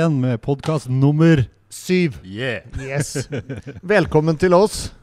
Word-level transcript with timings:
igjen 0.00 0.20
med 0.20 0.40
podkast 0.40 0.88
nummer 0.88 1.42
Syv. 1.68 2.14
Yeah. 2.24 2.64
Yes. 2.80 3.28
Velkommen 3.84 4.38
til 4.40 4.54
oss. 4.56 4.94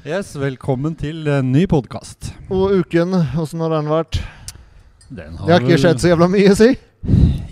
Yes, 0.00 0.30
velkommen 0.40 0.94
til 0.96 1.28
en 1.28 1.50
ny 1.52 1.66
podkast. 1.68 2.30
Og 2.48 2.72
uken, 2.80 3.12
åssen 3.36 3.60
har 3.60 3.74
den 3.74 3.90
vært? 3.92 4.16
Den 5.12 5.36
Det 5.36 5.50
har 5.52 5.60
ikke 5.66 5.76
skjedd 5.82 6.00
så 6.00 6.08
jævla 6.14 6.28
mye, 6.32 6.54
si. 6.56 6.70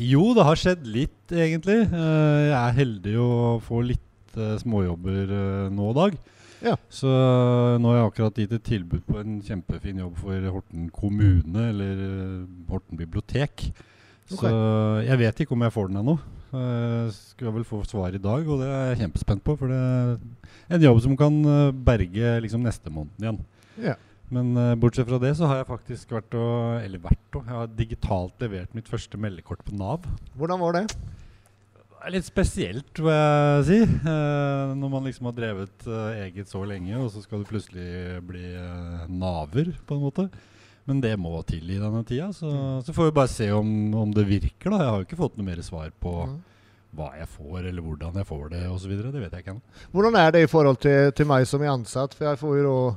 Jo, 0.00 0.30
det 0.38 0.46
har 0.48 0.56
skjedd 0.56 0.88
litt, 0.88 1.18
egentlig. 1.28 1.76
Eh, 1.90 2.46
Jeg 2.48 2.56
er 2.62 2.78
heldig 2.80 3.18
å 3.20 3.28
få 3.66 3.82
litt 3.90 4.40
eh, 4.40 4.56
småjobber 4.64 5.36
eh, 5.42 5.68
nå 5.76 5.90
og 5.90 5.94
dag. 6.00 6.16
Ja. 6.64 6.78
Så 6.88 7.12
eh, 7.12 7.76
nå 7.84 7.92
har 7.92 8.00
jeg 8.00 8.08
akkurat 8.14 8.40
gitt 8.46 8.56
et 8.56 8.66
tilbud 8.70 9.04
på 9.10 9.20
en 9.20 9.36
kjempefin 9.44 10.00
jobb 10.06 10.16
for 10.24 10.48
Horten 10.56 10.88
kommune, 10.88 11.68
eller 11.68 12.02
Horten 12.72 12.96
bibliotek. 13.04 13.68
Så 14.32 14.48
jeg 15.04 15.20
vet 15.26 15.44
ikke 15.44 15.52
om 15.56 15.68
jeg 15.68 15.76
får 15.76 15.92
den 15.92 16.00
ennå. 16.06 16.16
Jeg 16.48 17.12
skal 17.12 17.52
vel 17.52 17.64
få 17.68 17.82
svar 17.84 18.14
i 18.16 18.20
dag, 18.22 18.46
og 18.48 18.62
det 18.62 18.68
er 18.72 18.86
jeg 18.92 19.00
kjempespent 19.02 19.42
på. 19.44 19.56
For 19.60 19.68
det 19.68 19.78
er 19.78 20.78
en 20.78 20.86
jobb 20.86 21.00
som 21.04 21.16
kan 21.20 21.36
eh, 21.44 21.72
berge 21.88 22.34
liksom 22.44 22.64
neste 22.64 22.92
måned 22.92 23.20
igjen. 23.20 23.40
Ja. 23.84 23.94
Men 24.32 24.50
eh, 24.60 24.74
bortsett 24.80 25.08
fra 25.08 25.20
det 25.20 25.34
så 25.38 25.48
har 25.48 25.60
jeg 25.62 25.68
faktisk 25.70 26.10
vært 26.12 26.34
og 26.36 26.82
Eller 26.84 27.00
vært 27.00 27.36
og 27.38 27.46
Jeg 27.46 27.54
har 27.56 27.70
digitalt 27.78 28.42
levert 28.44 28.74
mitt 28.76 28.88
første 28.90 29.20
meldekort 29.20 29.62
på 29.64 29.76
Nav. 29.76 30.04
Hvordan 30.36 30.60
var 30.64 30.76
det? 30.80 30.84
Det 30.88 32.04
er 32.06 32.14
litt 32.14 32.28
spesielt, 32.28 33.00
vil 33.02 33.12
jeg 33.12 33.64
si. 33.68 33.78
Eh, 33.84 34.74
når 34.78 34.92
man 34.92 35.08
liksom 35.08 35.28
har 35.28 35.36
drevet 35.36 35.88
eget 36.24 36.48
så 36.48 36.62
lenge, 36.64 36.94
og 37.00 37.10
så 37.12 37.24
skal 37.24 37.42
du 37.42 37.48
plutselig 37.50 38.20
bli 38.28 38.52
naver, 39.10 39.74
på 39.84 39.96
en 39.98 40.04
måte. 40.06 40.28
Men 40.88 41.02
det 41.04 41.10
må 41.20 41.34
til 41.44 41.68
i 41.68 41.76
denne 41.76 42.00
tida, 42.08 42.30
så, 42.32 42.48
så 42.80 42.94
får 42.96 43.10
vi 43.10 43.16
bare 43.18 43.28
se 43.28 43.50
om, 43.52 43.66
om 43.98 44.12
det 44.14 44.24
virker. 44.24 44.70
da 44.72 44.78
Jeg 44.80 44.88
har 44.88 45.02
jo 45.02 45.08
ikke 45.08 45.18
fått 45.20 45.34
noe 45.36 45.48
mer 45.50 45.60
svar 45.66 45.90
på 46.00 46.14
Mm. 46.28 46.38
Hva 46.96 47.10
jeg 47.18 47.28
får, 47.28 47.66
eller 47.68 47.82
hvordan 47.84 48.14
jeg 48.16 48.26
får 48.26 48.48
det 48.50 48.62
osv. 48.68 48.94
Det 48.96 49.12
vet 49.20 49.32
jeg 49.34 49.42
ikke 49.44 49.52
ennå. 49.56 49.84
Hvordan 49.92 50.16
er 50.16 50.30
det 50.32 50.42
i 50.46 50.50
forhold 50.50 50.78
til, 50.80 51.12
til 51.12 51.26
meg 51.28 51.44
som 51.46 51.62
er 51.62 51.74
ansatt? 51.74 52.14
For 52.16 52.24
jeg 52.30 52.38
får 52.40 52.56
jo 52.62 52.72
da 52.72 52.96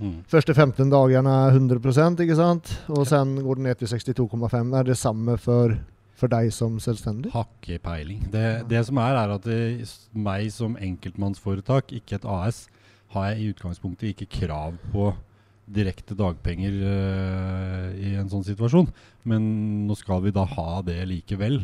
Mm. 0.00 0.22
første 0.32 0.54
15 0.56 0.88
dagene 0.88 1.32
100% 1.52 2.22
ikke 2.24 2.36
sant? 2.38 2.70
Og 2.88 3.02
sen 3.06 3.34
går 3.44 3.58
det 3.58 3.64
ned 3.66 3.74
til 3.82 3.86
62,5. 3.92 4.70
Er 4.78 4.82
det 4.88 4.96
samme 4.96 5.34
for, 5.36 5.74
for 6.16 6.26
deg 6.32 6.48
som 6.56 6.78
selvstendig? 6.80 7.28
Har 7.34 7.44
ikke 7.60 7.76
peiling. 7.84 8.22
Det, 8.32 8.66
det 8.70 8.80
som 8.86 8.96
er, 8.96 9.18
er 9.20 9.34
at 9.34 9.44
det, 9.44 9.82
s- 9.84 10.08
meg 10.16 10.48
som 10.56 10.78
enkeltmannsforetak, 10.80 11.92
ikke 11.92 12.14
et 12.16 12.24
AS, 12.24 12.62
har 13.12 13.28
jeg 13.34 13.40
i 13.42 13.50
utgangspunktet 13.52 14.14
ikke 14.14 14.30
krav 14.40 14.78
på 14.90 15.10
direkte 15.70 16.16
dagpenger 16.16 16.80
øh, 16.80 17.92
i 18.00 18.14
en 18.16 18.30
sånn 18.32 18.44
situasjon. 18.46 18.88
Men 19.28 19.86
nå 19.86 19.94
skal 20.00 20.22
vi 20.24 20.32
da 20.34 20.46
ha 20.48 20.80
det 20.86 20.96
likevel. 21.12 21.60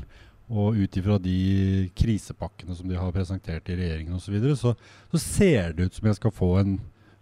Og 0.46 0.76
ut 0.78 0.96
ifra 1.00 1.16
de 1.18 1.38
krisepakkene 1.98 2.76
som 2.78 2.86
de 2.86 2.94
har 2.98 3.14
presentert 3.14 3.66
i 3.72 3.78
regjeringen 3.80 4.14
osv., 4.14 4.28
så, 4.28 4.34
videre, 4.36 4.58
så 4.58 4.76
så 5.10 5.18
ser 5.22 5.72
det 5.74 5.88
ut 5.88 5.96
som 5.98 6.06
jeg 6.06 6.18
skal 6.20 6.30
få 6.34 6.50
en, 6.60 6.76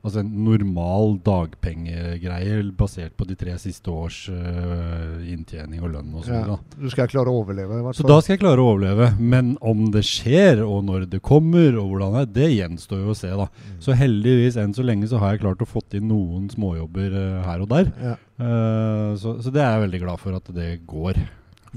altså 0.05 0.20
en 0.20 0.33
normal 0.44 1.14
dagpengegreie 1.25 2.58
basert 2.77 3.14
på 3.17 3.25
de 3.28 3.36
tre 3.41 3.55
siste 3.62 3.89
års 3.89 4.27
øh, 4.28 5.22
inntjening 5.33 5.80
og 5.80 5.95
lønn 5.95 6.11
osv. 6.20 6.34
Ja. 6.34 6.56
Du 6.77 6.91
skal 6.92 7.08
klare 7.08 7.33
å 7.33 7.39
overleve, 7.41 7.78
i 7.80 7.84
hvert 7.86 7.97
Så 7.97 8.05
fall. 8.05 8.12
da 8.12 8.19
skal 8.25 8.34
jeg 8.36 8.42
klare 8.42 8.61
å 8.64 8.72
overleve. 8.75 9.08
Men 9.20 9.55
om 9.64 9.86
det 9.95 10.05
skjer, 10.08 10.61
og 10.67 10.84
når 10.89 11.06
det 11.14 11.22
kommer, 11.25 11.78
og 11.80 11.95
hvordan 11.95 12.19
det 12.19 12.25
er, 12.25 12.33
det 12.41 12.50
gjenstår 12.58 13.05
jo 13.06 13.14
å 13.14 13.19
se, 13.19 13.30
da. 13.33 13.48
Mm. 13.48 13.78
Så 13.86 13.97
heldigvis, 14.00 14.58
enn 14.61 14.77
så 14.77 14.84
lenge, 14.84 15.08
så 15.08 15.22
har 15.22 15.33
jeg 15.34 15.45
klart 15.47 15.64
å 15.64 15.70
fått 15.70 15.97
inn 15.97 16.11
noen 16.12 16.51
småjobber 16.52 17.17
eh, 17.23 17.40
her 17.48 17.64
og 17.64 17.73
der. 17.73 17.89
Ja. 18.11 18.18
Eh, 18.36 19.08
så, 19.20 19.39
så 19.40 19.55
det 19.55 19.64
er 19.64 19.79
jeg 19.79 19.86
veldig 19.89 20.05
glad 20.05 20.20
for 20.20 20.36
at 20.36 20.52
det 20.57 20.74
går. 20.89 21.24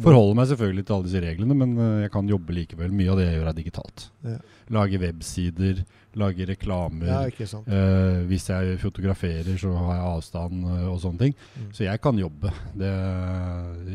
Forholder 0.03 0.35
meg 0.37 0.49
selvfølgelig 0.51 0.85
til 0.85 0.95
alle 0.95 1.07
disse 1.07 1.21
reglene, 1.23 1.55
men 1.57 1.77
eh, 1.81 1.93
jeg 2.05 2.11
kan 2.13 2.27
jobbe 2.29 2.53
likevel. 2.55 2.91
Mye 2.93 3.13
av 3.13 3.17
det 3.21 3.27
jeg 3.27 3.37
gjør, 3.39 3.47
er 3.51 3.57
digitalt. 3.57 4.03
Ja. 4.27 4.35
Lage 4.77 4.99
websider, 5.01 5.79
lage 6.17 6.45
reklamer. 6.49 7.07
ja. 7.07 7.21
Eh, 7.27 8.19
hvis 8.29 8.49
jeg 8.51 8.77
fotograferer, 8.81 9.55
så 9.61 9.71
har 9.77 9.95
jeg 9.95 10.11
avstand 10.11 10.67
eh, 10.67 10.83
og 10.91 10.99
sånne 11.03 11.23
ting. 11.25 11.33
Mm. 11.55 11.71
Så 11.77 11.87
jeg 11.87 12.01
kan 12.03 12.19
jobbe. 12.19 12.51
Det, 12.77 12.91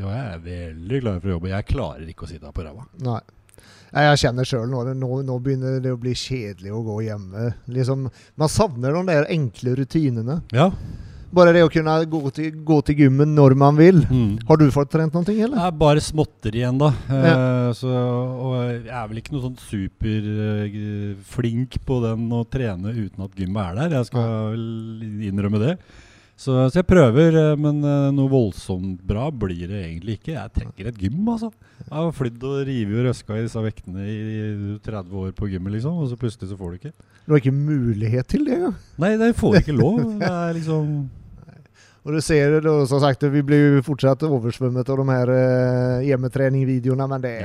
ja, 0.01 0.09
jeg 0.17 0.25
er 0.33 0.43
veldig 0.49 1.01
klar 1.05 1.21
for 1.21 1.31
å 1.31 1.37
jobbe. 1.37 1.53
Jeg 1.55 1.71
klarer 1.71 2.11
ikke 2.11 2.27
å 2.27 2.33
sitte 2.33 2.49
her 2.49 2.57
på 2.57 2.67
ræva. 2.67 2.87
Nei, 3.07 3.21
Jeg 3.93 4.21
kjenner 4.23 4.49
sjøl 4.49 4.71
nå, 4.73 4.83
nå 4.97 5.23
Nå 5.29 5.35
begynner 5.45 5.81
det 5.85 5.93
å 5.93 5.99
bli 6.01 6.15
kjedelig 6.17 6.73
å 6.73 6.83
gå 6.87 6.99
hjemme. 7.05 7.51
Liksom, 7.69 8.07
man 8.41 8.49
savner 8.51 8.97
de 8.97 9.03
der 9.11 9.29
enkle 9.31 9.77
rutinene. 9.83 10.41
Ja. 10.57 10.71
Bare 11.33 11.53
det 11.57 11.63
å 11.65 11.71
kunne 11.73 11.95
gå 12.13 12.19
til, 12.37 12.51
gå 12.69 12.77
til 12.85 12.99
gymmen 13.07 13.31
når 13.33 13.55
man 13.57 13.77
vil. 13.79 14.03
Mm. 14.05 14.35
Har 14.49 14.59
du 14.61 14.67
fått 14.75 14.91
trent 14.93 15.15
noe, 15.17 15.25
Det 15.25 15.39
eller? 15.47 15.57
er 15.65 15.71
bare 15.81 16.03
småtter 16.05 16.53
igjen, 16.59 16.77
da. 16.81 16.91
Eh, 17.09 17.69
så, 17.79 17.89
jeg 18.69 18.93
er 18.93 19.09
vel 19.09 19.21
ikke 19.23 19.33
noe 19.33 19.47
sånn 19.47 19.57
superflink 20.63 21.79
på 21.89 22.01
den 22.05 22.27
å 22.37 22.43
trene 22.53 22.93
uten 22.93 23.25
at 23.25 23.37
gymmet 23.39 23.63
er 23.65 23.79
der. 23.81 23.97
Jeg 24.01 24.11
skal 24.11 24.27
vel 24.53 24.67
innrømme 25.31 25.63
det. 25.63 25.77
Så, 26.43 26.57
så 26.73 26.81
jeg 26.81 26.87
prøver, 26.89 27.37
eh, 27.39 27.57
men 27.61 27.81
eh, 27.87 28.09
noe 28.17 28.29
voldsomt 28.33 29.01
bra 29.07 29.29
blir 29.31 29.69
det 29.71 29.83
egentlig 29.87 30.17
ikke. 30.19 30.33
Jeg 30.35 30.53
trenger 30.57 30.89
et 30.91 31.01
gym, 31.05 31.21
altså. 31.31 31.53
Jeg 31.85 31.93
har 31.95 32.13
flydd 32.17 32.47
og 32.49 32.61
revet 32.67 32.99
og 32.99 33.07
røska 33.09 33.37
i 33.39 33.45
disse 33.47 33.63
vektene 33.63 34.05
i 34.09 34.77
30 34.83 35.19
år 35.23 35.33
på 35.39 35.49
gymmet, 35.53 35.77
liksom. 35.77 36.01
Og 36.03 36.11
så 36.11 36.19
plutselig 36.19 36.51
så 36.51 36.59
får 36.59 36.73
du 36.73 36.81
ikke. 36.81 36.95
Du 37.25 37.33
har 37.35 37.41
ikke 37.41 37.55
mulighet 37.55 38.27
til 38.33 38.45
det. 38.49 38.59
Nei, 39.01 39.13
det 39.21 39.33
får 39.39 39.61
ikke 39.63 39.77
lov. 39.77 40.01
Det 40.19 40.29
er 40.33 40.57
liksom 40.59 40.89
Og 42.03 42.17
du 42.17 42.21
ser 42.25 42.57
det, 42.59 42.67
og 42.67 42.89
som 42.91 42.99
sagt, 43.03 43.23
vi 43.31 43.43
blir 43.47 43.77
jo 43.77 43.83
fortsatt 43.87 44.25
oversvømmet 44.27 44.89
av 44.91 44.99
de 44.99 45.05
her 45.13 45.31
uh, 45.31 46.01
hjemmetreningvideoene, 46.03 47.07
men 47.13 47.23
det 47.23 47.37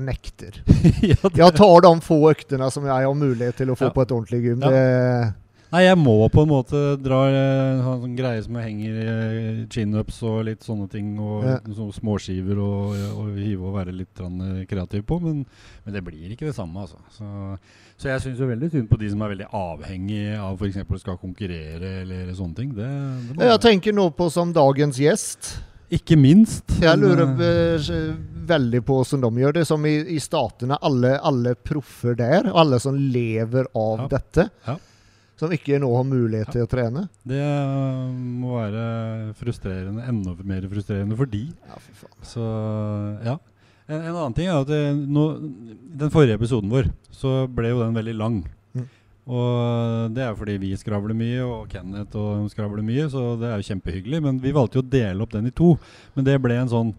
nekter. 0.00 0.62
ja, 1.10 1.16
det, 1.22 1.36
Jeg 1.36 1.56
tar 1.56 1.84
de 1.84 1.92
få 2.04 2.18
øktene 2.30 2.70
som 2.72 2.84
jeg 2.88 3.06
har 3.06 3.14
mulighet 3.16 3.56
til 3.60 3.72
å 3.72 3.76
få 3.76 3.90
Ja. 3.90 3.94
på 3.96 4.02
et 4.04 4.12
ordentlig 4.16 4.40
gym. 4.44 4.64
Ja. 4.64 4.70
Det, 4.72 5.32
Nei, 5.70 5.84
jeg 5.86 5.98
må 6.02 6.16
på 6.34 6.42
en 6.42 6.48
måte 6.50 6.78
dra 6.98 7.18
eh, 7.30 7.76
en 7.76 7.82
sånn 8.02 8.16
greie 8.18 8.40
som 8.42 8.56
jeg 8.58 8.64
henger 8.66 8.96
eh, 9.04 9.60
chin-ups 9.70 10.16
og 10.26 10.40
litt 10.48 10.64
sånne 10.66 10.88
ting, 10.90 11.12
og 11.22 11.44
Ja. 11.46 11.58
sånne 11.62 11.94
småskiver 11.94 12.58
og, 12.58 12.96
og 13.14 13.36
hive 13.38 13.68
og 13.68 13.76
være 13.78 13.94
litt 13.94 14.18
eh, 14.24 14.64
kreativ 14.66 15.04
på, 15.06 15.20
men, 15.22 15.44
men 15.84 15.94
det 15.94 16.02
blir 16.02 16.32
ikke 16.34 16.48
det 16.50 16.56
samme, 16.58 16.82
altså. 16.82 16.98
Så, 17.14 17.30
så 18.02 18.10
jeg 18.10 18.24
syns 18.26 18.42
jo 18.42 18.50
veldig 18.50 18.70
synd 18.74 18.90
på 18.90 18.98
de 18.98 19.12
som 19.14 19.22
er 19.22 19.32
veldig 19.36 19.48
avhengig 19.60 20.24
av 20.42 20.58
f.eks. 20.58 20.82
skal 21.04 21.20
konkurrere 21.22 22.00
eller 22.02 22.34
sånne 22.34 22.58
ting. 22.58 22.74
Det, 22.74 22.90
det 23.38 23.52
jeg 23.54 23.62
tenker 23.68 23.94
nå 23.94 24.10
på 24.18 24.26
som 24.34 24.50
dagens 24.56 24.98
gjest. 24.98 25.54
Ikke 25.90 26.14
minst. 26.18 26.66
Jeg 26.82 26.98
lurer 27.02 27.30
veldig 28.50 28.80
på 28.86 29.00
hvordan 29.00 29.24
de 29.24 29.42
gjør 29.42 29.56
det. 29.56 29.64
Som 29.66 29.86
i, 29.90 29.96
i 30.14 30.18
statene, 30.22 30.76
alle, 30.86 31.16
alle 31.18 31.54
proffer 31.58 32.14
der, 32.18 32.46
alle 32.54 32.78
som 32.82 32.94
lever 32.98 33.66
av 33.74 34.04
Ja. 34.06 34.06
dette, 34.18 34.50
Ja. 34.66 34.76
Som 35.40 35.52
ikke 35.54 35.80
nå 35.80 35.88
har 35.94 36.04
mulighet 36.04 36.52
til 36.52 36.66
å 36.66 36.68
trene. 36.68 37.06
Det 37.24 37.40
må 38.12 38.58
være 38.58 38.84
frustrerende, 39.40 40.04
enda 40.10 40.34
mer 40.44 40.66
frustrerende 40.68 41.16
for 41.16 41.30
de. 41.30 41.46
Ja, 41.48 41.80
fy 41.80 41.96
faen. 41.96 42.16
Så 42.28 42.46
ja. 43.24 43.38
En, 43.90 44.04
en 44.04 44.14
annen 44.14 44.36
ting 44.36 44.50
er 44.50 44.60
at 44.60 44.70
det, 44.70 44.82
nå, 45.10 45.26
den 46.02 46.12
forrige 46.12 46.36
episoden 46.38 46.70
vår, 46.70 46.90
så 47.14 47.44
ble 47.50 47.72
jo 47.72 47.80
den 47.80 47.96
veldig 47.96 48.16
lang. 48.20 48.36
Mm. 48.76 48.84
Og 49.32 50.12
det 50.14 50.26
er 50.26 50.36
fordi 50.38 50.58
vi 50.62 50.74
skravler 50.78 51.16
mye, 51.16 51.40
og 51.46 51.72
Kenneth 51.72 52.20
og 52.20 52.50
skravler 52.52 52.84
mye, 52.86 53.08
så 53.10 53.32
det 53.40 53.48
er 53.48 53.58
jo 53.62 53.70
kjempehyggelig. 53.72 54.20
Men 54.28 54.42
vi 54.44 54.54
valgte 54.54 54.78
jo 54.78 54.84
å 54.84 54.90
dele 54.92 55.24
opp 55.24 55.32
den 55.34 55.48
i 55.48 55.54
to. 55.56 55.72
Men 56.14 56.28
det 56.28 56.36
ble 56.44 56.60
en 56.60 56.70
sånn 56.70 56.92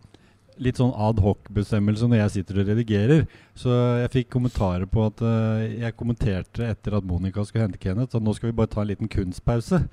litt 0.59 0.79
sånn 0.81 0.93
ad 0.97 1.21
hoc-bestemmelse 1.23 2.09
når 2.09 2.23
jeg 2.23 2.33
sitter 2.35 2.61
og 2.61 2.71
redigerer. 2.71 3.25
Så 3.57 3.71
jeg 4.01 4.13
fikk 4.15 4.31
kommentarer 4.35 4.87
på 4.89 5.05
at 5.07 5.23
uh, 5.23 5.63
jeg 5.63 5.97
kommenterte 5.99 6.67
etter 6.67 6.97
at 6.97 7.07
Monica 7.07 7.45
skulle 7.47 7.67
hente 7.67 7.81
Kenneth, 7.81 8.15
at 8.17 8.25
nå 8.25 8.35
skal 8.37 8.51
vi 8.51 8.57
bare 8.59 8.71
ta 8.73 8.83
en 8.83 8.91
liten 8.91 9.11
kunstpause. 9.11 9.83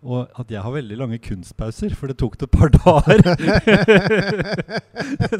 Og 0.00 0.30
at 0.40 0.48
jeg 0.48 0.62
har 0.64 0.72
veldig 0.72 0.96
lange 0.96 1.18
kunstpauser, 1.20 1.92
for 1.92 2.08
det 2.08 2.14
tok 2.16 2.38
det 2.40 2.46
et 2.48 2.54
par 2.56 2.70
dager. 2.72 3.20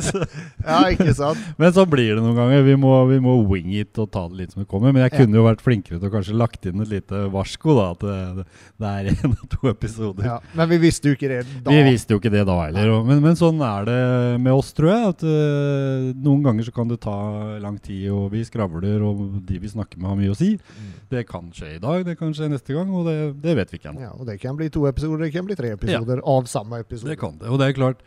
så, 0.05 0.21
Ja, 0.67 0.81
ikke 0.93 1.15
sant? 1.17 1.39
men 1.57 1.73
så 1.73 1.87
blir 1.89 2.17
det 2.19 2.23
noen 2.25 2.37
ganger. 2.37 2.61
Vi 2.67 2.75
må, 2.81 2.91
vi 3.09 3.17
må 3.25 3.39
wing 3.49 3.71
it 3.81 3.97
og 4.03 4.11
ta 4.13 4.27
det 4.29 4.37
litt 4.43 4.53
som 4.55 4.61
det 4.63 4.69
kommer. 4.71 4.93
Men 4.93 5.03
jeg 5.07 5.13
Ja. 5.15 5.19
kunne 5.23 5.39
jo 5.41 5.45
vært 5.47 5.63
flinkere 5.65 5.97
til 5.99 6.09
å 6.11 6.13
kanskje 6.13 6.37
lagt 6.37 6.67
inn 6.69 6.83
et 6.85 6.91
lite 6.93 7.23
varsko, 7.33 7.71
da. 7.79 7.87
At 7.97 8.03
det, 8.05 8.45
det 8.85 8.91
er 8.91 9.05
en 9.15 9.33
og 9.33 9.47
to 9.55 9.63
episoder. 9.73 10.25
Ja, 10.29 10.37
men 10.61 10.69
vi 10.75 10.79
visste 10.85 11.09
jo 11.09 11.15
ikke 11.17 11.31
det 11.33 11.41
da. 11.65 11.71
Vi 11.73 11.81
visste 11.89 12.13
jo 12.15 12.19
ikke 12.21 12.33
det 12.37 12.45
da 12.49 12.57
heller. 12.67 12.93
Men, 13.09 13.19
men 13.25 13.35
sånn 13.41 13.59
er 13.65 13.83
det 13.89 13.99
med 14.45 14.53
oss, 14.53 14.75
tror 14.77 14.93
jeg. 14.93 15.03
At 15.15 15.23
øh, 15.25 16.13
Noen 16.21 16.45
ganger 16.45 16.63
så 16.69 16.73
kan 16.77 16.89
det 16.93 17.01
ta 17.01 17.17
lang 17.65 17.79
tid, 17.81 18.11
og 18.13 18.29
vi 18.35 18.45
skravler, 18.45 19.01
og 19.09 19.41
de 19.49 19.57
vi 19.65 19.69
snakker 19.73 19.97
med, 20.01 20.11
har 20.13 20.19
mye 20.21 20.35
å 20.35 20.39
si. 20.39 20.53
Mm. 20.61 20.93
Det 21.11 21.25
kan 21.29 21.49
skje 21.55 21.69
i 21.79 21.83
dag, 21.83 22.05
det 22.07 22.15
kan 22.21 22.31
skje 22.37 22.51
neste 22.53 22.75
gang, 22.77 22.89
og 22.95 23.03
det, 23.09 23.17
det 23.43 23.57
vet 23.59 23.73
vi 23.73 23.77
ikke 23.81 23.91
ennå. 23.95 24.03
Ja, 24.05 24.13
og 24.15 24.27
det 24.29 24.37
kan 24.43 24.50
bli 24.59 24.71
to 24.73 24.87
episoder, 24.89 25.27
det 25.27 25.33
kan 25.35 25.47
bli 25.47 25.59
tre 25.59 25.75
episoder 25.77 26.23
av 26.25 26.49
samme 26.51 26.81
episode. 26.81 27.13
Det 27.13 27.21
kan 27.21 27.39
det. 27.39 27.49
Og 27.51 27.61
det 27.61 27.71
er 27.71 27.79
klart 27.79 28.05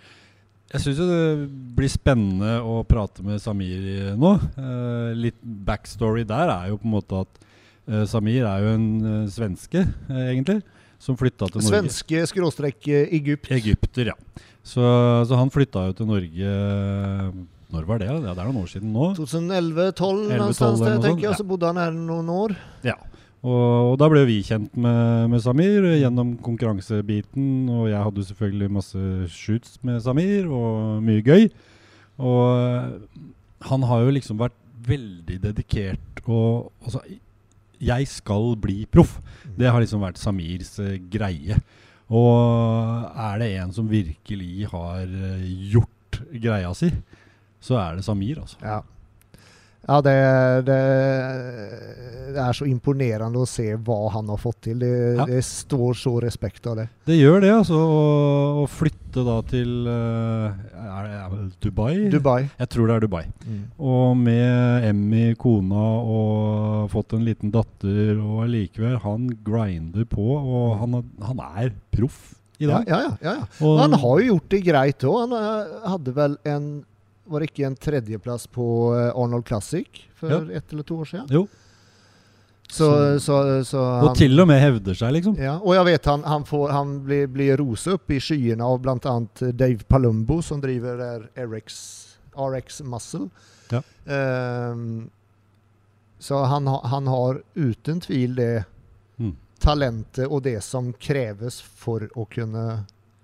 syns 0.81 0.99
jo 0.99 1.05
det 1.05 1.49
blir 1.77 1.91
spennende 1.91 2.57
å 2.65 2.81
prate 2.87 3.23
med 3.25 3.41
Samir. 3.41 3.83
Eh, 4.13 5.09
litt 5.17 5.37
backstory 5.41 6.25
der 6.27 6.49
er 6.49 6.71
jo 6.71 6.79
på 6.81 6.89
en 6.89 6.95
måte 6.95 7.23
at 7.25 7.43
eh, 7.89 8.05
Samir 8.09 8.47
er 8.49 8.63
jo 8.63 8.73
en 8.73 8.87
eh, 9.11 9.29
svenske, 9.33 9.83
eh, 9.83 10.25
egentlig, 10.31 10.61
som 11.03 11.17
flytta 11.19 11.51
til 11.51 11.61
Norge. 11.61 11.73
Svenske 11.75 12.25
skråstrekk 12.31 12.89
eh, 12.89 13.15
Egypt. 13.19 13.51
Egypter, 13.53 14.13
ja. 14.13 14.45
Så, 14.63 14.81
så 15.27 15.37
han 15.37 15.51
flytta 15.51 15.89
jo 15.89 15.95
til 15.97 16.07
Norge 16.07 16.51
Når 17.73 17.87
var 17.89 17.97
det? 17.99 18.05
Ja, 18.07 18.13
det 18.21 18.31
er 18.31 18.45
noen 18.47 18.61
år 18.61 18.69
siden 18.71 18.93
nå. 18.95 19.09
2011-12 19.17 19.57
11, 19.59 20.37
någonstans 20.39 20.79
12 20.79 20.87
eller 20.87 20.87
där 20.87 20.95
något 20.95 21.05
tänker 21.05 21.23
jag, 21.23 21.33
ja. 21.33 21.37
så 21.37 21.43
bodde 21.43 21.65
han 21.65 21.77
här 21.77 21.91
någon 21.91 22.29
år. 22.29 22.55
Ja. 22.81 22.95
Og, 23.43 23.91
og 23.91 23.97
da 23.99 24.07
ble 24.07 24.23
vi 24.27 24.37
kjent 24.45 24.71
med, 24.79 25.27
med 25.33 25.41
Samir 25.43 25.83
gjennom 25.99 26.37
konkurransebiten. 26.43 27.67
Og 27.67 27.89
jeg 27.91 27.99
hadde 28.05 28.25
selvfølgelig 28.29 28.71
masse 28.71 29.03
shoots 29.35 29.75
med 29.83 29.99
Samir 30.05 30.47
og 30.47 31.03
mye 31.03 31.23
gøy. 31.25 31.49
Og 32.23 32.43
eh, 32.55 33.19
han 33.67 33.85
har 33.89 34.05
jo 34.05 34.15
liksom 34.15 34.39
vært 34.39 34.55
veldig 34.83 35.37
dedikert 35.43 36.23
og 36.27 36.71
altså, 36.83 36.99
Jeg 37.83 38.07
skal 38.07 38.53
bli 38.63 38.85
proff. 38.87 39.17
Det 39.59 39.67
har 39.67 39.83
liksom 39.83 40.03
vært 40.03 40.21
Samirs 40.21 40.77
eh, 40.79 41.01
greie. 41.11 41.59
Og 42.13 43.11
er 43.11 43.41
det 43.41 43.51
en 43.59 43.75
som 43.75 43.89
virkelig 43.91 44.69
har 44.71 45.03
eh, 45.03 45.43
gjort 45.73 46.21
greia 46.31 46.71
si, 46.77 46.91
så 47.63 47.79
er 47.79 47.97
det 47.97 48.05
Samir, 48.05 48.39
altså. 48.43 48.59
Ja. 48.63 48.81
Ja, 49.87 50.01
det, 50.01 50.11
det, 50.65 52.39
är 52.39 52.53
så 52.53 52.65
imponerande 52.65 53.41
att 53.41 53.49
se 53.49 53.75
vad 53.75 54.11
han 54.11 54.29
har 54.29 54.37
fått 54.37 54.61
till. 54.61 54.79
Det, 54.79 54.87
Ja. 55.17 55.25
det 55.25 55.41
står 55.45 55.93
så 55.93 56.19
respekt 56.19 56.67
av 56.67 56.75
det. 56.75 56.87
Det 57.05 57.15
gjør 57.15 57.41
det, 57.41 57.49
altså. 57.53 57.75
Å, 57.75 58.63
å 58.63 58.67
flytte 58.71 59.23
da 59.27 59.35
til 59.49 59.87
eh, 59.87 60.53
Dubai? 61.61 62.09
Dubai. 62.13 62.45
Jeg 62.59 62.69
tror 62.73 62.87
det 62.89 62.95
er 62.95 63.03
Dubai. 63.05 63.23
Mm. 63.47 63.59
Og 63.79 64.15
med 64.17 64.87
Emmy, 64.89 65.25
kona, 65.35 65.83
og 66.03 66.87
fått 66.93 67.13
en 67.17 67.25
liten 67.27 67.51
datter, 67.53 68.15
og 68.23 68.43
allikevel 68.47 68.97
Han 69.03 69.27
grinder 69.45 70.05
på, 70.09 70.25
og 70.39 70.77
han, 70.79 70.95
er- 71.01 71.27
han 71.27 71.43
er 71.65 71.73
proff 71.93 72.33
i 72.59 72.65
Ja, 72.69 72.83
ja, 72.87 72.99
ja, 73.03 73.13
ja. 73.21 73.35
Och 73.65 73.79
han 73.79 73.93
har 73.93 74.19
ju 74.19 74.27
gjort 74.27 74.49
det 74.49 74.61
grejt 74.61 74.99
då. 74.99 75.19
Han 75.19 75.31
eh, 75.33 75.89
hade 75.89 76.11
väl 76.11 76.37
en, 76.43 76.85
var 77.25 77.39
det 77.39 77.43
inte 77.45 77.63
en 77.63 77.75
tredjeplats 77.75 78.47
på 78.47 78.95
eh, 78.95 79.15
Arnold 79.21 79.45
Classic 79.45 79.87
för 80.15 80.51
ett 80.51 80.73
eller 80.73 80.83
två 80.83 80.95
år 80.95 81.05
sedan? 81.05 81.27
Jo. 81.29 81.47
Så, 82.69 83.19
så, 83.19 83.65
så, 83.65 83.83
han, 83.85 84.07
Og 84.09 84.15
til 84.17 84.39
og 84.41 84.47
med 84.49 84.57
hevder 84.61 84.95
seg, 84.97 85.11
liksom. 85.13 85.35
Ja, 85.37 85.59
och 85.59 85.75
jag 85.75 85.83
vet 85.85 86.05
han, 86.05 86.23
han, 86.23 86.45
får, 86.45 86.69
han 86.69 87.03
blir, 87.05 87.27
blir 87.27 87.57
rosa 87.57 87.91
upp 87.91 88.11
i 88.11 88.19
skyarna 88.19 88.65
av 88.65 88.79
bland 88.79 89.05
annat 89.05 89.39
Dave 89.39 89.77
Palumbo 89.87 90.41
som 90.41 90.61
driver 90.61 91.19
RX, 91.35 91.73
RX 92.35 92.81
Muscle. 92.81 93.29
Ja. 93.69 93.81
Ehm, 94.13 95.09
så 96.19 96.43
han, 96.43 96.67
ha- 96.67 96.87
han 96.87 97.07
har 97.07 97.43
utan 97.53 98.01
tvivel 98.01 98.35
det 98.35 98.63
Mm. 99.17 99.35
talentet 99.59 100.27
och 100.27 100.41
det 100.41 100.61
som 100.63 100.93
krävs 100.93 101.61
för 101.61 102.09
att 102.15 102.29
kunna 102.29 102.79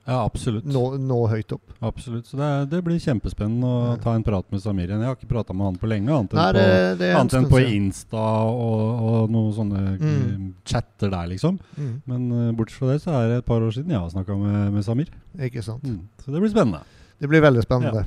Ja, 0.09 0.23
absolutt. 0.25 0.65
nå, 0.65 0.81
nå 0.97 1.17
höjt 1.29 1.51
upp. 1.53 1.71
Absolutt. 1.85 2.25
Så 2.25 2.37
det, 2.39 2.47
er, 2.49 2.65
det 2.71 2.79
blir 2.83 2.97
kjempespennende 2.99 3.67
å 3.69 3.81
Ja. 3.91 3.95
ta 4.01 4.15
en 4.17 4.23
prat 4.25 4.47
med 4.51 4.61
Samir 4.63 4.89
igjen. 4.89 5.03
Jeg 5.03 5.11
har 5.11 5.15
ikke 5.19 5.29
prata 5.29 5.53
med 5.53 5.67
han 5.69 5.77
på 5.77 5.89
lenge, 5.91 6.09
annet 6.09 6.33
enn 6.33 6.39
Nej, 6.41 6.95
på 6.97 7.09
Annet 7.19 7.35
enn 7.37 7.47
på. 7.51 7.59
Insta 7.77 8.23
og, 8.49 9.03
og 9.09 9.29
noen 9.35 9.53
sånne 9.53 9.83
Mm. 9.99 10.09
eh, 10.09 10.49
chatter 10.65 11.09
der, 11.13 11.27
liksom. 11.29 11.59
Mm, 11.77 11.93
Men 12.09 12.31
uh, 12.31 12.51
bortsett 12.57 12.79
fra 12.81 12.87
det 12.93 13.01
så 13.03 13.11
er 13.19 13.27
det 13.29 13.37
et 13.43 13.45
par 13.45 13.61
år 13.61 13.71
siden 13.77 13.93
jeg 13.93 13.99
har 14.01 14.09
snakka 14.09 14.35
med, 14.37 14.73
med 14.73 14.83
Samir. 14.85 15.09
inte 15.37 15.63
sant. 15.63 15.83
Mm. 15.83 16.01
Så 16.25 16.31
det 16.33 16.41
blir 16.41 16.49
spennende. 16.49 16.81
Det 17.19 17.27
blir 17.29 17.41
väldigt 17.41 17.63
spännande. 17.69 18.05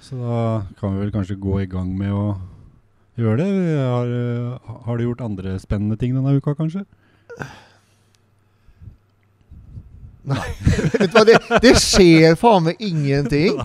Så 0.00 0.16
da 0.16 0.62
kan 0.80 0.94
vi 0.94 1.00
vel 1.04 1.12
kanskje 1.12 1.36
gå 1.36 1.60
i 1.62 1.66
gang 1.66 1.92
med 1.98 2.12
å 2.12 2.38
gjøre 3.18 3.36
det. 3.42 3.48
Har, 3.82 4.06
eh, 4.06 4.58
har 4.86 4.96
du 4.98 5.04
gjort 5.04 5.20
andre 5.20 5.58
spennende 5.58 5.96
ting 5.98 6.14
denne 6.14 6.36
uka, 6.36 6.54
kanskje? 6.54 6.84
Vet 10.98 11.12
du 11.12 11.14
vad, 11.14 11.26
det, 11.28 11.38
det 11.62 11.74
sker 11.78 12.34
fan 12.38 12.64
med 12.66 12.80
ingenting. 12.82 13.60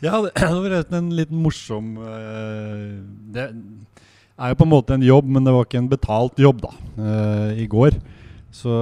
Jeg 0.00 0.10
hadde, 0.12 0.30
det 0.32 0.48
var 0.48 0.62
forresten 0.64 0.98
en 0.98 1.10
liten 1.12 1.42
morsom 1.44 1.96
eh, 2.00 2.94
Det 3.36 3.44
er 3.46 4.52
jo 4.52 4.58
på 4.60 4.66
en 4.66 4.72
måte 4.72 4.96
en 4.96 5.04
jobb, 5.04 5.28
men 5.28 5.44
det 5.44 5.52
var 5.52 5.66
ikke 5.68 5.82
en 5.82 5.90
betalt 5.92 6.40
jobb, 6.40 6.62
da. 6.64 6.72
eh, 6.96 7.16
eh 7.52 7.64
I 7.64 7.66
går. 7.68 7.98
Så 8.56 8.72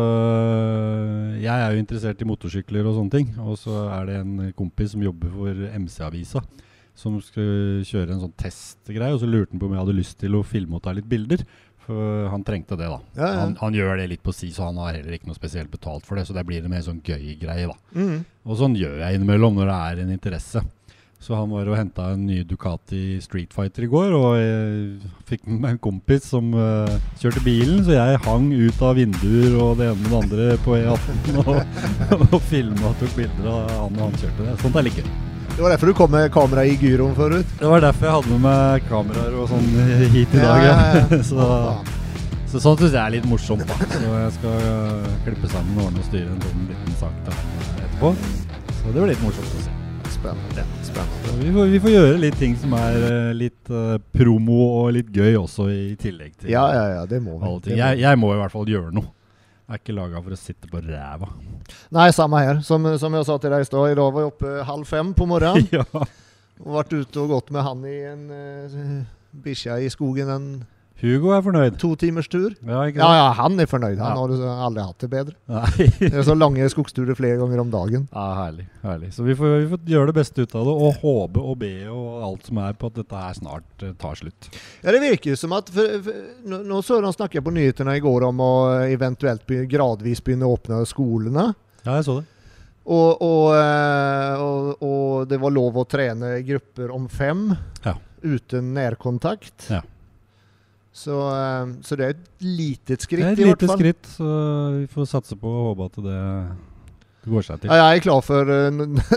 jeg 1.43 1.51
er 1.51 1.73
jo 1.73 1.81
interessert 1.83 2.21
i 2.23 2.29
motorsykler 2.29 2.87
og 2.87 2.95
sånne 2.95 3.15
ting. 3.17 3.33
Og 3.43 3.59
så 3.59 3.89
er 3.97 4.07
det 4.07 4.21
en 4.21 4.53
kompis 4.55 4.93
som 4.95 5.03
jobber 5.03 5.33
for 5.35 5.65
MC-avisa. 5.75 6.45
Som 6.95 7.19
skulle 7.19 7.83
kjøre 7.83 8.15
en 8.15 8.23
sånn 8.23 8.37
testgreie, 8.39 9.17
og 9.17 9.19
så 9.19 9.27
lurte 9.27 9.51
han 9.51 9.59
på 9.59 9.67
om 9.67 9.75
jeg 9.75 9.83
hadde 9.83 9.97
lyst 9.99 10.21
til 10.21 10.37
å 10.39 10.45
filme 10.47 10.79
og 10.79 10.85
ta 10.85 10.95
litt 10.95 11.09
bilder. 11.11 11.43
For 11.85 12.29
han 12.33 12.45
trengte 12.47 12.79
det, 12.81 12.89
da. 12.89 13.01
Ja, 13.17 13.27
ja. 13.27 13.41
Han, 13.43 13.57
han 13.61 13.77
gjør 13.77 13.99
det 14.01 14.09
litt 14.15 14.23
på 14.25 14.33
si, 14.33 14.49
så 14.55 14.71
han 14.71 14.79
har 14.81 14.97
heller 14.97 15.17
ikke 15.17 15.29
noe 15.29 15.37
spesielt 15.37 15.73
betalt 15.73 16.07
for 16.09 16.17
det. 16.17 16.27
Så 16.29 16.37
det 16.37 16.47
blir 16.49 16.65
en 16.65 16.73
mer 16.73 16.85
sånn 16.87 17.03
gøy 17.05 17.35
greie, 17.41 17.69
da. 17.69 17.77
Mm. 17.97 18.25
Og 18.45 18.61
sånn 18.61 18.79
gjør 18.79 19.03
jeg 19.03 19.19
innimellom 19.19 19.61
når 19.61 19.71
det 19.71 19.83
er 19.91 20.03
en 20.05 20.17
interesse. 20.17 20.65
Så 21.25 21.33
han 21.33 21.49
var 21.49 21.69
og 21.71 21.79
henta 21.79 22.11
en 22.13 22.27
ny 22.29 22.43
Ducati 22.45 23.17
Street 23.25 23.55
Fighter 23.57 23.87
i 23.87 23.89
går, 23.89 24.13
og 24.13 24.35
jeg 24.37 25.13
fikk 25.31 25.47
med 25.49 25.63
meg 25.63 25.77
en 25.77 25.83
kompis 25.87 26.27
som 26.35 26.51
eh, 26.53 26.99
kjørte 27.23 27.41
bilen, 27.47 27.81
så 27.87 27.97
jeg 27.97 28.21
hang 28.27 28.51
ut 28.53 28.83
av 28.85 28.99
vinduer 29.01 29.57
og 29.57 29.79
det 29.81 29.89
ene 29.89 30.03
med 30.03 30.13
det 30.13 30.21
andre 30.21 30.49
på 30.67 30.77
E18 30.83 31.39
og, 31.47 31.55
og 32.35 32.41
filma 32.51 32.91
og 32.91 32.99
tok 33.01 33.17
bilder 33.23 33.55
av 33.55 33.79
han 33.87 34.03
og 34.03 34.11
han 34.11 34.21
kjørte 34.21 34.51
det. 34.51 34.59
Sånt 34.61 34.77
er 34.77 34.85
like 34.91 35.07
gøy. 35.07 35.34
Det 35.57 35.63
var 35.63 35.71
därför 35.71 35.87
du 35.87 35.95
kom 35.95 36.11
med 36.11 36.33
kamera 36.33 36.65
i 36.65 36.75
gyron 36.75 37.15
förut. 37.15 37.47
Det 37.59 37.67
var 37.67 37.81
derfor 37.81 38.07
jeg 38.07 38.15
hadde 38.15 38.31
med 38.31 38.41
meg 38.43 38.87
kameraer 38.89 39.37
og 39.39 39.45
sånn 39.53 39.69
hit 40.11 40.35
i 40.35 40.41
Ja, 40.43 40.57
ja, 40.59 40.73
ja. 40.97 41.21
så, 41.31 41.45
så 42.51 42.63
sånt 42.65 42.83
syns 42.83 42.97
jeg 42.97 42.99
er 42.99 43.15
litt 43.15 43.29
morsomt. 43.31 43.63
Så 43.93 44.03
jeg 44.03 44.33
skal 44.35 44.67
eh, 44.73 45.31
og 45.45 45.87
ordne 45.87 46.03
og 46.03 46.09
styre 46.09 46.27
en 46.27 46.43
sånn 46.43 46.67
liten 46.73 46.99
sak 46.99 47.31
etterpå. 47.31 48.11
Så 48.81 48.89
det 48.89 48.97
blir 48.99 49.13
litt 49.13 49.23
morsomt 49.23 49.55
å 49.55 49.63
se. 49.63 49.79
Spännande. 50.17 50.67
Spännande. 50.91 51.39
Vi, 51.45 51.55
får, 51.55 51.71
vi 51.77 51.83
får 51.87 51.95
gjøre 51.95 52.21
litt 52.27 52.39
ting 52.43 52.59
som 52.59 52.75
er 52.81 52.99
eh, 53.13 53.33
litt 53.47 53.71
eh, 53.71 53.97
promo 54.19 54.59
og 54.81 54.91
litt 54.99 55.15
gøy 55.15 55.37
også, 55.39 55.69
i 55.71 55.95
tillegg 56.03 56.35
til 56.35 56.51
Ja, 56.51 56.67
ja, 56.75 56.87
ja, 56.97 57.07
det 57.07 57.23
må 57.23 57.39
vi. 57.39 57.47
Det 57.47 57.71
ting. 57.71 57.79
må 58.19 58.35
i 58.35 58.43
hvert 58.43 58.59
fall 58.59 58.67
gjøre 58.75 58.91
noe. 58.97 59.07
Jeg 59.65 59.73
er 59.73 59.81
ikke 59.81 59.95
laga 59.97 60.21
for 60.21 60.35
å 60.35 60.37
sitte 60.37 60.69
på 60.69 60.81
ræva. 60.85 61.31
Nej, 61.89 62.13
samma 62.13 62.39
här. 62.39 62.61
Som, 62.61 62.99
som 62.99 63.15
jag 63.15 63.27
sa 63.27 63.39
till 63.39 63.51
dig 63.51 63.63
idag, 63.63 63.93
idag 63.93 64.13
var 64.13 64.21
jag 64.21 64.29
uppe 64.29 64.63
halv 64.63 64.85
fem 64.85 65.15
på 65.15 65.27
morgonen 65.27 65.67
ja. 65.73 65.85
och 66.59 66.73
varit 66.73 66.93
ute 66.93 67.21
och 67.21 67.29
gått 67.29 67.51
med 67.51 67.63
han 67.63 67.85
i 67.85 68.03
en 68.03 68.31
eh, 68.31 69.05
bischa 69.31 69.79
i 69.79 69.91
skogen 69.91 70.29
en 70.29 70.65
Hugo 71.01 71.31
er 71.35 71.43
fornøyd. 71.43 71.75
två 71.79 71.97
timmars 71.99 72.29
tur. 72.29 72.55
Ja, 72.63 72.85
Ja, 72.89 73.17
ja, 73.17 73.33
han 73.37 73.61
är 73.61 73.67
förnöjd. 73.67 73.99
Han 73.99 74.31
Ja. 74.31 74.47
har 74.47 74.65
aldrig 74.67 74.85
haft 74.87 74.99
det 74.99 75.09
bättre. 75.09 75.35
Det 75.99 76.15
är 76.15 76.23
så 76.23 76.35
långa 76.35 76.69
skogsturer 76.69 77.15
flera 77.15 77.37
gånger 77.37 77.59
om 77.59 77.71
dagen. 77.71 78.09
Ja, 78.13 78.35
herlig. 78.35 78.67
herlig. 78.83 79.15
Så 79.15 79.23
vi 79.23 79.37
får, 79.37 79.47
vi 79.59 79.69
får 79.69 79.79
gjøre 79.79 80.13
det 80.13 80.39
ut 80.39 80.55
av 80.55 80.65
det, 80.65 80.73
og 80.73 80.95
håpe 81.03 81.41
og 81.41 81.59
be 81.59 81.89
og 81.91 82.23
alt 82.23 82.47
som 82.47 82.59
er 82.59 82.73
på 82.73 82.87
at 82.87 82.95
dette 82.95 83.17
her 83.17 83.33
snart 83.35 83.83
eh, 83.83 83.93
tar 83.93 84.15
slutt. 84.15 84.51
Ja, 84.83 84.93
det 84.93 85.01
verkar 85.01 85.31
ju 85.31 85.37
som 85.37 85.53
att, 85.53 85.69
för, 85.71 86.03
för, 86.03 86.15
nu, 86.45 87.03
de 87.03 87.13
snackade 87.13 87.43
på 87.43 87.51
nyheterna 87.51 87.97
igår 87.97 88.23
om 88.23 88.41
att 88.41 88.85
eventuellt 88.89 89.47
gradvis 89.47 90.25
börja 90.25 90.47
öppna 90.55 90.85
skolorna. 90.87 91.55
Ja, 91.83 91.97
jeg 91.97 92.05
så 92.05 92.21
det. 92.21 92.25
Och, 92.85 93.23
och, 93.23 93.57
eh, 93.57 94.43
och, 94.43 94.83
och 94.83 95.27
det 95.29 95.39
var 95.39 95.51
lov 95.51 95.79
att 95.79 95.89
träna 95.89 96.39
grupper 96.41 96.91
om 96.91 97.09
fem 97.09 97.55
Ja. 97.83 97.97
utan 98.23 98.75
närkontakt. 98.75 99.67
Ja. 99.71 99.83
Så, 100.95 101.15
eh, 101.35 101.67
så 101.83 101.97
det 101.97 102.05
är 102.07 102.11
ett 102.11 102.27
litet 102.39 103.01
skritt 103.03 103.21
Det 103.21 103.27
er 103.27 103.33
et 103.33 103.39
i 103.39 103.45
vart 103.49 103.63
lite 103.63 103.67
fall. 103.67 103.79
skritt, 103.79 104.07
så 104.07 104.29
vi 104.79 104.87
får 104.87 105.07
satse 105.11 105.37
på 105.37 105.51
og 105.51 105.65
håpe 105.73 105.89
at 105.91 105.97
det 106.05 107.31
går 107.33 107.43
seg 107.43 107.61
til. 107.65 107.71
Ja, 107.73 107.77
jag 107.77 107.97
är 107.97 108.01
klar 108.05 108.21
för 108.23 108.47
eh, 108.47 108.71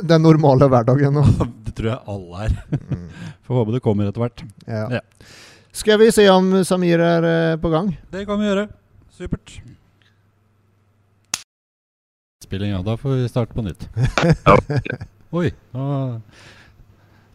den 0.04 0.22
normala 0.24 0.68
vardagen. 0.68 1.14
nu. 1.14 1.24
Det 1.68 1.76
tror 1.78 1.90
jeg 1.92 2.00
alle 2.08 2.46
er. 2.48 2.56
Mm. 2.90 3.10
Får 3.46 3.56
håpe 3.60 3.72
det 3.76 3.80
kommer 3.86 4.08
etter 4.10 4.24
hvert. 4.24 4.42
Ja. 4.66 4.88
Ja. 4.98 5.02
Ska 5.72 5.98
vi 5.98 6.12
se 6.12 6.30
om 6.30 6.66
Samir 6.66 7.00
är 7.00 7.52
eh, 7.54 7.58
på 7.62 7.70
gång? 7.70 7.92
Det 8.10 8.26
kan 8.26 8.40
vi 8.40 8.46
gjøre. 8.48 8.68
Supert. 9.12 9.62
Spilling, 12.44 12.72
ja. 12.72 12.82
Da 12.82 12.98
får 12.98 13.10
vi 13.10 13.30
starte 13.30 13.54
på 13.54 13.62
nytt. 13.62 13.90
Oi. 15.30 15.54
nå- 15.72 16.22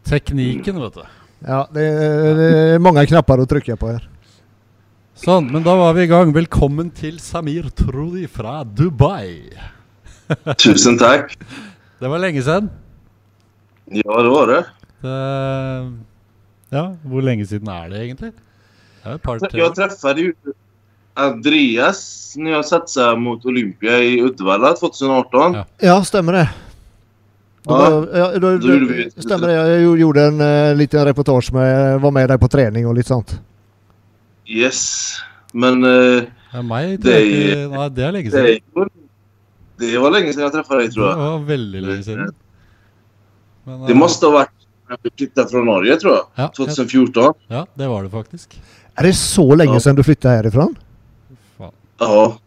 Tekniken, 0.03 0.81
vet 0.81 0.93
du. 0.93 1.01
Ja, 1.39 1.67
det 1.73 1.81
är, 1.81 2.35
det 2.35 2.57
är 2.75 2.79
många 2.79 3.05
knappar 3.05 3.39
att 3.39 3.49
trycka 3.49 3.75
på 3.77 3.87
här. 3.87 4.09
Sånn, 5.19 5.47
men 5.53 5.63
da 5.63 5.75
var 5.77 5.93
vi 5.95 6.05
i 6.07 6.09
gang. 6.09 6.31
Velkommen 6.35 6.89
til 6.97 7.19
Samir 7.21 7.67
Trodi 7.77 8.25
fra 8.31 8.63
Dubai. 8.65 9.43
Tusen 10.57 10.97
tack. 11.01 11.35
Det 12.03 12.09
var 12.11 12.19
lenge 12.19 12.41
siden. 12.43 12.65
Ja, 13.95 14.15
det 14.25 14.31
var 14.33 14.49
det. 14.49 14.57
Det, 15.03 15.13
ja, 16.73 16.81
hvor 17.07 17.23
lenge 17.23 17.45
siden 17.47 17.69
er 17.71 17.85
det 17.93 18.01
egentlig? 18.01 18.31
Det 18.33 19.11
er 19.11 19.15
et 19.19 19.23
par 19.23 19.39
tre 19.39 19.59
Jag 19.61 19.75
träffade 19.77 20.19
ju 20.25 20.33
Andreas 21.15 22.33
när 22.35 22.51
jag 22.51 22.65
satsade 22.65 23.15
mot 23.19 23.45
Olympia 23.45 23.99
i 24.03 24.19
Uddevalla 24.21 24.73
2018. 24.73 25.53
Ja. 25.53 25.63
Ja, 25.79 26.03
stämmer 26.03 26.33
det. 26.33 26.49
Då, 27.63 27.71
Ja, 27.71 27.89
var- 27.89 28.17
ja, 28.17 28.39
då, 28.39 28.57
då 28.57 29.21
stämmer 29.21 29.47
det. 29.47 29.53
Jag 29.53 29.79
gjo- 29.81 29.97
gjorde 29.97 30.23
en 30.23 30.41
uh, 30.41 30.75
liten 30.75 31.05
reportage 31.05 31.53
med, 31.53 32.01
var 32.01 32.11
med 32.11 32.29
där 32.29 32.37
på 32.37 32.47
träning 32.47 32.87
och 32.87 32.95
lite 32.95 33.07
sånt. 33.07 33.39
Yes. 34.45 35.13
Men 35.53 35.83
eh, 35.83 36.23
meg 36.63 37.01
tror 37.01 37.11
Det- 37.11 37.25
ikke 37.25 37.67
Nei, 37.77 37.89
det 37.89 38.03
er 38.03 38.11
lenge 38.11 38.29
det, 38.31 38.45
siden. 38.47 38.89
det 39.79 39.97
var 39.97 40.11
länge 40.11 40.33
sedan 40.33 40.43
jag 40.43 40.51
träffade 40.51 40.79
dig 40.81 40.91
tror 40.91 41.03
Det 41.03 41.09
jag. 41.09 41.17
var 41.17 41.39
veldig 41.39 41.81
lenge 41.81 42.03
siden. 42.03 42.31
Men, 43.63 43.85
Det 43.87 43.93
måste 43.95 44.25
ha 44.25 44.33
varit 44.33 44.49
när 44.89 44.97
vi 45.03 45.09
flyttade 45.17 45.49
från 45.49 45.65
Norge 45.65 45.95
tror 45.99 46.13
jag. 46.13 46.25
Ja, 46.35 46.47
2014. 46.57 47.33
ja, 47.47 47.67
det 47.73 47.87
var 47.87 48.03
det 48.03 48.09
faktisk. 48.09 48.61
Är 48.95 49.03
det 49.03 49.13
så 49.13 49.55
länge 49.55 49.73
Ja. 49.73 49.79
sedan 49.79 49.95
du 49.95 50.03
flyttade 50.03 50.35
härifrån? 50.35 50.75
Ja. 51.97 52.37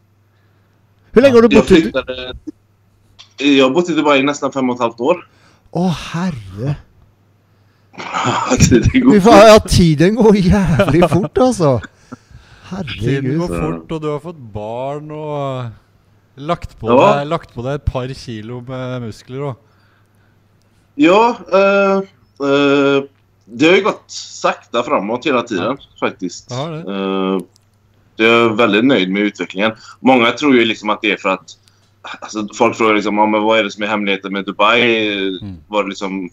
Hur 1.13 1.23
länge 1.23 1.35
har 1.35 1.43
du 1.43 1.49
Jag 1.57 1.63
bott 1.65 1.71
i... 1.71 1.83
flyttade... 1.83 2.35
Jag 3.39 3.65
har 3.65 3.71
bott 3.71 3.91
i 3.91 3.95
Dubai 3.95 4.19
i 4.19 4.23
nästan 4.23 4.53
fem 4.53 4.71
och 4.71 4.75
ett 4.77 4.81
halvt 4.83 5.01
år. 5.01 5.29
Åh 5.71 5.91
herre. 5.91 6.77
Tiden 8.69 8.91
Fy 8.93 9.01
går 9.01 9.21
fan, 9.21 9.49
ja, 9.49 9.59
tiden 9.69 10.15
går 10.15 10.37
jävligt 10.37 11.11
fort 11.17 11.39
alltså. 11.39 11.81
Tiden 11.81 12.17
Herregud. 12.69 13.39
går 13.39 13.49
fort, 13.49 13.93
og 13.93 14.01
du 14.03 14.09
har 14.11 14.21
fått 14.21 14.39
barn 14.53 15.11
og 15.11 15.67
lagt 16.37 16.79
på, 16.81 16.89
Ja. 16.91 17.19
deg, 17.19 17.29
lagt 17.31 17.55
på 17.55 17.63
deg 17.65 17.79
et 17.81 17.85
par 17.87 18.09
kilo 18.15 18.61
med 18.67 19.03
muskler 19.07 19.45
òg. 19.53 19.55
Ja, 20.97 21.37
eh, 21.53 21.99
eh, 22.49 23.03
det 23.45 23.69
har 23.69 23.77
ju 23.77 23.83
gått 23.85 24.05
sakta 24.11 24.83
framåt 24.83 25.27
hela 25.27 25.43
tiden 25.43 25.79
faktiskt. 26.01 26.47
Ja, 26.51 26.67
det. 26.69 26.83
Eh, 26.95 27.39
jag 28.17 28.31
är 28.45 28.49
väldigt 28.57 28.85
nöjd 28.85 29.11
med 29.11 29.23
utvecklingen. 29.23 29.73
Många 30.01 30.31
tror 30.33 30.55
ju 30.57 30.65
liksom 30.65 30.91
att 30.91 31.03
det 31.03 31.11
är 31.13 31.17
för 31.17 31.29
att 31.29 31.57
Alltså, 32.21 32.49
folk 32.55 32.77
frågar 32.77 32.95
liksom, 32.95 33.19
ja, 33.19 33.27
men 33.27 33.43
vad 33.43 33.59
är 33.59 33.65
det 33.65 33.71
som 33.71 33.83
är 33.83 33.87
hemligheten 33.87 34.33
med 34.33 34.45
Dubai? 34.45 34.83
Mm. 35.43 35.57
Vad, 35.69 35.81
är 35.81 35.85
det 35.85 35.89
liksom, 35.89 36.31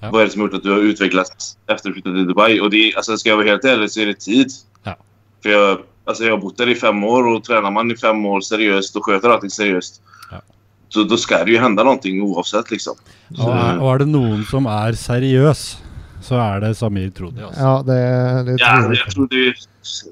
Ja. 0.00 0.10
vad 0.12 0.20
är 0.20 0.24
det 0.26 0.30
som 0.32 0.40
har 0.40 0.48
gjort 0.48 0.56
att 0.56 0.62
du 0.62 0.70
har 0.70 0.78
utvecklats 0.78 1.56
efter 1.66 1.74
att 1.74 1.82
du 1.82 1.92
flyttade 1.92 2.16
till 2.16 2.26
Dubai? 2.26 2.60
Och 2.60 2.70
det, 2.70 2.76
är- 2.76 2.96
alltså, 2.96 3.16
ska 3.16 3.28
jag 3.28 3.36
vara 3.36 3.46
helt 3.46 3.64
ärlig 3.64 3.90
så 3.90 4.00
är 4.00 4.06
det 4.06 4.14
tid. 4.20 4.48
Ja. 4.82 4.96
För 5.42 5.48
jag, 5.50 5.78
alltså, 6.04 6.24
jag 6.24 6.32
har 6.32 6.38
bott 6.38 6.56
där 6.58 6.68
i 6.68 6.74
fem 6.74 7.04
år 7.04 7.26
och 7.26 7.44
tränar 7.44 7.70
man 7.70 7.90
i 7.90 7.96
fem 7.96 8.26
år 8.26 8.40
seriöst 8.40 8.96
och 8.96 9.04
sköter 9.04 9.28
allting 9.30 9.50
seriöst. 9.50 10.00
Ja. 10.30 10.40
Så 10.88 11.02
då 11.04 11.16
ska 11.16 11.44
det 11.44 11.50
ju 11.50 11.58
hända 11.58 11.82
någonting 11.84 12.22
oavsett 12.22 12.70
liksom. 12.70 12.94
Så, 13.36 13.48
er, 13.50 13.78
og 13.78 13.92
er 13.94 13.98
det 14.02 14.08
noen 14.10 14.40
som 14.50 14.66
er 14.66 14.96
seriøs, 14.98 15.60
så 16.26 16.34
er 16.42 16.60
det 16.64 16.72
Samir 16.76 17.10
Trodi. 17.14 17.40
Altså. 17.46 17.60
Ja, 17.60 17.74
det, 17.86 17.98
det 18.48 18.56
Ja, 18.60 18.72
tror 18.82 18.96
jag 18.96 19.10
tror 19.14 19.28
det, 19.30 19.54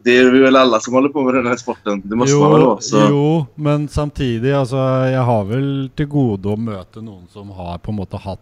det 0.05 0.17
är 0.19 0.31
väl 0.43 0.57
alla 0.57 0.81
som 0.81 0.95
håller 0.95 1.09
på 1.09 1.23
med 1.23 1.35
den 1.35 1.47
här 1.47 1.57
sporten. 1.57 2.03
Det 2.05 2.17
måste 2.17 2.37
man 2.37 2.53
väl 2.53 2.61
Jo, 2.61 2.67
vara. 2.93 3.09
Jo, 3.11 3.47
men 3.55 3.89
samtidig, 3.89 4.53
altså 4.55 4.77
Jeg 5.11 5.21
har 5.23 5.45
vel 5.45 5.91
til 5.97 6.07
gode 6.07 6.49
å 6.49 6.57
møte 6.57 7.03
noen 7.03 7.27
som 7.33 7.51
har 7.51 7.79
på 7.79 7.93
måte 7.93 8.17
hatt 8.17 8.41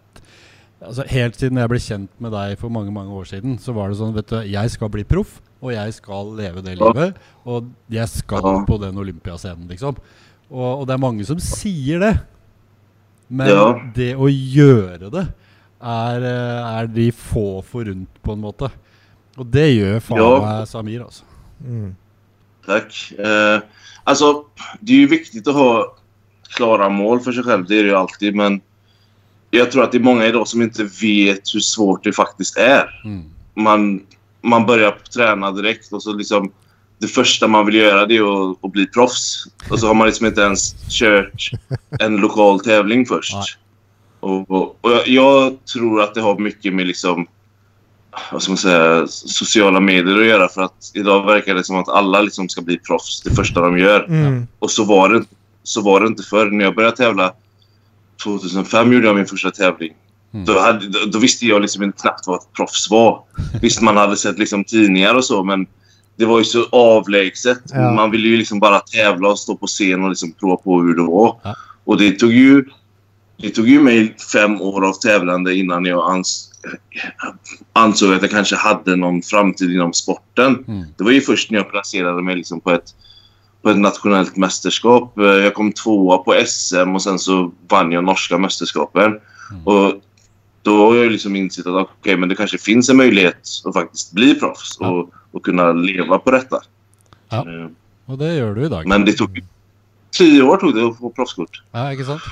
Altså 0.83 1.07
Helt 1.09 1.39
siden 1.41 1.57
jeg 1.59 1.69
ble 1.73 1.79
kjent 1.81 2.11
med 2.21 2.33
deg 2.37 2.59
for 2.61 2.69
mange 2.73 2.93
mange 2.93 3.15
år 3.17 3.25
siden, 3.25 3.57
så 3.59 3.73
var 3.73 3.89
det 3.89 3.97
sånn 4.01 4.15
vet 4.15 4.29
du, 4.29 4.37
Jeg 4.45 4.71
skal 4.71 4.91
bli 4.93 5.05
proff, 5.09 5.39
og 5.63 5.73
jeg 5.73 5.95
skal 5.97 6.35
leve 6.37 6.63
det 6.63 6.77
livet. 6.79 7.17
Og 7.49 7.71
jeg 7.91 8.09
skal 8.13 8.65
på 8.69 8.77
den 8.83 8.99
olympiascenen, 9.01 9.67
liksom. 9.71 9.97
Og, 10.51 10.83
og 10.83 10.87
det 10.87 10.95
er 10.95 11.03
mange 11.03 11.25
som 11.25 11.39
sier 11.41 11.99
det. 12.05 12.15
Men 13.29 13.49
Ja. 13.49 13.65
det 13.95 14.13
å 14.15 14.29
gjøre 14.29 15.11
det 15.11 15.25
er, 15.83 16.23
eh, 16.23 16.79
er 16.81 16.87
de 16.87 17.11
få 17.11 17.63
forunt, 17.65 18.09
på 18.23 18.33
en 18.37 18.41
måte. 18.45 18.71
Og 19.39 19.51
det 19.51 19.67
gjør 19.77 20.01
faen 20.01 20.19
Ja. 20.21 20.41
meg 20.45 20.69
Samir, 20.69 21.03
altså. 21.05 21.25
Mm. 21.65 21.97
Tack. 22.67 23.13
Eh, 23.19 23.61
alltså, 24.05 24.45
det 24.81 24.93
är 24.93 24.97
ju 24.97 25.07
viktigt 25.09 25.49
att 25.49 25.55
ha 25.55 25.95
klara 26.57 26.89
mål 26.89 27.21
för 27.21 27.33
sig 27.33 27.43
själv. 27.45 27.67
Det 27.67 27.79
är 27.79 27.83
det 27.83 27.89
ju 27.91 27.97
alltid. 27.97 28.35
Men 28.35 28.61
jag 29.51 29.73
tror 29.73 29.85
att 29.85 29.93
det 29.93 29.99
är 29.99 30.03
många 30.03 30.27
idag 30.27 30.49
som 30.49 30.63
inte 30.63 30.85
vet 30.85 31.55
hur 31.55 31.61
svårt 31.61 32.05
det 32.05 32.13
faktiskt 32.13 32.57
är. 32.57 33.01
Mm. 33.05 33.25
Man, 33.55 34.01
man 34.43 34.67
börjar 34.67 34.99
träna 35.15 35.53
direkt 35.53 35.93
och 35.93 36.03
så 36.03 36.13
liksom 36.13 36.53
det 36.99 37.07
första 37.07 37.49
man 37.49 37.67
vill 37.67 37.75
göra 37.75 38.07
det 38.07 38.17
är 38.17 38.51
att, 38.51 38.65
att 38.65 38.73
bli 38.73 38.87
proffs. 38.87 39.45
Och 39.71 39.81
så 39.81 39.87
har 39.87 39.95
man 39.95 40.07
liksom 40.07 40.27
inte 40.27 40.41
ens 40.41 40.75
kört 40.91 41.51
en 42.01 42.17
lokal 42.17 42.61
tävling 42.61 43.07
först. 43.07 43.35
Nej. 43.35 43.45
Och, 44.21 44.51
och, 44.51 44.79
och 44.81 44.91
jag, 44.91 45.09
jag 45.09 45.65
tror 45.65 46.03
att 46.03 46.15
det 46.15 46.21
har 46.21 46.39
mycket 46.39 46.75
med 46.75 46.87
liksom 46.87 47.27
vad 48.33 48.43
ska 48.43 48.51
man 48.51 48.59
säga, 48.59 49.07
sociala 49.09 49.81
medier 49.81 50.21
att 50.21 50.27
göra 50.27 50.49
för 50.49 50.63
att 50.63 50.91
idag 50.95 51.27
verkar 51.27 51.55
det 51.55 51.65
som 51.65 51.77
att 51.77 51.89
alla 51.89 52.21
liksom 52.21 52.49
ska 52.49 52.63
bli 52.63 52.79
proffs 52.79 53.23
det 53.23 53.35
första 53.35 53.61
de 53.61 53.79
gör. 53.79 54.05
Mm. 54.05 54.47
Och 54.59 54.71
så 54.71 54.85
var 54.85 55.09
det, 55.09 55.25
så 55.63 55.81
var 55.81 56.01
det 56.01 56.07
inte 56.07 56.23
förr. 56.23 56.51
När 56.51 56.65
jag 56.65 56.75
började 56.75 56.97
tävla 56.97 57.33
2005 58.25 58.93
gjorde 58.93 59.07
jag 59.07 59.17
min 59.17 59.27
första 59.27 59.51
tävling. 59.51 59.93
Mm. 60.35 60.47
Då, 60.47 60.59
hade, 60.59 60.89
då, 60.89 60.99
då 61.07 61.19
visste 61.19 61.47
jag 61.47 61.63
liksom 61.63 61.83
inte 61.83 62.01
knappt 62.01 62.27
vad 62.27 62.37
ett 62.37 62.53
proffs 62.57 62.91
var. 62.91 63.23
Visst, 63.63 63.83
man 63.83 63.97
hade 63.97 64.17
sett 64.17 64.39
liksom 64.39 64.65
tidningar 64.65 65.15
och 65.15 65.25
så, 65.25 65.45
men 65.45 65.67
det 66.17 66.25
var 66.25 66.39
ju 66.39 66.45
så 66.45 66.67
avlägset. 66.73 67.63
Ja. 67.65 67.93
Man 67.93 68.11
ville 68.11 68.29
ju 68.29 68.37
liksom 68.37 68.61
bara 68.61 68.81
tävla 68.81 69.29
och 69.29 69.39
stå 69.39 69.57
på 69.57 69.67
scen 69.67 70.03
och 70.03 70.09
liksom 70.09 70.33
prova 70.33 70.57
på 70.57 70.83
hur 70.83 70.95
det 70.95 71.03
var. 71.03 71.41
Ja. 71.43 71.55
Och 71.85 71.99
det 71.99 72.13
tog 72.13 72.33
ju 72.33 72.65
det 73.39 73.51
tog 73.51 73.69
ju 73.69 73.81
mig 73.81 74.17
fem 74.33 74.61
år 74.61 74.89
av 74.89 74.93
tävlande 74.93 75.55
innan 75.55 75.85
jag 75.85 76.11
ans 76.11 76.51
ansåg 77.73 78.15
att 78.15 78.23
jag 78.23 78.31
kanske 78.31 78.57
hade 78.57 78.97
någon 78.97 79.23
framtid 79.23 79.71
inom 79.71 79.93
sporten. 79.93 80.65
Mm. 80.69 80.85
Det 80.97 81.05
var 81.05 81.11
ju 81.11 81.21
först 81.21 81.51
när 81.51 81.59
jag 81.59 81.71
placerade 81.71 82.23
mig 82.23 82.37
liksom 82.37 82.61
på 82.61 82.71
ett 82.71 82.95
på 83.63 83.71
ett 83.71 83.79
nationellt 83.79 84.37
mästerskap. 84.37 85.19
Eh, 85.19 85.25
Jag 85.25 85.55
kom 85.55 85.73
tvåa 85.73 86.19
på 86.19 86.35
SM 86.47 86.95
och 86.95 87.03
sen 87.03 87.19
så 87.19 87.51
vann 87.69 87.93
jag 87.93 88.05
norska 88.05 88.39
mästerskapen. 88.39 89.05
Mm. 89.51 89.63
Och 89.65 89.93
då 90.63 90.87
har 90.87 90.97
jag 90.97 91.13
liksom 91.13 91.37
insett 91.37 91.67
att 91.67 91.89
okej, 92.01 92.17
men 92.17 92.29
det 92.29 92.35
kanske 92.35 92.59
finns 92.59 92.89
en 92.89 92.97
möjlighet 92.97 93.49
att 93.65 93.75
faktiskt 93.75 94.13
bli 94.13 94.35
proffs 94.35 94.77
Ja. 94.81 94.89
och, 94.91 95.11
och 95.33 95.45
kunna 95.45 95.73
leva 95.73 96.19
på 96.19 96.31
detta. 96.31 96.57
Ja. 97.29 97.37
Eh, 97.39 97.69
Og 98.09 98.19
det 98.19 98.29
gjør 98.37 98.53
du 98.55 98.61
i 98.67 98.69
dag. 98.69 98.87
Men 98.87 99.05
det 99.05 99.17
tog 99.19 99.41
tio 100.15 100.43
år 100.43 100.57
tog 100.57 100.75
det 100.75 100.83
att 100.87 100.99
få 100.99 101.11
proffskort. 101.11 101.63
Ja, 101.73 101.91
ikke 101.93 102.05
sant? 102.05 102.23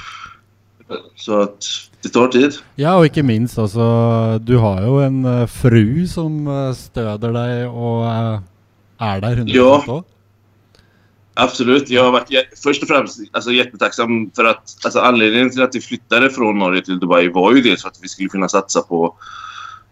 Så 1.17 1.41
att 1.41 1.67
det 2.03 2.09
tar 2.09 2.29
tid. 2.29 2.53
Ja, 2.77 2.93
og 2.99 3.05
ikke 3.09 3.23
minst, 3.23 3.59
altså 3.59 4.39
Du 4.47 4.59
har 4.59 4.83
jo 4.85 4.99
en 5.03 5.25
eh, 5.25 5.47
fru 5.51 6.07
som 6.07 6.47
eh, 6.47 6.75
støder 6.79 7.33
deg 7.35 7.67
og 7.73 8.05
eh, 8.07 8.41
er 9.01 9.21
der 9.21 9.33
100 9.41 9.55
Ja. 9.57 9.81
òg. 9.89 10.05
Absolut. 11.35 11.91
Jag 11.91 12.05
har 12.05 12.11
varit 12.13 12.29
först 12.65 12.83
och 12.83 12.89
främst 12.89 13.19
alltså, 13.33 13.51
jättetacksam 13.53 14.31
för 14.37 14.45
att 14.45 14.63
alltså, 14.85 15.01
anledningen 15.01 15.51
till 15.51 15.63
att 15.63 15.75
vi 15.75 15.81
flyttade 15.81 16.31
från 16.31 16.59
Norge 16.59 16.83
till 16.83 16.99
Dubai 16.99 17.29
var 17.29 17.53
ju 17.55 17.63
dels 17.63 17.83
för 17.83 17.89
att 17.89 17.99
vi 18.03 18.09
skulle 18.09 18.29
kunna 18.29 18.49
satsa 18.49 18.81
på 18.83 19.15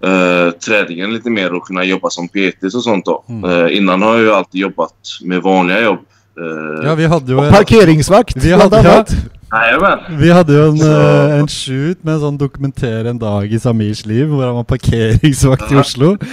eh, 0.05 0.51
träningen 0.51 1.13
lite 1.15 1.31
mer 1.31 1.53
och 1.55 1.67
kunna 1.67 1.85
jobba 1.85 2.11
som 2.11 2.29
PTs 2.29 2.75
och 2.75 2.83
sånt 2.85 3.05
då. 3.05 3.25
Mm. 3.29 3.51
Eh, 3.67 3.77
innan 3.77 4.03
har 4.03 4.13
jag 4.15 4.21
ju 4.23 4.33
alltid 4.33 4.61
jobbat 4.61 4.95
med 5.25 5.43
vanliga 5.43 5.81
jobb. 5.81 5.99
Eh, 6.39 6.87
Ja, 6.89 6.95
vi 6.95 7.07
hadde 7.07 7.33
jo 7.33 7.39
Och 7.39 7.45
en, 7.47 7.53
parkeringsvakt 7.53 8.37
vi 8.37 8.53
hadde, 8.53 8.77
ja, 8.77 8.93
annat. 8.95 9.11
Jajamän. 9.53 9.99
vi 10.19 10.31
hadde 10.31 10.53
jo 10.53 10.63
en, 10.71 10.79
Så- 10.79 11.01
eh, 11.01 11.39
en 11.39 11.49
shoot 11.49 12.05
med 12.05 12.15
en 12.15 12.21
sånn 12.21 12.39
dokumentere 12.39 13.11
en 13.11 13.19
dag 13.19 13.53
i 13.53 13.61
Samirs 13.61 14.07
liv, 14.07 14.27
hvor 14.27 14.47
han 14.47 14.55
var 14.55 14.65
parkeringsvakt 14.65 15.73
i. 15.73 15.77
Oslo. 15.77 16.17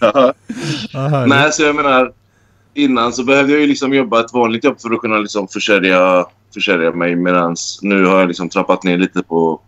Ja. 0.00 0.32
Nej, 1.26 1.52
så 1.52 1.62
jag 1.62 1.76
menar, 1.76 2.10
innan 2.74 3.12
så 3.12 3.24
behövde 3.24 3.52
jag 3.52 3.60
ju 3.60 3.66
liksom 3.66 3.94
jobba 3.94 4.20
ett 4.20 4.32
vanligt 4.32 4.64
jobb 4.64 4.80
för 4.80 4.90
att 4.90 5.00
kunna 5.00 5.18
liksom 5.18 5.48
försörja, 5.48 6.26
försörja 6.54 6.92
mig. 6.92 7.16
Medan 7.16 7.56
nu 7.82 8.04
har 8.04 8.18
jag 8.18 8.28
liksom 8.28 8.48
trappat 8.48 8.84
ner 8.84 8.98
lite 8.98 9.22
på, 9.22 9.60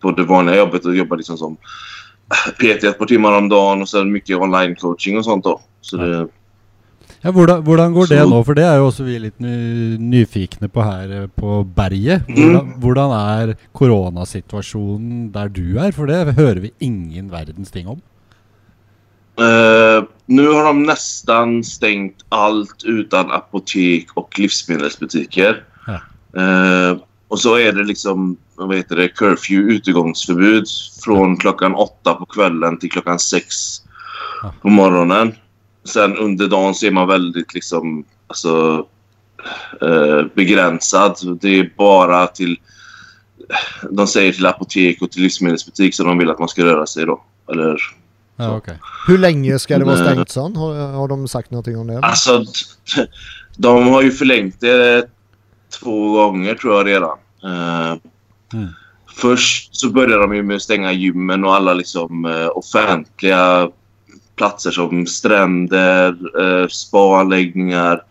på 0.00 0.10
det 0.10 0.22
vanliga 0.22 0.56
jobbet 0.56 0.84
och 0.84 0.96
jobbar 0.96 1.16
liksom 1.16 1.38
som 1.38 1.56
PT 2.58 2.84
ett 2.84 2.98
par 2.98 3.06
timmar 3.06 3.38
om 3.38 3.48
dagen 3.48 3.82
och 3.82 3.88
sen 3.88 4.12
mycket 4.12 4.36
online 4.36 4.76
coaching 4.76 5.18
och 5.18 5.24
sånt 5.24 5.44
då. 5.44 5.60
Så 5.80 5.96
det, 5.96 6.28
Ja, 7.24 7.30
hvordan, 7.32 7.62
hvordan 7.64 7.94
går 7.96 8.10
det 8.10 8.24
nå? 8.28 8.38
For 8.44 8.56
det 8.56 8.64
er 8.68 8.74
jo 8.76 8.88
også 8.90 9.04
vi 9.06 9.14
litt 9.16 9.38
ny, 9.40 9.96
nyfikne 9.96 10.68
på 10.68 10.84
her 10.84 11.12
eh, 11.22 11.28
på 11.32 11.62
berget. 11.76 12.26
Mm. 12.28 12.74
Hvordan, 12.82 13.14
er 13.16 13.54
koronasituasjonen 13.72 15.30
der 15.32 15.48
du 15.48 15.78
er? 15.80 15.94
For 15.96 16.04
det 16.10 16.36
hører 16.36 16.60
vi 16.66 16.74
ingen 16.84 17.30
verdens 17.32 17.72
ting 17.72 17.88
om. 17.88 18.02
Eh, 19.40 20.04
nu 20.26 20.48
har 20.48 20.64
de 20.64 20.82
nästan 20.82 21.64
stängt 21.64 22.24
allt 22.28 22.84
utan 22.84 23.30
apotek 23.30 24.06
och 24.14 24.38
livsmedelsbutiker. 24.38 25.64
Ja. 25.86 26.00
Eh, 26.40 26.96
och 27.28 27.40
så 27.40 27.54
är 27.54 27.72
det 27.72 27.84
liksom, 27.84 28.36
vad 28.54 28.76
heter 28.76 28.96
det, 28.96 29.08
curfew, 29.08 29.74
utegångsförbud 29.74 30.66
från 31.04 31.36
klockan 31.36 31.74
åtta 31.74 32.14
på 32.14 32.26
kvällen 32.26 32.78
till 32.78 32.90
klockan 32.90 33.18
sex 33.18 33.54
Ja. 34.42 34.54
på 34.62 34.68
morgonen. 34.68 35.34
Sen 35.84 36.16
under 36.16 36.48
dagen 36.48 36.74
så 36.74 36.86
är 36.86 36.90
man 36.90 37.08
väldigt 37.08 37.54
liksom, 37.54 38.04
alltså 38.26 38.86
eh, 39.80 40.22
begränsad. 40.34 41.38
Det 41.40 41.58
är 41.58 41.72
bara 41.76 42.26
till, 42.26 42.56
de 43.90 44.06
säger 44.06 44.32
till 44.32 44.46
apotek 44.46 45.02
och 45.02 45.10
till 45.10 45.22
livsmedelsbutik 45.22 45.94
som 45.94 46.06
de 46.06 46.18
vill 46.18 46.30
att 46.30 46.38
man 46.38 46.48
ska 46.48 46.64
röra 46.64 46.86
sig 46.86 47.06
då. 47.06 47.22
Eller 47.52 47.80
Ja, 48.36 48.44
Så. 48.44 48.56
ok. 48.56 48.68
Hur 49.06 49.18
länge 49.18 49.58
ska 49.58 49.78
det 49.78 49.84
vara 49.84 49.96
stängt 50.12 50.28
sån? 50.30 50.56
Har, 50.56 50.74
har 50.92 51.08
de 51.08 51.28
sagt 51.28 51.50
någonting 51.50 51.78
om 51.78 51.86
det? 51.86 51.98
Alltså, 51.98 52.44
de 53.56 53.88
har 53.88 54.02
ju 54.02 54.10
förlängt 54.10 54.60
det 54.60 55.06
två 55.80 56.12
gånger 56.12 56.54
tror 56.54 56.74
jag 56.76 56.86
redan. 56.86 57.18
Eh, 57.44 57.96
Mm. 58.52 58.68
Först 59.16 59.76
så 59.76 59.90
började 59.90 60.22
de 60.22 60.34
ju 60.36 60.42
med 60.42 60.56
att 60.56 60.62
stänga 60.62 60.92
gymmen 60.92 61.44
och 61.44 61.54
alla 61.54 61.74
liksom 61.74 62.24
eh, 62.24 62.48
offentliga 62.54 63.68
platser 64.36 64.70
som 64.70 65.06
stränder, 65.06 66.16
uh, 66.40 66.68
spaanläggningar. 66.68 68.02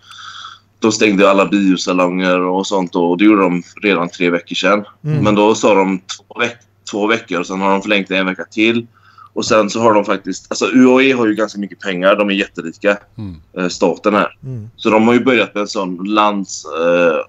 De 0.79 0.91
stängde 0.91 1.29
alla 1.29 1.45
biosalonger 1.45 2.39
och 2.41 2.67
sånt 2.67 2.95
och 2.95 3.17
det 3.17 3.25
gjorde 3.25 3.41
de 3.41 3.63
redan 3.81 4.09
tre 4.09 4.29
veckor 4.29 4.55
sedan. 4.55 4.85
Mm. 5.03 5.23
Men 5.23 5.35
då 5.35 5.55
sa 5.55 5.73
de 5.73 5.99
två, 5.99 6.39
veck- 6.39 6.57
två 6.91 7.07
veckor 7.07 7.39
och 7.39 7.47
sen 7.47 7.61
har 7.61 7.71
de 7.71 7.81
förlängt 7.81 8.07
det 8.07 8.17
en 8.17 8.25
vecka 8.25 8.43
till. 8.51 8.87
Och 9.33 9.45
sen 9.45 9.69
så 9.69 9.79
har 9.79 9.93
de 9.93 10.05
faktiskt... 10.05 10.45
Alltså 10.49 10.65
UAE 10.65 11.13
har 11.13 11.27
ju 11.27 11.35
ganska 11.35 11.59
mycket 11.59 11.79
pengar. 11.79 12.15
De 12.15 12.29
är 12.29 12.33
jätterika. 12.33 12.97
Mm. 13.17 13.35
Eh, 13.57 13.67
staten 13.67 14.13
här. 14.13 14.37
Mm. 14.43 14.69
Så 14.75 14.89
de 14.89 15.07
har 15.07 15.13
ju 15.13 15.23
börjat 15.23 15.53
med 15.53 15.61
en 15.61 15.67
sån 15.67 16.03
landstäckande 16.03 17.19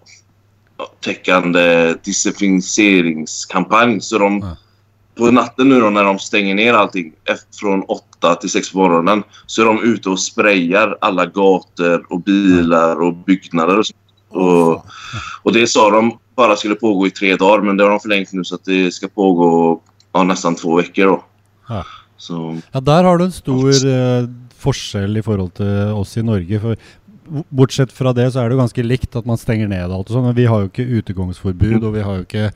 eh, 0.79 0.87
täckande 1.01 1.95
desinficeringskampanj. 2.05 4.01
Så 4.01 4.19
de... 4.19 4.41
Ja. 4.41 4.57
På 5.17 5.31
natten 5.31 5.69
nu 5.69 5.81
då 5.81 5.91
när 5.91 6.05
de 6.05 6.19
stänger 6.19 6.55
ner 6.55 6.75
allting 6.75 7.13
från 7.61 7.83
8 7.83 8.35
till 8.35 8.51
6 8.51 8.73
på 8.73 8.79
morgonen 8.79 9.23
så 9.47 9.63
är 9.63 9.67
de 9.67 9.83
ute 9.83 10.11
och 10.11 10.21
sprayar 10.21 10.99
alla 11.01 11.27
gator 11.27 12.07
och 12.13 12.21
bilar 12.21 13.03
och 13.03 13.15
byggnader 13.15 13.79
och 13.79 13.87
så. 13.87 13.95
Och, 14.29 14.87
och 15.43 15.53
det 15.53 15.67
sa 15.67 15.91
de 15.91 16.19
bara 16.37 16.57
skulle 16.57 16.75
pågå 16.75 17.07
i 17.07 17.11
tre 17.11 17.37
dagar 17.37 17.63
men 17.63 17.77
det 17.77 17.85
har 17.85 17.91
de 17.91 18.01
förlängt 18.01 18.33
nu 18.33 18.45
så 18.45 18.55
att 18.55 18.65
det 18.65 18.95
ska 18.95 19.09
pågå 19.09 19.81
ja, 20.13 20.23
nästan 20.23 20.55
två 20.55 20.77
veckor 20.77 21.07
då. 21.07 21.25
Ja. 21.71 21.85
Så, 22.17 22.61
Ja, 22.73 22.81
der 22.81 23.05
har 23.05 23.19
du 23.19 23.25
en 23.27 23.35
stor 23.35 23.71
eh, 23.71 24.27
forskjell 24.65 25.19
i 25.21 25.25
forhold 25.25 25.55
til 25.59 25.93
oss 25.97 26.15
i 26.17 26.25
Norge. 26.25 26.61
For 26.63 26.77
bortsett 27.51 27.93
fra 27.93 28.13
det 28.17 28.27
så 28.33 28.43
er 28.43 28.49
det 28.51 28.57
jo 28.57 28.61
ganske 28.63 28.85
likt 28.85 29.17
at 29.17 29.27
man 29.29 29.41
stenger 29.41 29.69
ned 29.71 29.89
alt 29.93 30.09
og 30.11 30.13
sånn. 30.17 30.27
Men 30.29 30.37
vi 30.37 30.45
har 30.51 30.65
jo 30.65 30.71
ikke 30.71 30.87
utegangsforbud, 31.01 31.81
og 31.83 31.95
vi 31.97 32.05
har 32.05 32.21
jo 32.21 32.27
ikke 32.27 32.51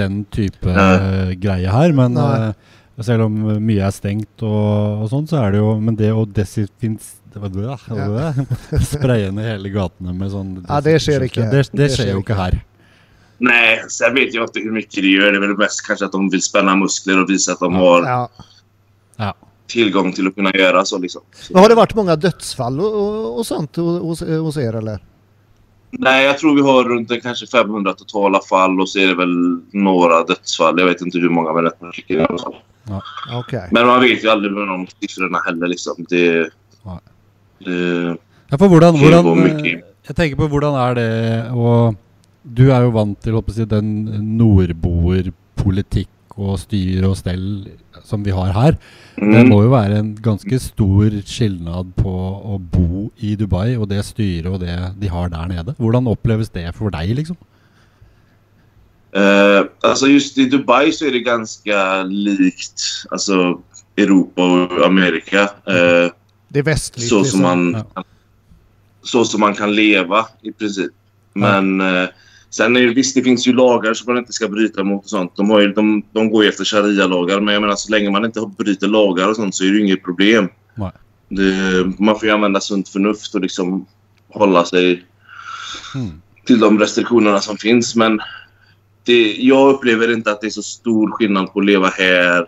den 0.00 0.22
type 0.32 0.68
eh, 0.74 1.32
greie 1.40 1.72
her. 1.72 1.96
Men 1.96 2.16
Nei. 2.18 2.28
eh, 2.50 2.76
selv 3.06 3.26
om 3.30 3.38
mye 3.64 3.86
er 3.86 3.94
stengt 3.96 4.44
og, 4.44 5.04
og 5.04 5.08
sånn, 5.12 5.28
så 5.30 5.40
er 5.40 5.54
det 5.54 5.62
jo 5.62 5.70
Men 5.80 5.96
det 5.96 6.10
å 6.12 6.26
desinfins... 6.28 7.14
det 7.32 7.40
var 7.40 7.52
det, 7.54 7.62
det 7.86 8.08
var 8.10 8.34
det. 8.36 8.82
Spraye 8.94 9.30
ned 9.32 9.48
hele 9.54 9.72
gatene 9.72 10.12
med 10.16 10.32
sånn 10.34 10.58
Ja, 10.66 10.82
det 10.84 10.98
skjer 11.00 11.24
ikke. 11.28 11.46
Det, 11.48 11.64
det, 11.70 11.78
Det 11.80 11.88
skjer 11.96 12.12
jo 12.12 12.20
ikke. 12.20 12.34
ikke 12.34 12.42
her. 12.42 12.58
Nej, 13.40 13.84
sen 13.88 14.14
vet 14.14 14.34
jag 14.34 14.44
inte 14.44 14.60
hur 14.60 14.72
mycket 14.72 15.02
det 15.02 15.08
gör. 15.08 15.32
Det 15.32 15.38
är 15.38 15.40
väl 15.40 15.56
mest 15.56 15.86
kanske 15.86 16.04
att 16.04 16.12
de 16.12 16.30
vill 16.30 16.42
spänna 16.42 16.76
muskler 16.76 17.22
och 17.22 17.30
visa 17.30 17.52
att 17.52 17.60
de 17.60 17.74
har 17.74 18.02
Ja. 18.02 18.28
Ja. 19.16 19.34
tillgång 19.66 20.12
till 20.12 20.26
att 20.26 20.34
kunna 20.34 20.50
göra 20.52 20.84
så. 20.84 20.98
Liksom. 20.98 21.22
så. 21.32 21.52
Men 21.52 21.62
har 21.62 21.68
det 21.68 21.74
varit 21.74 21.94
många 21.94 22.16
dödsfall 22.16 22.80
och, 22.80 22.94
och, 22.94 23.38
och 23.38 23.46
sånt 23.46 23.76
hos, 23.76 24.20
hos 24.20 24.56
er 24.56 24.74
eller? 24.76 24.98
Nej, 25.90 26.24
jag 26.26 26.38
tror 26.38 26.54
vi 26.54 26.62
har 26.62 26.84
runt 26.84 27.10
en 27.10 27.20
kanske 27.20 27.46
500 27.46 27.92
totala 27.92 28.40
fall 28.48 28.80
och 28.80 28.88
så 28.88 28.98
är 28.98 29.06
det 29.06 29.14
väl 29.14 29.60
några 29.72 30.24
dödsfall. 30.24 30.78
Jag 30.78 30.86
vet 30.86 31.00
inte 31.00 31.18
hur 31.18 31.28
många 31.28 31.52
men 31.52 31.66
ett 31.66 31.80
par 31.80 31.92
stycken 31.92 32.20
i 32.20 32.24
alla 32.24 32.38
fall. 32.38 32.54
Okej. 33.34 33.68
Men 33.70 33.86
man 33.86 34.00
vet 34.00 34.24
ju 34.24 34.28
aldrig 34.28 34.52
med 34.52 34.68
de 34.68 34.86
siffrorna 35.00 35.38
heller 35.46 35.66
liksom. 35.66 35.94
Det, 36.08 36.50
Nej. 36.82 36.98
det, 37.58 38.16
Ja, 38.50 38.58
for 38.58 38.66
hvordan, 38.66 38.96
hvordan 38.98 39.26
mye. 39.38 39.76
Jeg 40.08 40.16
tenker 40.16 40.36
på 40.36 40.48
er 40.50 40.94
det 40.98 41.10
og 41.54 41.94
Du 42.42 42.70
er 42.70 42.86
jo 42.86 42.94
vant 42.94 43.18
til 43.20 43.36
holdt 43.36 43.50
på 43.50 43.52
å 43.52 43.58
si, 43.58 43.66
den 43.68 43.90
nordboerpolitikk 44.38 46.08
og 46.40 46.56
styre 46.62 47.10
og 47.10 47.18
stell 47.18 47.44
som 48.06 48.22
vi 48.24 48.32
har 48.32 48.54
her. 48.56 48.78
Det 49.18 49.42
mm. 49.44 49.50
må 49.50 49.60
jo 49.66 49.72
være 49.74 49.98
en 50.00 50.14
ganske 50.24 50.56
stor 50.62 51.12
skilnad 51.28 51.92
på 51.98 52.10
å 52.10 52.56
bo 52.58 53.10
i 53.20 53.34
Dubai 53.36 53.76
og 53.76 53.90
det 53.90 54.00
styret 54.08 54.48
og 54.48 54.62
det 54.62 54.76
de 55.00 55.10
har 55.12 55.28
der 55.32 55.50
nede. 55.50 55.74
Hvordan 55.76 56.08
oppleves 56.08 56.52
det 56.54 56.64
for 56.78 56.92
deg, 56.94 57.12
liksom? 57.18 57.36
Eh, 59.12 59.66
alltså 59.82 60.06
just 60.06 60.38
i 60.38 60.44
Dubai 60.44 60.92
så 60.92 61.06
är 61.06 61.10
det 61.10 61.20
ganska 61.20 62.02
likt 62.02 62.80
alltså, 63.10 63.60
Europa 63.96 64.42
och 64.42 64.86
Amerika. 64.86 65.42
Eh, 65.42 66.10
Det 66.48 66.58
är 66.58 66.62
västligt. 66.62 67.08
så, 67.08 67.18
liksom. 67.18 67.30
som 67.30 67.42
man, 67.42 67.84
Ja. 67.94 68.04
så 69.02 69.24
som 69.24 69.40
man 69.40 69.54
kan 69.54 69.74
leva 69.74 70.26
i 70.42 70.52
princip. 70.52 70.92
Men 71.34 71.80
eh, 71.80 72.08
sen 72.50 72.76
är 72.76 72.80
det, 72.80 72.94
visst, 72.94 73.14
det 73.14 73.22
finns 73.22 73.46
ju 73.46 73.52
lagar 73.52 73.94
som 73.94 74.12
man 74.14 74.18
inte 74.18 74.32
ska 74.32 74.48
bryta 74.48 74.84
mot 74.84 75.04
och 75.04 75.10
sånt. 75.10 75.36
De, 75.36 75.50
har 75.50 75.60
ju, 75.60 75.72
de, 75.72 76.02
de 76.12 76.30
går 76.30 76.42
ju 76.42 76.48
efter 76.48 76.64
sharia-lagar. 76.64 77.40
Men 77.40 77.54
jag 77.54 77.60
menar 77.60 77.74
så 77.76 77.92
länge 77.92 78.10
man 78.10 78.24
inte 78.24 78.50
bryter 78.58 78.88
lagar 78.88 79.28
och 79.28 79.36
sånt 79.36 79.54
så 79.54 79.64
är 79.64 79.68
det 79.68 79.74
ju 79.74 79.80
inget 79.84 80.04
problem. 80.04 80.48
Det, 81.28 81.52
man 81.98 82.18
får 82.18 82.24
ju 82.28 82.34
använda 82.34 82.60
sunt 82.60 82.88
förnuft 82.88 83.34
och 83.34 83.40
liksom 83.40 83.86
hålla 84.32 84.64
sig 84.64 85.04
Mm. 85.94 86.10
till 86.44 86.60
de 86.60 86.78
restriktionerna 86.78 87.40
som 87.40 87.56
finns. 87.56 87.96
Men 87.96 88.20
det, 89.04 89.34
jag 89.36 89.74
upplever 89.74 90.12
inte 90.12 90.30
att 90.30 90.40
det 90.40 90.46
är 90.46 90.50
så 90.50 90.62
stor 90.62 91.10
skillnad 91.10 91.52
på 91.52 91.58
att 91.60 91.66
leva 91.66 91.88
här 91.88 92.46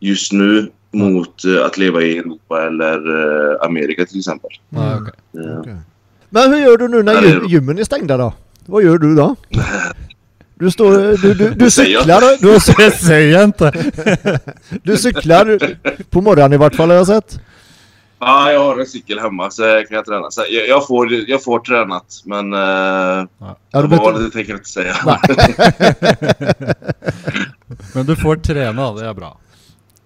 just 0.00 0.32
nu 0.32 0.70
mot 0.92 1.44
eh, 1.44 1.64
att 1.66 1.78
leva 1.78 2.02
i 2.02 2.18
Europa 2.18 2.66
eller 2.66 2.96
eh, 3.52 3.66
Amerika 3.66 4.06
till 4.06 4.18
exempel. 4.18 4.50
Mm. 4.72 4.84
Nei, 4.84 4.94
ok. 5.00 5.08
Eh, 5.08 5.58
Okej. 5.60 5.76
Men 6.30 6.52
hur 6.52 6.58
gör 6.60 6.76
du 6.78 6.88
nu 6.88 7.02
när 7.02 7.22
gym, 7.22 7.46
gymmen 7.48 7.78
är 7.78 7.84
stängda 7.84 8.16
då? 8.16 8.32
Vad 8.66 8.82
gör 8.82 8.98
du 8.98 9.14
då? 9.14 9.36
Du 10.54 10.70
står... 10.70 11.16
Du, 11.22 11.34
du, 11.34 11.50
du 11.50 11.70
cyklar... 11.70 12.20
Du, 12.20 12.36
Det 13.08 13.30
ikke! 13.30 14.40
du 14.82 14.96
cyklar 14.96 15.58
på 16.10 16.20
morgonen 16.20 16.52
i 16.52 16.56
vart 16.56 16.74
fall 16.74 16.88
har 16.90 16.96
jag 16.96 17.06
sett. 17.06 17.40
Ja, 18.22 18.52
jag 18.52 18.60
har 18.64 18.78
en 18.80 18.86
cykel 18.86 19.18
hemma 19.18 19.50
så 19.50 19.62
jag 19.62 19.88
kan 19.88 19.96
jag 19.96 20.04
träna. 20.06 20.30
Så 20.30 20.44
jag, 20.50 20.68
jag, 20.68 20.86
får, 20.86 21.12
jag 21.12 21.44
får 21.44 21.60
tränat 21.60 22.04
men 22.24 22.52
uh, 22.52 22.58
Ja, 22.60 23.26
vad 23.72 23.90
behöver- 23.90 24.18
det 24.22 24.30
tänker 24.30 24.50
jag 24.52 24.58
inte 24.58 24.70
säga. 24.70 24.94
Men 27.94 28.06
du 28.06 28.16
får 28.16 28.36
trene, 28.36 28.82
det 29.00 29.06
er 29.06 29.14
bra. 29.14 29.38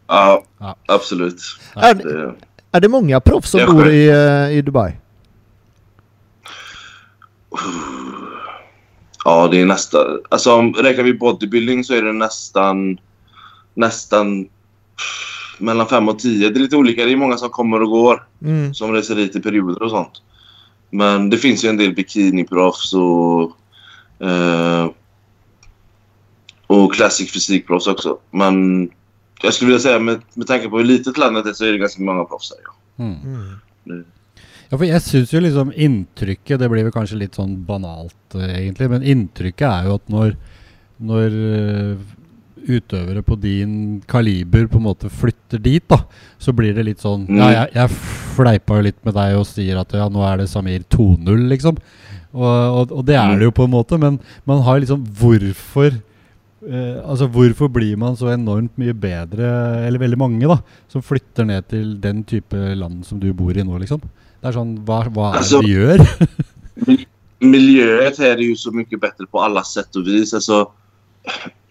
ja, 0.09 0.45
Ja. 0.59 0.77
absolut. 0.87 1.41
Är, 1.77 1.95
Det, 1.95 2.35
är 2.73 2.81
det 2.81 2.89
många 2.89 3.21
proffs 3.21 3.51
som 3.51 3.67
bor 3.67 3.89
i, 3.91 4.09
eh, 4.09 4.51
i 4.59 4.63
Dubai? 4.63 4.93
Ja, 9.25 9.49
det 9.49 9.61
är 9.61 9.67
nästan... 9.67 10.21
Alltså 10.29 10.55
om 10.55 10.75
räknar 10.75 11.05
vi 11.05 11.15
bodybuilding 11.15 11.85
så 11.85 11.95
är 11.95 12.03
det 12.03 12.13
nästan... 12.13 12.99
Nästan 13.75 14.49
mellan 15.59 15.87
fem 15.87 16.09
och 16.09 16.19
tio. 16.19 16.51
Det 16.51 16.59
är 16.59 16.61
lite 16.61 16.77
olika. 16.77 17.05
Det 17.05 17.13
är 17.13 17.17
många 17.17 17.37
som 17.37 17.51
kommer 17.51 17.83
och 17.83 17.91
går. 17.91 18.27
Mm. 18.43 18.75
Som 18.75 18.93
reser 18.93 19.15
dit 19.15 19.37
i 19.37 19.41
perioder 19.41 19.83
och 19.83 19.91
sånt. 19.91 20.23
Men 20.91 21.31
det 21.31 21.39
finns 21.39 21.65
ju 21.65 21.69
en 21.69 21.77
del 21.77 21.95
bikiniproffs 21.95 22.95
och... 22.95 23.53
Eh, 24.27 24.91
och 26.67 26.95
classic 26.95 27.33
fysikproffs 27.33 27.87
också. 27.87 28.19
Men 28.31 28.91
jag 29.43 29.55
skulle 29.55 29.67
vilja 29.67 29.81
säga 29.81 29.99
med, 29.99 30.23
med 30.35 30.47
tanke 30.47 30.69
på 30.69 30.79
hur 30.79 30.85
litet 30.85 31.19
landet 31.19 31.47
är 31.47 31.53
så 31.53 31.65
är 31.65 31.73
det 31.73 31.79
ganska 31.79 32.03
många 32.03 32.25
proffs 32.25 32.53
här. 32.53 32.61
Ja. 32.65 33.05
Mm. 33.05 33.17
Mm. 33.87 34.05
Ja, 34.75 34.79
for 34.81 34.89
jeg 34.89 35.03
syns 35.05 35.31
jo 35.31 35.39
liksom 35.39 35.69
inntrykket 35.71 36.59
Det 36.59 36.67
blir 36.67 36.83
vel 36.83 36.95
kanskje 36.95 37.21
litt 37.21 37.37
sånn 37.39 37.61
banalt, 37.63 38.35
eh, 38.35 38.57
egentlig, 38.65 38.89
men 38.91 39.05
inntrykket 39.07 39.69
er 39.69 39.85
jo 39.87 39.99
at 40.01 40.09
når, 40.11 40.33
når 40.99 41.37
eh, 41.47 42.01
utøvere 42.75 43.23
på 43.23 43.37
din 43.39 43.77
kaliber 44.11 44.67
på 44.67 44.81
en 44.81 44.87
måte 44.89 45.11
flytter 45.13 45.63
dit, 45.63 45.85
da, 45.87 46.01
så 46.43 46.51
blir 46.57 46.75
det 46.75 46.89
litt 46.89 47.05
sånn 47.05 47.29
Mm. 47.29 47.39
Ja, 47.39 47.51
jeg, 47.53 47.71
jeg 47.77 47.93
fleipa 48.35 48.81
jo 48.81 48.87
litt 48.89 48.99
med 49.07 49.15
deg 49.15 49.37
og 49.39 49.47
sier 49.47 49.79
at 49.79 49.95
ja, 49.95 50.09
nå 50.11 50.25
er 50.27 50.43
det 50.43 50.49
Samir 50.51 50.83
2-0, 50.91 51.47
liksom. 51.53 51.79
Og, 52.35 52.51
og, 52.51 52.97
og 52.99 53.07
det 53.07 53.15
er 53.21 53.37
det 53.39 53.47
jo 53.47 53.55
på 53.55 53.69
en 53.69 53.75
måte, 53.77 54.01
men 54.01 54.19
man 54.43 54.65
har 54.67 54.81
liksom 54.83 55.05
Hvorfor 55.21 55.93
eh, 55.93 56.99
altså 57.05 57.29
Hvorfor 57.31 57.71
blir 57.71 57.95
man 58.01 58.19
så 58.19 58.33
enormt 58.35 58.75
mye 58.81 58.97
bedre, 58.97 59.55
eller 59.87 60.03
veldig 60.03 60.19
mange, 60.19 60.51
da, 60.51 60.59
som 60.91 61.05
flytter 61.05 61.47
ned 61.47 61.71
til 61.71 61.95
den 62.03 62.27
type 62.27 62.59
land 62.75 63.07
som 63.07 63.23
du 63.23 63.31
bor 63.31 63.55
i 63.55 63.63
nå, 63.63 63.79
liksom? 63.79 64.03
Det 64.45 64.49
är 64.49 64.53
sån, 64.53 64.85
vad, 64.85 65.15
vad 65.15 65.35
det 65.35 65.39
Alltså- 65.39 65.61
vi 65.61 65.73
gör? 65.73 66.09
Miljöet 67.39 68.19
här 68.19 68.31
är 68.31 68.39
ju 68.39 68.57
så 68.57 68.71
mycket 68.71 69.01
bättre 69.01 69.27
på 69.27 69.41
alla 69.41 69.65
sätt 69.65 69.97
och 69.97 70.07
vis. 70.07 70.35
Alltså, 70.35 70.71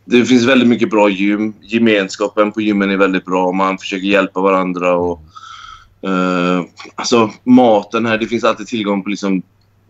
det 0.05 0.25
finns 0.25 0.43
väldigt 0.43 0.67
mycket 0.67 0.89
bra 0.89 1.09
gym. 1.09 1.53
Gemenskapen 1.61 2.51
på 2.51 2.61
gymmen 2.61 2.89
är 2.89 2.97
väldigt 2.97 3.25
bra. 3.25 3.51
Man 3.51 3.77
försöker 3.77 4.07
hjälpa 4.07 4.41
varandra. 4.41 4.95
Och, 4.95 5.21
eh, 6.01 6.61
alltså, 6.95 7.31
maten 7.43 8.05
här, 8.05 8.17
det 8.17 8.27
finns 8.27 8.43
alltid 8.43 8.67
tillgång 8.67 9.03
på 9.03 9.09
liksom 9.09 9.41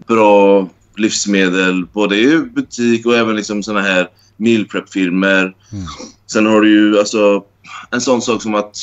bra 0.07 0.67
livsmedel. 0.95 1.85
Både 1.93 2.17
i 2.17 2.37
butik 2.37 3.05
och 3.05 3.15
även 3.15 3.35
liksom 3.35 3.63
såna 3.63 3.81
här 3.81 4.09
meal 4.37 4.65
prep-firmor. 4.65 5.41
Mm. 5.41 5.85
Sen 6.31 6.45
har 6.45 6.61
du 6.61 6.69
ju 6.69 6.99
alltså, 6.99 7.43
en 7.91 8.01
sån 8.01 8.21
sak 8.21 8.41
som 8.41 8.55
att 8.55 8.75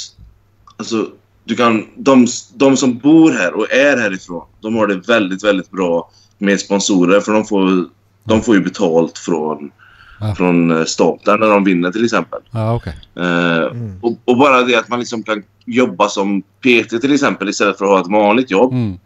alltså, 0.76 1.08
du 1.44 1.56
kan, 1.56 1.86
de, 1.96 2.26
de 2.54 2.76
som 2.76 2.98
bor 2.98 3.32
här 3.32 3.54
och 3.54 3.72
är 3.72 3.96
härifrån, 3.96 4.46
de 4.60 4.74
har 4.74 4.86
det 4.86 5.08
väldigt, 5.08 5.44
väldigt 5.44 5.70
bra 5.70 6.10
med 6.38 6.60
sponsorer. 6.60 7.20
För 7.20 7.32
de 7.32 7.44
får, 7.44 7.84
de 8.24 8.42
får 8.42 8.54
ju 8.54 8.60
betalt 8.60 9.18
från, 9.18 9.70
Ja. 10.22 10.34
från 10.34 10.70
eh, 10.70 10.84
staten 10.84 11.40
när 11.40 11.46
de 11.48 11.64
vinner 11.64 11.90
till 11.92 12.04
exempel. 12.04 12.40
Ja, 12.50 12.74
okej. 12.74 12.94
Eh, 13.16 13.50
Mm. 13.70 13.98
och, 14.02 14.18
och 14.24 14.38
bara 14.38 14.62
det 14.62 14.74
att 14.76 14.88
man 14.88 14.98
liksom 15.00 15.22
kan 15.22 15.42
jobba 15.66 16.08
som 16.08 16.42
PT 16.42 17.00
till 17.00 17.12
exempel 17.14 17.48
istället 17.48 17.78
för 17.78 17.84
att 17.84 17.90
ha 17.90 18.00
ett 18.00 18.06
vanligt 18.12 18.50
jobb. 18.50 18.72
Mm. 18.72 18.98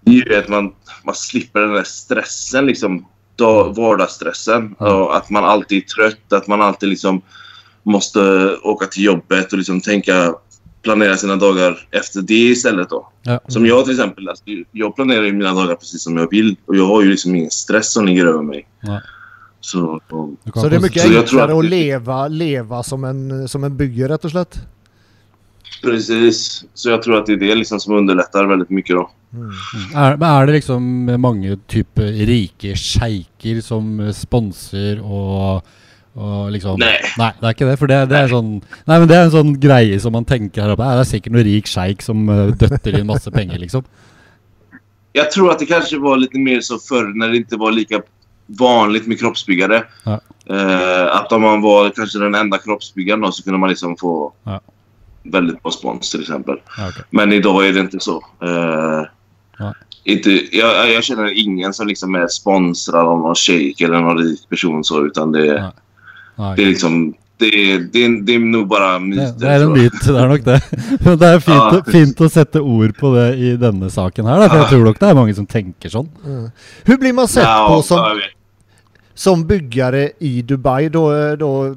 Det 0.00 0.12
gör 0.12 0.26
ju 0.26 0.36
att 0.36 0.48
man, 0.48 0.72
man 1.04 1.14
slipper 1.14 1.60
den 1.60 1.72
där 1.74 1.82
stressen, 1.84 2.66
liksom, 2.66 3.06
dag, 3.36 3.76
vardagsstressen. 3.76 4.72
Och 4.72 5.16
att 5.16 5.30
man 5.30 5.44
alltid 5.44 5.78
är 5.78 5.86
trött, 5.86 6.32
att 6.32 6.46
man 6.46 6.62
alltid 6.62 6.88
liksom 6.88 7.22
måste 7.82 8.20
åka 8.62 8.86
till 8.86 9.04
jobbet 9.04 9.52
och 9.52 9.58
liksom 9.58 9.80
tänka, 9.80 10.34
planera 10.82 11.16
sina 11.16 11.36
dagar 11.36 11.78
efter 11.90 12.22
det 12.22 12.34
istället. 12.34 12.90
Då. 12.90 13.08
Ja. 13.22 13.40
Som 13.48 13.66
jag 13.66 13.84
till 13.84 13.94
exempel, 13.94 14.28
alltså, 14.28 14.44
jag 14.72 14.96
planerar 14.96 15.22
ju 15.22 15.32
mina 15.32 15.54
dagar 15.54 15.74
precis 15.74 16.02
som 16.02 16.16
jag 16.16 16.30
vill 16.30 16.56
och 16.66 16.76
jag 16.76 16.86
har 16.86 17.02
ju 17.02 17.10
liksom 17.10 17.34
ingen 17.34 17.50
stress 17.50 17.92
som 17.92 18.06
ligger 18.06 18.26
över 18.26 18.42
mig. 18.42 18.68
Nej. 18.80 19.00
Så, 19.60 20.00
kan 20.08 20.36
Så 20.54 20.68
det 20.68 20.76
är 20.76 20.80
mycket 20.80 21.04
enklare 21.04 21.44
att 21.44 21.58
att 21.58 21.64
leva, 21.64 22.28
leva 22.28 22.82
som 22.82 23.04
en, 23.04 23.48
som 23.48 23.64
en 23.64 23.76
bygge 23.76 24.08
rätt 24.08 24.24
och 24.24 24.30
slett. 24.30 24.58
precis. 25.82 26.64
Så 26.74 26.90
jag 26.90 27.02
tror 27.02 27.18
att 27.18 27.26
det 27.26 27.32
är 27.32 27.36
det 27.36 27.54
liksom 27.54 27.80
som 27.80 27.94
underlättar 27.94 28.46
väldigt 28.46 28.70
mycket 28.70 28.96
då. 28.96 29.10
Mm. 29.32 29.50
er, 29.94 30.16
men 30.16 30.42
er 30.42 30.46
det 30.46 30.52
liksom 30.52 31.04
mange 31.20 31.56
type 31.66 32.02
rike 32.02 32.76
sjeiker 32.76 33.60
som 33.60 34.00
eh, 34.00 34.12
sponser 34.12 35.00
og, 36.20 36.50
liksom 36.54 36.76
Nei. 36.82 36.98
Nei, 37.18 37.30
det 37.40 37.46
er 37.48 37.54
ikke 37.56 37.68
det. 37.70 37.78
For 37.80 37.90
det, 37.90 37.98
det 38.12 38.18
er 38.20 38.28
sånn 38.32 38.50
Nei, 38.86 38.98
men 38.98 39.08
det 39.08 39.16
er 39.16 39.24
en 39.28 39.34
sånn 39.34 39.54
greie 39.62 39.98
som 40.02 40.12
man 40.16 40.24
tenker 40.28 40.62
her 40.62 40.74
oppe. 40.74 40.84
"Nei, 40.84 40.94
Det 41.00 41.06
er 41.06 41.10
sikkert 41.14 41.32
noen 41.36 41.48
rik 41.48 41.66
sjeik 41.70 42.02
som 42.04 42.28
eh, 42.28 42.50
døtter 42.60 42.98
inn 43.00 43.06
masse 43.08 43.30
penger, 43.34 43.58
liksom. 43.58 43.84
Jag 45.12 45.30
tror 45.30 45.50
att 45.50 45.58
det 45.58 45.66
kanske 45.66 45.98
var 45.98 46.16
lite 46.16 46.38
mer 46.38 46.60
så 46.60 46.78
förr 46.78 47.12
när 47.18 47.28
det 47.28 47.36
inte 47.36 47.56
var 47.56 47.72
lika 47.72 48.02
vanligt 48.46 49.06
med 49.06 49.18
kroppsbyggare. 49.20 49.82
Ja. 50.04 50.20
Eh, 50.50 51.16
att 51.16 51.32
om 51.32 51.42
man 51.42 51.60
var 51.62 51.90
kanske 51.90 52.18
den 52.18 52.34
enda 52.34 52.58
kroppsbyggaren 52.58 53.20
då, 53.20 53.32
så 53.32 53.42
kunde 53.42 53.58
man 53.58 53.68
liksom 53.68 53.96
få 53.96 54.32
Ja. 54.44 54.60
väldigt 55.22 55.62
bra 55.62 55.72
spons 55.72 56.10
till 56.10 56.20
exempel. 56.20 56.56
Ja, 56.78 56.88
ok. 56.88 56.94
Men 57.10 57.32
idag 57.32 57.66
är 57.66 57.72
det 57.72 57.80
inte 57.80 58.00
så. 58.00 58.24
Eh, 58.42 59.04
inte, 60.04 60.56
jag, 60.56 60.90
jag 60.92 61.04
känner 61.04 61.38
ingen 61.46 61.72
som 61.72 61.86
liksom 61.86 62.14
är 62.14 62.28
sponsrad 62.28 63.06
av 63.06 63.18
någon 63.18 63.34
shejk 63.34 63.80
eller 63.80 64.00
någon 64.00 64.18
rik 64.18 64.48
person 64.48 64.84
så 64.84 65.06
utan 65.06 65.32
det, 65.32 65.72
Det 66.56 66.62
är 66.62 66.66
liksom 66.66 67.14
det, 67.40 67.46
är- 67.46 67.78
det, 67.92 68.04
är- 68.04 68.22
det 68.26 68.34
är 68.34 68.38
nog 68.38 68.68
bara 68.68 68.92
det, 68.92 69.00
myter. 69.00 69.34
det 69.38 69.46
er 69.46 69.54
en 69.54 69.60
tror 69.60 69.76
jag. 69.78 69.84
myt, 69.84 69.92
det 70.06 70.16
er 70.22 70.28
nok 70.28 70.44
det. 70.44 70.60
Men 71.04 71.18
det 71.18 71.26
er 71.28 71.38
fint, 71.40 71.56
Ja. 71.56 71.82
fint 71.92 72.20
å 72.20 72.28
sette 72.28 72.60
ord 72.60 72.96
på 72.98 73.14
det 73.14 73.28
i 73.36 73.56
denne 73.56 73.88
saken 73.90 74.26
her, 74.28 74.36
da, 74.42 74.48
for 74.48 74.56
jeg 74.56 74.64
Ja. 74.64 74.68
tror 74.74 74.84
nok 74.84 74.98
det 75.00 75.08
er 75.08 75.14
mange 75.14 75.34
som 75.34 75.46
tenker 75.46 75.88
sånn. 75.88 76.08
Mm. 76.26 76.50
Hur 76.84 76.98
blir 76.98 77.12
man 77.12 77.28
sett 77.28 77.44
Ja, 77.44 77.68
på 77.68 77.82
som, 77.82 77.96
jag 77.98 78.20
som 79.14 79.46
byggare 79.46 80.10
i 80.18 80.42
Dubai 80.42 80.88
då, 80.88 81.36
då, 81.36 81.74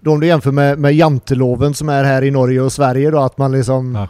då 0.00 0.12
om 0.12 0.20
du 0.20 0.26
jämför 0.26 0.52
med, 0.52 0.78
med 0.78 0.94
janteloven 0.94 1.74
som 1.74 1.88
är 1.88 2.04
här 2.04 2.24
i 2.24 2.30
Norge 2.30 2.60
och 2.60 2.72
Sverige 2.72 3.10
då 3.10 3.20
att 3.20 3.38
man 3.38 3.52
liksom 3.52 3.94
Ja. 3.94 4.08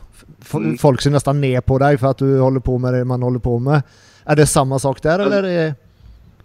Mm. 0.54 0.78
folk 0.78 1.00
ser 1.00 1.10
nästan 1.10 1.40
ner 1.40 1.60
på 1.60 1.78
dig 1.78 1.98
för 1.98 2.06
att 2.10 2.18
du 2.18 2.40
håller 2.40 2.60
på 2.60 2.78
med 2.78 2.94
det 2.94 3.04
man 3.04 3.22
håller 3.22 3.38
på 3.38 3.58
med. 3.58 3.82
Är 4.24 4.36
det 4.36 4.46
samma 4.46 4.78
sak 4.78 5.02
där 5.02 5.18
eller? 5.18 5.42
Är 5.42 5.42
det... 5.42 5.74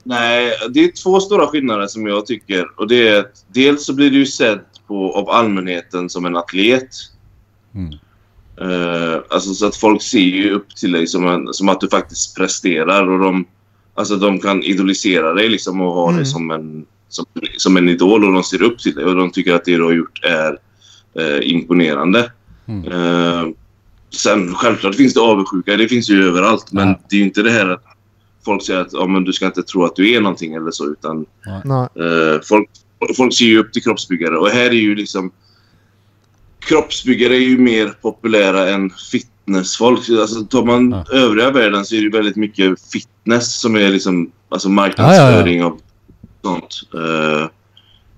Nej, 0.10 0.54
det 0.70 0.84
är 0.84 0.91
två 1.04 1.20
stora 1.20 1.48
skillnader 1.48 1.88
som 1.88 2.08
jag 2.08 2.26
tycker. 2.26 2.80
Och 2.80 2.88
det 2.88 3.08
är 3.08 3.20
att 3.20 3.46
dels 3.54 3.86
så 3.86 3.93
blir 3.93 4.12
du 4.12 4.26
sedd 4.26 4.60
på, 4.88 5.13
av 5.13 5.30
allmänheten 5.30 6.10
som 6.10 6.26
en 6.26 6.36
atlet. 6.38 6.89
Mm. 7.76 7.93
Eh, 8.62 9.20
alltså 9.30 9.54
så 9.54 9.65
att 9.67 9.76
folk 9.76 10.02
ser 10.02 10.20
ju 10.20 10.52
upp 10.52 10.76
till 10.76 10.91
dig 10.91 11.08
som, 11.08 11.28
en, 11.28 11.54
som 11.54 11.70
att 11.70 11.82
du 11.82 11.89
faktiskt 11.89 12.36
presterar. 12.36 13.10
Och 13.10 13.20
de, 13.20 13.46
alltså 13.96 14.15
de 14.15 14.39
kan 14.39 14.63
idolisera 14.63 15.34
dig 15.34 15.50
liksom 15.50 15.82
och 15.82 15.93
ha 15.93 16.04
Mm. 16.10 16.15
dig 16.17 16.26
som 16.26 16.52
en, 16.52 16.86
som, 17.10 17.26
som 17.58 17.78
en 17.78 17.89
idol. 17.89 18.24
Och 18.26 18.34
de 18.34 18.43
ser 18.43 18.62
upp 18.62 18.80
till 18.80 18.96
dig 18.96 19.06
och 19.06 19.15
de 19.15 19.32
tycker 19.32 19.54
att 19.54 19.65
det 19.65 19.76
du 19.78 19.84
har 19.84 19.93
gjort 19.93 20.20
är 20.26 20.58
eh, 21.20 21.50
imponerande. 21.52 22.32
Mm. 22.67 22.91
Eh, 22.91 23.48
sen 24.10 24.54
självklart 24.56 24.96
finns 24.96 25.13
det 25.13 25.22
avundsjuka. 25.22 25.78
Det 25.78 25.88
finns 25.88 26.10
ju 26.10 26.24
överallt. 26.28 26.72
Men 26.72 26.88
Ja. 26.88 27.00
det 27.10 27.15
är 27.15 27.17
ju 27.20 27.26
inte 27.26 27.41
det 27.41 27.52
här 27.52 27.70
att 27.70 27.84
folk 28.47 28.63
säger 28.63 28.81
att 28.81 28.93
ja, 28.93 29.07
men 29.07 29.23
du 29.23 29.33
ska 29.33 29.45
inte 29.45 29.63
tro 29.63 29.83
att 29.86 29.95
du 29.95 30.13
är 30.13 30.21
någonting 30.21 30.53
eller 30.53 30.71
så. 30.71 30.91
Utan 30.91 31.25
Nej. 31.65 31.79
Eh, 31.95 32.41
folk, 32.49 32.69
folk 33.17 33.33
ser 33.33 33.45
ju 33.45 33.60
upp 33.60 33.73
till 33.73 33.83
kroppsbyggare 33.83 34.38
och 34.38 34.49
här 34.49 34.65
är 34.65 34.71
ju 34.71 34.95
liksom... 34.95 35.31
Kroppsbyggare 36.60 37.36
är 37.36 37.39
ju 37.39 37.57
mer 37.57 37.88
populära 38.01 38.69
än 38.69 38.89
fitnessfolk. 39.12 40.10
Alltså, 40.10 40.41
tar 40.45 40.65
man 40.65 40.91
Ja. 40.91 41.17
övriga 41.17 41.51
världen 41.51 41.86
så 41.86 41.95
är 41.95 41.99
det 41.99 42.03
ju 42.03 42.12
väldigt 42.12 42.36
mycket 42.36 42.81
fitness 42.91 43.60
som 43.60 43.75
är 43.75 43.89
liksom 43.89 44.31
alltså 44.49 44.69
marknadsföring 44.69 45.63
av 45.63 45.79
sånt. 46.41 46.81
Uh, 46.95 47.47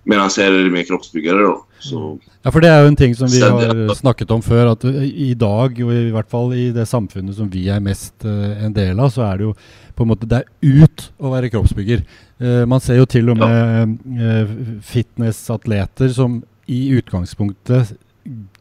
Medan 0.03 0.29
här 0.37 0.51
är 0.51 0.63
det 0.63 0.69
mer 0.69 0.83
kroppsbyggare 0.83 1.41
då. 1.41 1.65
Så, 1.79 2.19
Ja, 2.43 2.51
for 2.51 2.63
det 2.63 2.69
er 2.71 2.83
jo 2.83 2.89
en 2.91 2.97
ting 2.99 3.15
som 3.15 3.29
vi 3.31 3.41
har 3.43 3.93
snakket 3.97 4.31
om 4.35 4.41
før, 4.43 4.73
at 4.73 4.83
i 4.85 5.33
dag, 5.39 5.79
og 5.83 5.93
i 5.95 6.11
hvert 6.13 6.31
fall 6.31 6.53
i 6.55 6.69
det 6.75 6.87
samfunnet 6.89 7.37
som 7.37 7.49
vi 7.51 7.67
er 7.71 7.83
mest 7.83 8.27
uh, 8.27 8.65
en 8.65 8.75
del 8.75 8.99
av, 8.99 9.13
så 9.15 9.25
er 9.27 9.39
det 9.39 9.47
jo 9.49 9.53
på 9.95 10.05
en 10.05 10.11
måte 10.11 10.27
det 10.29 10.41
er 10.43 10.83
ut 10.83 11.07
å 11.19 11.31
være 11.33 11.51
kroppsbygger. 11.53 12.03
Uh, 12.39 12.63
man 12.69 12.83
ser 12.83 12.99
jo 12.99 13.07
til 13.09 13.31
og 13.31 13.39
med 13.39 13.97
uh, 14.19 14.53
fitnessatleter 14.85 16.11
som 16.15 16.41
i 16.69 16.83
utgangspunktet 16.99 17.95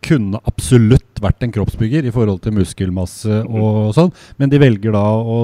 kunne 0.04 0.38
absolutt 0.48 1.20
vært 1.20 1.42
en 1.44 1.52
kroppsbygger 1.52 2.06
i 2.08 2.12
forhold 2.14 2.40
til 2.44 2.54
muskelmasse 2.56 3.42
og 3.44 3.90
sånn, 3.96 4.12
men 4.40 4.52
de 4.52 4.60
velger 4.62 4.94
da 4.94 5.02
å 5.18 5.40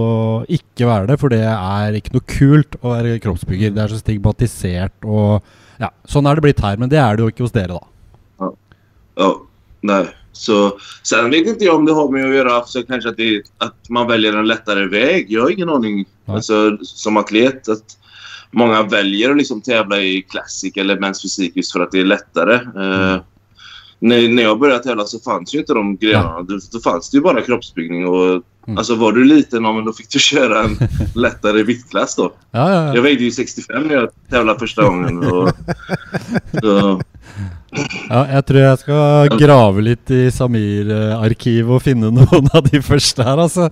ikke 0.48 0.88
være 0.88 1.10
det, 1.10 1.18
for 1.20 1.34
det 1.34 1.42
er 1.44 1.98
ikke 1.98 2.14
noe 2.14 2.26
kult 2.30 2.78
å 2.80 2.94
være 2.94 3.18
kroppsbygger. 3.24 3.74
Det 3.74 3.84
er 3.84 3.92
så 3.92 4.00
stigmatisert 4.00 5.04
og 5.04 5.44
ja, 5.78 5.90
Sånn 6.10 6.26
er 6.26 6.38
det 6.38 6.44
blitt 6.46 6.62
her, 6.64 6.76
men 6.80 6.92
det 6.92 7.00
er 7.00 7.16
det 7.16 7.24
jo 7.24 7.32
ikke 7.32 7.46
hos 7.46 7.54
dere, 7.54 7.78
da. 7.78 8.52
ja, 9.20 9.30
nej. 9.82 10.06
Så, 10.34 10.78
sen 11.02 11.30
vet 11.30 11.46
inte 11.46 11.64
jag 11.64 11.76
om 11.76 11.84
det 11.86 11.92
har 11.92 12.08
med 12.08 12.24
att 12.28 12.34
göra 12.34 12.64
så 12.64 12.82
kanske 12.82 13.08
att, 13.08 13.16
det, 13.16 13.42
att 13.58 13.88
man 13.88 14.06
väljer 14.06 14.32
en 14.36 14.46
lättare 14.46 14.86
väg. 14.86 15.26
Jag 15.28 15.42
har 15.42 15.50
ingen 15.50 15.68
aning. 15.68 15.96
Nej. 15.96 16.36
Alltså, 16.36 16.78
som 16.82 17.16
atlet. 17.16 17.68
Att 17.68 17.98
många 18.50 18.82
väljer 18.82 19.30
att 19.30 19.36
liksom 19.36 19.60
tävla 19.60 20.00
i 20.00 20.22
classic 20.22 20.76
eller 20.76 20.98
mens 20.98 21.22
fysik 21.22 21.56
just 21.56 21.72
för 21.72 21.80
att 21.80 21.92
det 21.92 22.00
är 22.00 22.04
lättare. 22.04 22.54
Eh, 22.54 23.20
när, 23.98 24.28
när 24.28 24.42
jag 24.42 24.58
började 24.58 24.82
tävla 24.82 25.04
så 25.04 25.18
fanns 25.18 25.54
ju 25.54 25.58
inte 25.58 25.74
de 25.74 25.96
grenarna. 25.96 26.42
Då, 26.42 26.58
då 26.72 26.80
fanns 26.80 27.10
det 27.10 27.16
ju 27.16 27.22
bara 27.22 27.40
kroppsbyggning. 27.40 28.06
Och, 28.06 28.42
Mm. 28.66 28.78
Alltså 28.78 28.94
var 28.94 29.12
du 29.12 29.24
liten, 29.24 29.64
ja, 29.64 29.72
men 29.72 29.84
då 29.84 29.92
fick 29.92 30.10
du 30.10 30.18
köra 30.18 30.62
en 30.64 30.78
lättare 31.14 31.62
viktklass 31.62 32.16
då. 32.16 32.32
Ja, 32.50 32.72
ja, 32.72 32.86
ja. 32.86 32.94
Jag 32.94 33.02
vägde 33.02 33.24
ju 33.24 33.30
65 33.30 33.82
när 33.82 33.94
jag 33.94 34.08
tävlade 34.30 34.58
första 34.58 34.82
gången. 34.82 35.18
Och, 35.18 35.50
så, 36.60 37.00
ja 38.08 38.20
jeg 38.30 38.46
tror 38.46 38.60
jeg 38.60 38.78
skal 38.78 39.36
grave 39.40 39.82
litt 39.82 40.10
i 40.14 40.22
Samir-arkivet 40.30 41.72
og 41.74 41.82
finne 41.82 42.12
noen 42.14 42.50
av 42.54 42.68
de 42.68 42.80
første 42.84 43.26
her, 43.26 43.40
altså. 43.46 43.68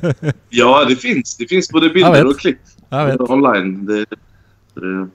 Ja, 0.60 0.84
det 0.88 0.96
finns. 0.96 1.36
Det 1.36 1.46
finns 1.48 1.70
både 1.70 1.86
Jag 1.86 1.94
bilder 1.94 2.26
och 2.26 2.38
klipp 2.38 2.60
online. 3.28 3.86
Det, 3.86 4.04
det, 4.74 5.08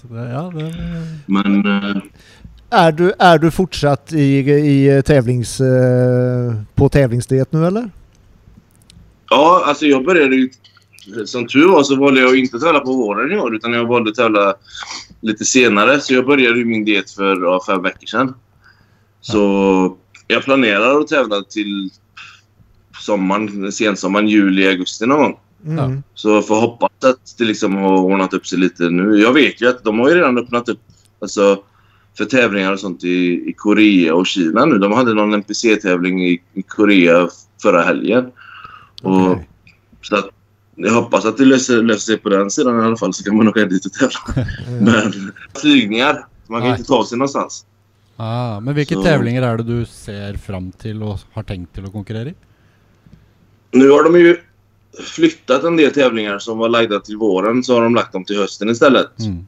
Så 0.00 0.06
det, 0.06 0.30
ja, 0.30 0.52
det, 0.54 0.74
men 1.26 1.66
eh, 1.66 2.02
Är, 2.72 2.92
du, 2.92 3.12
är 3.18 3.38
du 3.38 3.50
fortsatt 3.50 4.12
i, 4.12 4.38
i 4.50 5.02
tävlings, 5.02 5.60
eh, 5.60 6.54
på 6.74 6.88
tävlingsdiet 6.88 7.52
nu 7.52 7.66
eller? 7.66 7.90
Ja, 9.30 9.62
alltså 9.66 9.86
jag 9.86 10.04
började 10.04 10.36
ju... 10.36 10.50
Som 11.24 11.46
tur 11.46 11.68
var 11.68 11.82
så 11.82 11.96
valde 11.96 12.20
jag 12.20 12.38
inte 12.38 12.56
att 12.56 12.62
tävla 12.62 12.80
på 12.80 12.92
våren 12.92 13.32
i 13.32 13.36
år 13.36 13.56
utan 13.56 13.72
jag 13.72 13.84
valde 13.84 14.10
att 14.10 14.16
tävla 14.16 14.54
lite 15.20 15.44
senare. 15.44 16.00
Så 16.00 16.14
jag 16.14 16.26
började 16.26 16.58
ju 16.58 16.64
min 16.64 16.84
diet 16.84 17.10
för 17.10 17.42
ja, 17.42 17.62
fem 17.66 17.82
veckor 17.82 18.06
sedan. 18.06 18.34
Så 19.20 19.96
jag 20.26 20.44
planerar 20.44 21.00
att 21.00 21.08
tävla 21.08 21.42
till 21.42 21.90
sommaren, 23.00 23.72
sensommaren, 23.72 24.28
juli, 24.28 24.68
augusti 24.68 25.06
någon 25.06 25.22
gång. 25.22 25.38
Mm. 25.66 26.02
Så 26.14 26.30
jag 26.30 26.46
får 26.46 26.60
hoppas 26.60 26.90
att 27.04 27.38
det 27.38 27.44
liksom 27.44 27.76
har 27.76 27.98
ordnat 27.98 28.34
upp 28.34 28.46
sig 28.46 28.58
lite 28.58 28.90
nu. 28.90 29.20
Jag 29.20 29.32
vet 29.32 29.60
ju 29.62 29.68
att 29.68 29.84
de 29.84 29.98
har 29.98 30.08
ju 30.08 30.14
redan 30.14 30.38
öppnat 30.38 30.68
upp 30.68 30.80
alltså, 31.20 31.62
för 32.18 32.24
tävlingar 32.24 32.72
och 32.72 32.80
sånt 32.80 33.04
i, 33.04 33.48
i 33.50 33.52
Korea 33.56 34.14
och 34.14 34.26
Kina 34.26 34.64
nu. 34.64 34.78
De 34.78 34.92
hade 34.92 35.14
någon 35.14 35.34
NPC-tävling 35.34 36.26
i, 36.26 36.42
i 36.54 36.62
Korea 36.62 37.28
förra 37.62 37.82
helgen. 37.82 38.30
Och, 39.02 39.30
Okej. 39.32 39.48
Så 40.02 40.16
att, 40.16 40.28
jag 40.74 40.92
hoppas 40.92 41.24
att 41.24 41.36
det 41.38 41.44
löser, 41.44 41.82
löser 41.82 42.00
sig 42.00 42.16
på 42.18 42.28
den 42.28 42.50
sidan 42.50 42.80
i 42.80 42.82
alla 42.82 42.96
fall 42.96 43.14
så 43.14 43.24
kan 43.24 43.36
man 43.36 43.48
åka 43.48 43.64
dit 43.64 43.86
och 43.86 43.92
tävla. 43.92 44.46
Men 44.80 45.32
flygningar, 45.60 46.26
man 46.46 46.60
kan 46.60 46.70
Nej. 46.70 46.78
inte 46.78 46.88
ta 46.88 47.04
sig 47.06 47.18
någonstans. 47.18 47.66
ah, 48.16 48.60
men 48.60 48.74
hvilke 48.74 48.94
Så- 48.94 49.02
tävlinger 49.02 49.42
er 49.42 49.56
det 49.56 49.62
du 49.66 49.84
ser 49.86 50.36
fram 50.36 50.72
til 50.72 51.02
og 51.02 51.18
har 51.32 51.42
tenkt 51.42 51.72
til 51.74 51.84
å 51.88 51.92
konkurrere 51.92 52.28
i? 52.28 52.34
Nu 53.72 53.90
har 53.90 54.04
de 54.04 54.18
ju 54.20 54.36
flyttat 55.14 55.64
en 55.64 55.76
del 55.76 55.90
tävlingar 55.94 56.38
som 56.38 56.58
var 56.58 56.68
lagda 56.68 57.00
till 57.00 57.16
våren 57.16 57.62
så 57.64 57.74
har 57.74 57.82
de 57.82 57.94
lagt 57.94 58.12
dem 58.12 58.24
till 58.24 58.36
hösten 58.38 58.68
istället. 58.68 59.18
Mm. 59.20 59.46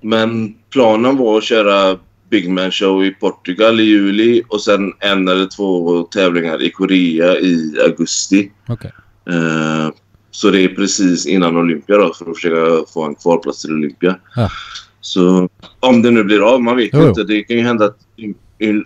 Men 0.00 0.54
planen 0.70 1.16
var 1.16 1.38
att 1.38 1.44
köra 1.44 1.98
Big 2.30 2.50
Man 2.50 2.70
Show 2.70 3.04
i 3.04 3.10
Portugal 3.10 3.80
i 3.80 3.82
juli 3.82 4.42
och 4.48 4.60
sen 4.60 4.92
en 5.00 5.28
eller 5.28 5.46
två 5.46 6.02
tävlingar 6.02 6.62
i 6.62 6.70
Korea 6.70 7.38
i 7.38 7.76
augusti. 7.84 8.50
Ok. 8.68 8.84
Eh, 8.84 9.90
så 10.30 10.50
det 10.50 10.60
är 10.60 10.68
precis 10.68 11.26
innan 11.26 11.56
Olympia 11.56 11.96
då 11.96 12.14
för 12.14 12.30
att 12.30 12.36
försöka 12.36 12.86
få 12.92 13.04
en 13.04 13.14
kvalplats 13.14 13.62
till 13.62 13.72
Olympia. 13.72 14.16
Ja. 14.36 14.50
Så 15.00 15.48
om 15.80 16.02
det 16.02 16.10
nu 16.10 16.24
blir 16.24 16.54
av, 16.54 16.62
man 16.62 16.76
vet 16.76 16.90
jo. 16.92 17.08
inte. 17.08 17.24
Det 17.24 17.42
kan 17.42 17.56
ju 17.56 17.62
hända 17.62 17.84
att 17.84 17.98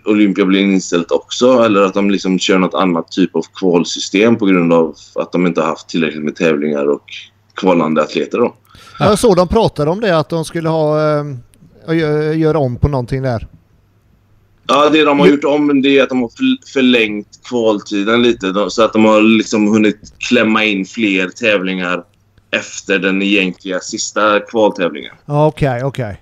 Olympia 0.05 0.45
blir 0.45 0.59
inställt 0.59 1.11
också 1.11 1.63
eller 1.63 1.81
att 1.81 1.93
de 1.93 2.11
liksom 2.11 2.39
kör 2.39 2.57
något 2.57 2.73
annat 2.73 3.11
typ 3.11 3.35
av 3.35 3.45
kvalsystem 3.59 4.35
på 4.35 4.45
grund 4.45 4.73
av 4.73 4.95
att 5.15 5.31
de 5.31 5.47
inte 5.47 5.61
har 5.61 5.67
haft 5.67 5.89
tillräckligt 5.89 6.23
med 6.23 6.35
tävlingar 6.35 6.85
och 6.85 7.03
kvalande 7.55 8.03
atleter 8.03 8.37
då. 8.37 8.55
Jag 8.99 9.19
såg 9.19 9.35
de 9.35 9.47
pratade 9.47 9.91
om 9.91 9.99
det 9.99 10.17
att 10.17 10.29
de 10.29 10.45
skulle 10.45 10.69
ha 10.69 11.17
eh, 11.19 11.23
gö- 11.87 12.33
göra 12.33 12.59
om 12.59 12.77
på 12.77 12.87
någonting 12.87 13.21
där. 13.21 13.47
Ja, 14.67 14.89
det 14.89 15.03
de 15.03 15.19
har 15.19 15.27
gjort 15.27 15.43
om 15.43 15.81
det 15.81 15.99
är 15.99 16.03
att 16.03 16.09
de 16.09 16.21
har 16.21 16.29
förl- 16.29 16.71
förlängt 16.73 17.39
kvaltiden 17.49 18.21
lite. 18.21 18.53
Så 18.69 18.83
att 18.83 18.93
de 18.93 19.05
har 19.05 19.21
liksom 19.21 19.67
hunnit 19.67 20.13
klämma 20.17 20.63
in 20.63 20.85
fler 20.85 21.29
tävlingar 21.29 22.03
efter 22.51 22.99
den 22.99 23.21
egentliga 23.21 23.79
sista 23.79 24.39
kvaltävlingen. 24.39 25.15
Ja, 25.25 25.47
Okej, 25.47 25.83
okej. 25.83 26.21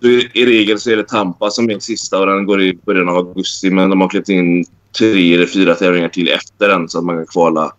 Så 0.00 0.08
I, 0.08 0.46
regel 0.46 0.78
så 0.80 0.90
är 0.90 0.96
det 0.96 1.08
Tampa 1.08 1.50
som 1.50 1.70
är 1.70 1.78
sista 1.78 2.18
och 2.20 2.26
den 2.26 2.46
går 2.46 2.62
i 2.62 2.78
början 2.86 3.08
av 3.08 3.16
augusti. 3.16 3.70
Men 3.70 3.90
de 3.90 4.00
har 4.00 4.08
klippt 4.08 4.28
in 4.28 4.64
tre 4.98 5.34
eller 5.34 5.46
fyra 5.46 5.74
tävlingar 5.74 6.08
till 6.08 6.28
efter 6.28 6.68
den 6.68 6.88
så 6.88 6.98
att 6.98 7.04
man 7.04 7.16
kan 7.16 7.26
kvala 7.26 7.72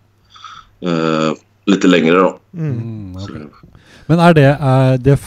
eh, 0.82 1.34
lite 1.66 1.88
längre 1.88 2.16
då. 2.16 2.40
Mm. 2.54 2.72
Mm, 2.72 3.16
ok. 3.16 3.22
Så, 3.30 3.34
Men 4.06 4.20
er 4.20 4.34
det, 4.34 4.58
er 4.62 4.98
det 4.98 5.18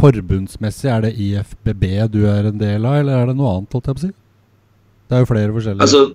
forbundsmessig, 0.00 0.88
er 0.90 1.04
det 1.04 1.12
IFBB 1.20 1.84
du 2.12 2.24
er 2.30 2.50
en 2.50 2.58
del 2.60 2.86
av, 2.88 2.98
eller 3.00 3.20
er 3.20 3.30
det 3.30 3.36
noe 3.38 3.54
annet, 3.56 3.72
holdt 3.76 3.90
jeg 3.90 3.98
på 3.98 4.02
å 4.02 4.06
si? 4.08 4.12
Det 5.10 5.16
er 5.16 5.24
jo 5.24 5.28
flere 5.30 5.54
forskjellige. 5.54 5.82
Alltså, 5.82 6.14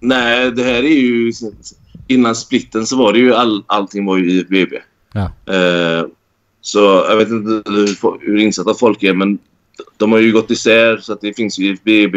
nej, 0.00 0.50
det 0.50 0.64
här 0.64 0.84
är 0.84 0.98
ju... 0.98 1.32
Innan 2.08 2.34
splitten 2.34 2.86
så 2.86 2.96
var 2.96 3.12
det 3.12 3.18
ju 3.18 3.34
all, 3.34 3.64
allting 3.66 4.06
var 4.06 4.16
ju 4.16 4.30
IFBB. 4.30 4.74
Ja. 5.12 5.30
Eh, 5.54 6.06
så 6.60 6.80
jag 7.08 7.16
vet 7.16 7.28
inte 7.28 7.62
hur, 7.70 8.26
hur 8.26 8.36
insatta 8.38 8.74
folk 8.74 9.02
är, 9.02 9.14
men 9.14 9.38
de 9.96 10.12
har 10.12 10.18
ju 10.18 10.32
gått 10.32 10.50
isär 10.50 10.96
så 10.96 11.12
att 11.12 11.20
det 11.20 11.36
finns 11.36 11.58
ju 11.58 11.72
IFBB 11.72 12.16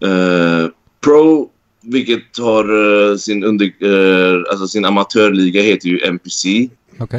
eh, 0.00 0.68
Pro, 1.00 1.50
vilket 1.80 2.38
har 2.38 2.64
eh, 2.64 3.16
sin, 3.16 3.44
under, 3.44 3.66
eh, 3.66 4.42
alltså 4.50 4.68
sin 4.68 4.84
amatörliga 4.84 5.62
heter 5.62 5.88
ju 5.88 5.98
NPC. 5.98 6.68
Ok. 6.98 7.14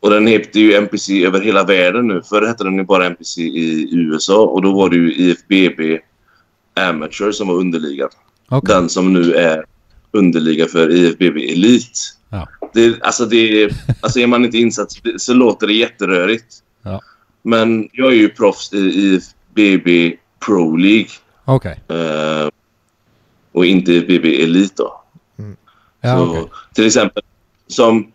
Och 0.00 0.10
den 0.10 0.26
heter 0.26 0.60
ju 0.60 0.74
NPC 0.74 1.26
över 1.26 1.40
hela 1.40 1.64
världen 1.64 2.06
nu. 2.08 2.22
Förr 2.22 2.46
hette 2.46 2.64
den 2.64 2.76
ju 2.76 2.84
bara 2.84 3.06
NPC 3.06 3.42
i 3.42 3.88
USA 3.92 4.44
och 4.44 4.62
då 4.62 4.72
var 4.72 4.90
det 4.90 4.96
ju 4.96 5.14
IFBB 5.14 6.00
Amateur 6.74 7.32
som 7.32 7.48
var 7.48 7.54
underligan. 7.54 8.08
Ok. 8.48 8.68
Den 8.68 8.88
som 8.88 9.12
nu 9.12 9.34
är 9.34 9.64
underliga 10.12 10.66
för 10.66 10.90
IFBB 10.90 11.36
Elite. 11.36 12.00
Ja. 12.28 12.48
Det, 12.74 13.02
alltså, 13.02 13.24
det, 13.24 13.70
alltså 14.00 14.20
är 14.20 14.26
man 14.26 14.44
inte 14.44 14.58
insatt 14.58 14.88
så, 15.16 15.34
låter 15.34 15.66
det 15.66 15.72
jätterörigt. 15.72 16.54
Ja. 16.82 17.00
Men 17.42 17.88
jag 17.92 18.08
är 18.08 18.16
ju 18.16 18.28
proffs 18.28 18.72
i 18.72 18.78
IFBB 18.78 20.16
Pro 20.46 20.76
League 20.76 21.10
Ok. 21.44 21.66
eh, 21.66 22.48
och 23.52 23.66
inte 23.66 23.92
IFBB 23.92 24.24
Elite 24.24 24.74
då. 24.76 25.04
Ja, 26.00 26.16
så, 26.16 26.40
ok. 26.40 26.50
Till 26.74 26.86
exempel, 26.86 27.22
som 27.66 28.12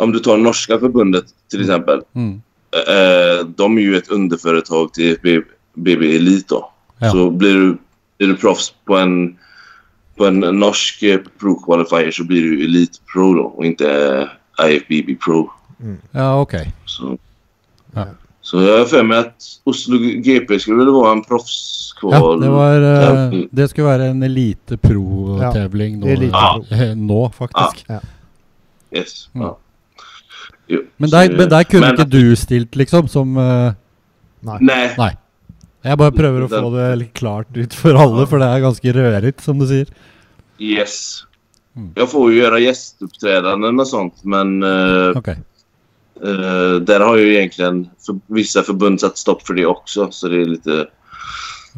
om 0.00 0.12
du 0.12 0.18
tar 0.18 0.36
norska 0.38 0.78
förbundet 0.78 1.24
till 1.50 1.60
exempel. 1.60 2.00
Mm. 2.14 2.42
Eh, 2.88 3.46
de 3.56 3.78
är 3.78 3.82
ju 3.82 3.96
ett 3.96 4.08
underföretag 4.08 4.92
till 4.94 5.42
BB 5.74 6.16
Elite 6.16 6.46
då. 6.48 6.70
Ja. 6.98 7.10
Så 7.10 7.30
blir 7.30 7.54
du, 7.54 7.76
blir 8.18 8.28
du 8.28 8.36
proffs 8.36 8.74
på 8.84 8.96
en, 8.96 9.36
på 10.16 10.26
en 10.26 10.40
norsk 10.40 11.02
eh, 11.02 11.20
Pro 11.40 11.54
Qualifier 11.62 12.10
så 12.10 12.24
blir 12.24 12.42
du 12.42 12.64
Elite 12.64 12.98
Pro 13.14 13.34
då 13.34 13.42
och 13.42 13.64
inte 13.64 13.88
eh, 14.58 14.70
IFBB 14.70 15.20
Pro. 15.24 15.50
Ja, 16.10 16.40
ok. 16.40 16.54
Så, 16.86 17.18
Ja. 17.94 18.06
så 18.40 18.62
jag 18.62 18.78
har 18.78 18.84
för 18.84 19.02
mig 19.02 19.18
att 19.18 19.34
Oslo 19.64 19.98
GP 19.98 20.58
skulle 20.58 20.76
väl 20.76 20.90
vara 20.92 21.12
en 21.12 21.24
proffskval. 21.24 22.12
Ja, 22.14 22.46
det 22.46 22.48
var 22.50 22.80
eh, 22.82 23.34
Ja. 23.40 23.46
Det 23.50 23.68
skulle 23.68 23.86
være 23.86 24.06
en 24.06 24.22
elite 24.22 24.76
pro-tävling 24.76 26.00
nå, 26.00 26.06
Elite 26.06 26.32
pro. 26.68 26.76
eh, 26.76 26.96
nå, 26.96 27.30
faktisk. 27.30 27.86
Yes. 28.90 29.28
Mm. 29.34 29.46
Ja. 29.46 29.58
Jo, 30.70 30.84
Men 31.02 31.10
der, 31.10 31.32
men 31.36 31.48
der 31.50 31.64
kunne 31.66 31.80
men- 31.88 31.96
ikke 31.98 32.10
du 32.10 32.36
stilt, 32.38 32.76
liksom, 32.78 33.08
som 33.10 33.36
eh, 33.36 33.72
Nej. 34.46 34.58
Nej. 34.60 34.94
Nei. 34.98 35.10
Jeg 35.84 35.98
bare 35.98 36.12
prøver 36.12 36.44
å 36.44 36.48
få 36.52 36.70
det 36.76 36.86
litt 37.00 37.12
klart 37.16 37.56
ut 37.56 37.74
for 37.74 37.96
alle, 37.96 38.26
for 38.28 38.40
det 38.40 38.46
er 38.52 38.62
ganske 38.62 38.92
rørigt, 38.96 39.40
som 39.44 39.58
du 39.60 39.66
sier. 39.68 39.88
Yes. 40.60 41.24
Mm. 41.76 41.92
Jag 41.96 42.10
får 42.10 42.32
ju 42.32 42.38
göra 42.38 42.58
gästuppträdanden 42.58 43.80
och 43.80 43.88
sånt 43.88 44.24
men 44.24 44.62
eh, 44.62 45.16
Ok. 45.16 45.28
Eh, 45.28 46.74
där 46.82 47.00
har 47.00 47.16
ju 47.16 47.34
egentligen 47.36 47.88
för, 48.06 48.18
vissa 48.26 48.62
förbund 48.62 49.00
satt 49.00 49.18
stopp 49.18 49.46
för 49.46 49.54
det 49.54 49.66
också. 49.66 50.08
Så 50.10 50.28
det 50.28 50.40
är 50.40 50.44
lite... 50.44 50.86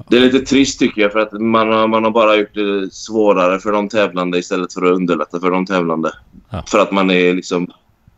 Det 0.09 0.17
är 0.17 0.21
lite 0.21 0.41
trist 0.41 0.79
tycker 0.79 1.03
jag 1.03 1.13
för 1.13 1.19
att 1.19 1.33
man 1.33 1.69
har, 1.69 1.87
man 1.89 2.05
har 2.05 2.11
bara 2.11 2.37
gjort 2.37 2.55
det 2.55 2.95
svårare 2.95 3.59
för 3.61 3.73
de 3.73 3.89
tävlande 3.89 4.39
istället 4.39 4.73
för 4.73 4.83
att 4.83 4.97
underlätta 4.97 5.41
för 5.41 5.51
de 5.51 5.67
tävlande. 5.67 6.13
Ja. 6.51 6.65
För 6.69 6.79
att 6.79 6.93
man 6.93 7.11
är 7.11 7.35
liksom... 7.35 7.71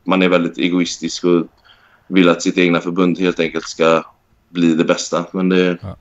Man 0.05 0.23
är 0.23 0.29
väldigt 0.29 0.59
egoistisk 0.59 1.25
och 1.25 1.47
vill 2.09 2.29
att 2.29 2.43
sitt 2.43 2.59
egna 2.59 2.81
förbund 2.81 3.19
helt 3.19 3.41
enkelt 3.41 3.69
ska 3.69 4.05
bli 4.49 4.75
det 4.75 4.85
bästa. 4.85 5.27
Men 5.33 5.49
det... 5.49 5.79
Ja. 5.83 5.97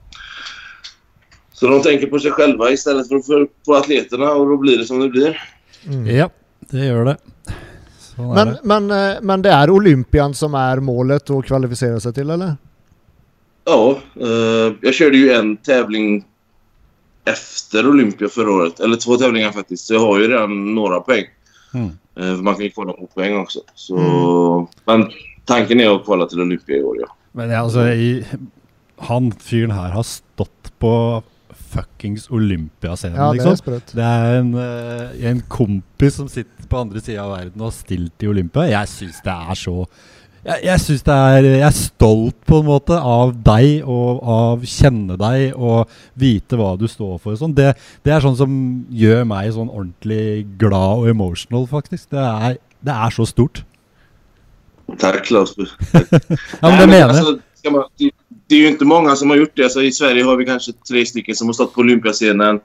Så 1.53 1.67
de 1.67 1.81
tänker 1.81 2.07
på 2.07 2.19
sig 2.19 2.31
själva 2.31 2.71
istället 2.71 3.07
för, 3.07 3.19
för 3.19 3.47
på 3.65 3.75
atleterna 3.75 4.31
och 4.31 4.49
då 4.49 4.57
blir 4.57 4.77
det 4.77 4.85
som 4.85 4.99
det 4.99 5.09
blir. 5.09 5.41
Mm. 5.85 6.15
Ja, 6.15 6.29
det 6.59 6.85
gjør 6.85 7.05
det. 7.05 7.17
Men, 8.17 8.47
det. 8.47 8.59
men, 8.63 8.91
eh, 8.91 9.17
men 9.21 9.41
det 9.41 9.49
är 9.49 9.69
Olympian 9.69 10.33
som 10.33 10.53
är 10.53 10.79
målet 10.79 11.29
att 11.29 11.45
kvalificera 11.45 11.99
sig 11.99 12.13
till 12.13 12.29
eller? 12.29 12.55
Ja, 13.65 13.99
eh, 14.21 14.73
jag 14.81 14.93
körde 14.93 15.17
ju 15.17 15.33
en 15.33 15.57
tävling 15.57 16.25
efter 17.25 17.89
Olympia 17.89 18.29
förra 18.29 18.51
året. 18.51 18.79
Eller 18.79 18.97
två 18.97 19.17
tävlingar 19.17 19.51
faktiskt. 19.51 19.85
Så 19.85 19.93
jag 19.93 19.99
har 19.99 20.19
ju 20.19 20.27
redan 20.27 20.75
några 20.75 20.99
poäng. 20.99 21.25
Mm. 21.73 21.89
Eh, 22.17 22.23
för 22.35 22.41
man 22.43 22.55
kan 22.55 22.63
ju 22.65 22.71
kolla 22.71 22.93
på 22.93 23.07
poäng 23.07 23.37
också. 23.37 23.59
Så, 23.75 23.97
Mm. 23.97 24.67
Men 24.85 25.11
tanken 25.45 25.79
är 25.79 25.95
att 25.95 26.05
kvala 26.05 26.25
till 26.25 26.41
Olympia 26.41 26.77
i 26.77 26.83
år, 26.83 26.97
ja. 26.99 27.07
Men 27.31 27.49
ja, 27.49 27.57
altså, 27.59 27.87
i, 27.87 28.25
han 28.97 29.31
fyren 29.31 29.71
her 29.71 29.89
har 29.89 30.03
stått 30.03 30.73
på 30.79 31.23
fuckings 31.73 32.29
Olympiascenen, 32.29 33.15
Ja, 33.17 33.27
det 33.27 33.33
liksom. 33.33 33.51
är 33.51 33.55
sprött. 33.55 33.91
Det 33.93 34.03
er 34.03 34.39
en, 34.39 34.53
eh, 34.55 35.25
en 35.25 35.41
kompis 35.41 36.15
som 36.15 36.29
sitter 36.29 36.67
på 36.67 36.77
andre 36.77 37.01
sida 37.01 37.23
av 37.23 37.31
verden 37.37 37.61
og 37.61 37.65
har 37.65 37.71
stilt 37.71 38.23
i 38.23 38.27
Olympia. 38.27 38.67
Jeg 38.69 38.87
syns 38.87 39.21
det 39.23 39.31
er 39.33 39.55
så 39.55 39.85
Jeg, 40.43 40.59
jeg 40.63 40.79
synes 40.83 41.03
det 41.07 41.13
er 41.13 41.45
Jeg 41.45 41.65
er 41.67 41.75
stolt 41.77 42.35
på 42.49 42.59
en 42.59 42.65
måte 42.67 42.97
av 42.99 43.31
deg 43.45 43.85
og 43.87 44.23
av 44.27 44.65
kjenne 44.67 45.15
deg 45.19 45.53
og 45.55 45.91
vite 46.19 46.59
hva 46.59 46.73
du 46.79 46.87
står 46.91 47.15
for 47.23 47.35
og 47.35 47.39
sånn. 47.39 47.53
Det, 47.55 47.69
det 48.03 48.11
er 48.11 48.23
sånn 48.25 48.35
som 48.39 48.57
gjør 48.91 49.23
meg 49.29 49.53
sånn 49.55 49.71
ordentlig 49.71 50.43
glad 50.59 51.03
og 51.03 51.07
emotional, 51.13 51.67
faktisk. 51.71 52.09
Det 52.11 52.19
er, 52.19 52.57
det 52.83 52.97
er 53.07 53.15
så 53.15 53.27
stort. 53.29 53.63
Tack 54.99 55.23
Claes. 55.25 55.55
Ja, 56.61 56.67
men 56.67 56.79
det 56.79 56.87
mener 56.87 56.99
jeg. 56.99 57.09
alltså, 57.09 57.71
man, 57.71 57.83
det, 57.97 58.11
det 58.47 58.55
är 58.55 58.59
ju 58.59 58.67
inte 58.67 58.85
många 58.85 59.15
som 59.15 59.29
har 59.29 59.37
gjort 59.37 59.55
det. 59.55 59.63
Alltså, 59.63 59.81
I 59.81 59.91
Sverige 59.91 60.23
har 60.23 60.35
vi 60.35 60.45
kanske 60.45 60.71
tre 60.89 61.05
stycken 61.05 61.35
som 61.35 61.47
har 61.47 61.53
stått 61.53 61.73
på 61.73 61.81
Olympiascenen. 61.81 62.59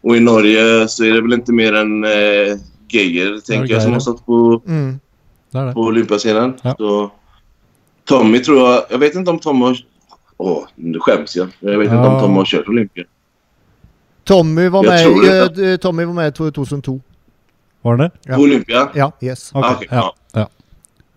Och 0.00 0.16
i 0.16 0.20
Norge 0.20 0.88
så 0.88 1.04
är 1.04 1.12
det 1.12 1.20
väl 1.20 1.32
inte 1.32 1.52
mer 1.52 1.72
än 1.72 2.04
eh, 2.04 2.58
Geijer, 2.88 3.40
tänker 3.40 3.74
jag, 3.74 3.82
som 3.82 3.92
har 3.92 4.00
stått 4.00 4.26
på 4.26 4.62
Mm. 4.66 5.00
Det 5.50 5.64
det. 5.66 5.72
på 5.72 5.80
Olympiascenen. 5.80 6.54
Ja. 6.62 6.74
Så, 6.78 7.10
Tommy 8.04 8.38
tror 8.42 8.58
jag... 8.70 8.82
Jag 8.90 8.98
vet 8.98 9.14
inte 9.14 9.30
om 9.30 9.38
Tom 9.38 9.62
har... 9.62 9.78
Åh, 10.36 10.64
nu 10.74 10.98
skäms 11.00 11.36
jag. 11.36 11.48
Jag 11.60 11.78
vet 11.78 11.84
inte 11.84 11.94
Ja. 11.96 12.14
om 12.14 12.20
Tom 12.20 12.36
har 12.36 12.44
kört 12.44 12.68
Olympia. 12.68 13.04
Tommy 14.24 14.68
var 14.68 14.84
Jag 14.84 14.90
med, 14.90 15.04
tror 15.04 15.24
i- 15.24 15.28
det. 15.62 15.72
eh, 15.72 15.76
Tommy 15.76 16.04
var 16.04 16.12
med 16.14 16.34
2002. 16.34 17.00
Var 17.82 17.96
det 17.96 18.02
det? 18.04 18.10
Ja. 18.24 18.34
På 18.36 18.42
Olympia? 18.42 18.88
Ja, 18.94 19.12
yes. 19.20 19.50
Ok, 19.54 19.64
Ah, 19.64 19.72
ok, 19.74 19.86
ja, 19.90 20.14
ja. 20.32 20.48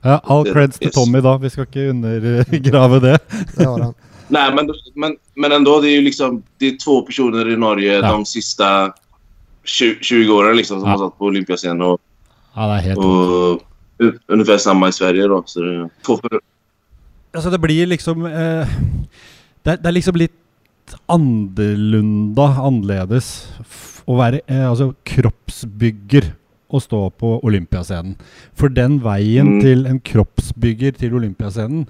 ja, 0.01 0.21
all 0.23 0.45
creds 0.53 0.77
til 0.79 0.85
yes. 0.87 0.95
Tommy, 0.95 1.19
da. 1.21 1.37
Vi 1.37 1.49
skal 1.49 1.63
ikke 1.63 1.89
undergrave 1.89 2.99
det. 2.99 3.19
Det 3.57 3.65
har 3.65 3.79
han. 3.79 3.93
Nej, 4.27 4.53
men, 4.55 4.69
men, 4.95 5.17
men 5.35 5.51
ändå. 5.51 5.79
Det 5.81 5.89
är 5.89 5.95
ju 5.95 6.01
liksom... 6.01 6.43
Det 6.57 6.67
är 6.67 6.77
två 6.85 7.01
personer 7.01 7.49
i 7.53 7.57
Norge 7.57 7.93
Ja. 7.93 8.11
de 8.11 8.25
sista 8.25 8.93
20, 9.63 9.95
20 10.01 10.33
åren 10.33 10.57
liksom, 10.57 10.79
som 10.79 10.89
Ja. 10.89 10.91
har 10.91 10.97
stått 10.97 11.17
på 11.17 11.25
Olympiascenen. 11.25 11.81
Och, 11.81 12.01
Ja, 12.55 12.61
det 12.67 12.73
er 12.77 12.81
helt 12.81 12.97
och 12.97 13.59
ungefär 14.27 14.57
samma 14.57 14.87
i 14.89 14.91
Sverige 14.91 15.27
då. 15.27 15.43
Så 15.45 15.59
det, 15.61 15.89
för, 16.05 16.39
Altså, 17.33 17.49
det 17.49 17.59
blir 17.59 17.85
liksom 17.87 18.25
eh, 18.25 18.67
det, 19.63 19.77
det 19.79 19.87
er 19.87 19.91
liksom 19.95 20.15
litt 20.19 20.35
annerlunda, 21.07 22.47
annerledes, 22.65 23.29
f 23.63 24.01
å 24.09 24.17
være 24.19 24.41
eh, 24.49 24.65
altså, 24.67 24.91
kroppsbygger 25.07 26.31
og 26.71 26.81
stå 26.83 27.01
på 27.19 27.35
Olympiascenen. 27.47 28.15
For 28.57 28.67
den 28.71 28.99
veien 29.03 29.47
Mm. 29.57 29.61
til 29.61 29.85
en 29.87 29.99
kroppsbygger 29.99 30.91
til 30.97 31.13
Olympiascenen, 31.15 31.85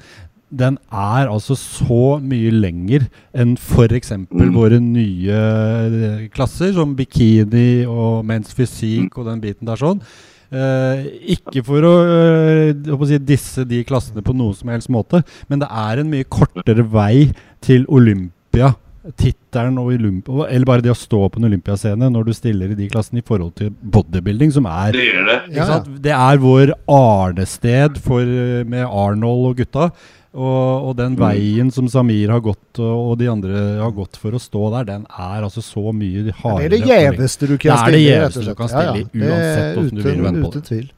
den 0.52 0.78
er 0.92 1.30
altså 1.32 1.56
så 1.56 2.20
mye 2.20 2.52
lenger 2.52 3.06
enn 3.34 3.54
f.eks. 3.58 4.12
Mm. 4.12 4.54
våre 4.54 4.80
nye 4.84 5.32
eh, 5.32 6.28
klasser, 6.30 6.74
som 6.74 6.96
bikini 6.96 7.86
og 7.88 8.26
men's 8.26 8.54
fysikk 8.54 9.18
og 9.18 9.26
den 9.30 9.42
biten 9.42 9.66
der 9.68 9.76
sånn. 9.80 10.02
Eh, 10.52 11.04
ikke 11.38 11.62
for 11.64 11.86
å, 11.88 11.92
uh, 12.04 12.92
å 12.92 13.08
si, 13.08 13.16
disse 13.24 13.64
de 13.64 13.86
klassene 13.88 14.24
på 14.26 14.34
noen 14.36 14.58
som 14.58 14.72
helst 14.74 14.92
måte, 14.92 15.22
men 15.48 15.62
det 15.62 15.70
er 15.72 16.02
en 16.02 16.10
mye 16.12 16.28
kortere 16.28 16.84
vei 16.92 17.30
til 17.64 17.86
Olympia. 17.88 18.74
Tittelen 19.18 19.78
og 19.82 19.88
Olympia, 19.96 20.46
eller 20.54 20.66
bare 20.66 20.82
det 20.86 20.92
å 20.94 20.98
stå 20.98 21.24
på 21.34 21.40
en 21.42 21.48
olympiascene 21.50 22.10
når 22.14 22.26
du 22.28 22.34
stiller 22.38 22.70
i 22.70 22.76
de 22.78 22.88
klassene 22.92 23.18
i 23.24 23.26
forhold 23.26 23.56
til 23.58 23.72
bodybuilding, 23.82 24.52
som 24.54 24.66
er 24.70 24.92
det 24.94 25.08
är 25.10 25.26
det. 25.26 25.42
Ja, 25.56 25.66
ja. 25.68 25.84
Det 26.00 26.12
er 26.12 26.38
vår 26.38 26.74
arnested 26.88 27.98
for, 27.98 28.22
eh, 28.22 28.64
med 28.64 28.86
Arnold 28.86 29.48
og 29.50 29.58
gutta. 29.58 29.92
Og, 30.34 30.88
og 30.90 30.96
den 30.96 31.16
Mm. 31.18 31.20
veien 31.20 31.72
som 31.74 31.88
Samir 31.90 32.30
har 32.32 32.40
gått, 32.40 32.80
og, 32.80 33.12
og 33.12 33.18
de 33.20 33.28
andre 33.28 33.82
har 33.82 33.92
gått 33.92 34.16
for 34.16 34.32
å 34.32 34.40
stå 34.40 34.70
der, 34.78 34.84
den 34.86 35.06
er 35.10 35.42
altså 35.44 35.60
så 35.62 35.92
mye 35.92 36.24
Det 36.24 36.36
hardere. 36.36 36.66
är 36.66 36.70
det 36.70 36.82
og 36.82 36.88
lengre. 36.88 37.02
jävligaste 37.02 37.48
du 37.48 37.58
kan 37.58 37.76
Det 37.76 37.82
är 37.88 37.92
det 37.92 38.00
jävligaste 38.00 38.40
rätt 38.40 38.48
och 38.48 38.56
du 38.56 38.56
kan 38.56 38.96
i, 38.96 39.02
oavsett 39.02 39.12
Det 39.14 39.26
är 39.26 39.76
hvordan 39.76 39.96
du 39.96 40.02
vill 40.02 40.22
vända 40.22 40.42
på 40.46 40.52
det. 40.52 40.62
tvivel. 40.62 40.92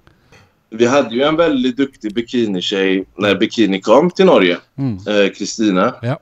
vi 0.71 0.85
hade 0.85 1.15
ju 1.15 1.21
en 1.23 1.35
väldigt 1.35 1.77
duktig 1.77 2.13
bikinitjej 2.13 3.05
när 3.17 3.35
bikini 3.35 3.81
kom 3.81 4.11
till 4.11 4.25
Norge. 4.25 4.57
Mm. 4.77 4.97
eh, 5.07 5.29
Kristina. 5.37 5.93
Ja. 6.01 6.07
Eh, 6.09 6.17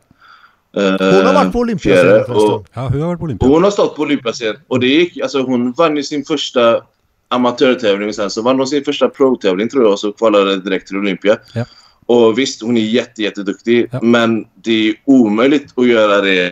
Hon 0.73 0.83
har 1.25 1.33
varit 1.33 1.51
på 1.51 1.59
Olympiascenen 1.59 2.25
förresten. 2.25 2.65
ja, 2.73 2.87
hur 2.87 2.99
har 2.99 3.07
varit 3.07 3.19
på 3.19 3.25
Olympia? 3.25 3.49
Hon 3.49 3.63
har 3.63 3.71
stått 3.71 3.95
på 3.95 4.01
Olympiascen 4.01 4.55
och 4.67 4.79
det 4.79 4.87
gick, 4.87 5.17
alltså 5.21 5.41
hon 5.41 5.71
vann 5.71 5.97
ju 5.97 6.03
sin 6.03 6.25
första 6.25 6.81
amatörtävling 7.27 8.09
och 8.09 8.15
sen 8.15 8.29
så 8.29 8.41
vann 8.41 8.57
hon 8.57 8.67
sin 8.67 8.83
första 8.83 9.09
pro-tävling 9.09 9.69
tror 9.69 9.83
jag 9.83 9.91
och 9.91 9.99
så 9.99 10.11
kvalade 10.11 10.59
direkt 10.61 10.87
till 10.87 10.97
Olympia. 10.97 11.37
Ja. 11.53 11.65
Och 12.05 12.39
visst, 12.39 12.61
hon 12.61 12.77
är 12.77 12.81
jätte, 12.81 13.21
jätteduktig 13.21 13.87
Ja. 13.91 13.99
men 14.01 14.45
det 14.63 14.89
är 14.89 14.95
omöjligt 15.05 15.73
att 15.75 15.87
göra 15.87 16.21
det 16.21 16.51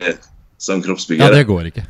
som 0.57 0.75
Ja, 0.75 0.81
kroppsbyggare. 0.83 1.35
det 1.35 1.43
går 1.43 1.65
inte. 1.65 1.83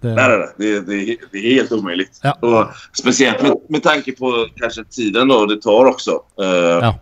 Det, 0.00 0.14
Nej, 0.14 0.28
nej, 0.28 0.38
nej. 0.38 0.48
Det, 0.56 0.80
det, 0.80 1.16
det 1.32 1.38
är 1.38 1.54
helt 1.54 1.72
omöjligt. 1.72 2.20
Ja. 2.22 2.32
Och 2.40 2.66
speciellt 2.98 3.42
med, 3.42 3.52
med 3.68 3.82
tanke 3.82 4.12
på 4.12 4.46
kanske 4.56 4.84
tiden 4.84 5.28
då 5.28 5.46
det 5.46 5.62
tar 5.62 5.84
också. 5.84 6.10
Eh, 6.40 6.46
Ja. 6.48 6.98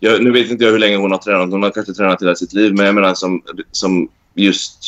Jag, 0.00 0.24
nu 0.24 0.32
vet 0.32 0.50
inte 0.50 0.64
jag 0.64 0.72
hur 0.72 0.78
länge 0.78 0.96
hon 0.96 1.10
har 1.10 1.18
tränat. 1.18 1.50
Hon 1.50 1.62
har 1.62 1.70
kanske 1.70 1.92
tränat 1.92 2.22
hela 2.22 2.34
sitt 2.34 2.52
liv. 2.52 2.74
Men 2.74 2.86
jag 2.86 2.94
menar 2.94 3.14
som, 3.14 3.42
som 3.70 4.08
just 4.34 4.84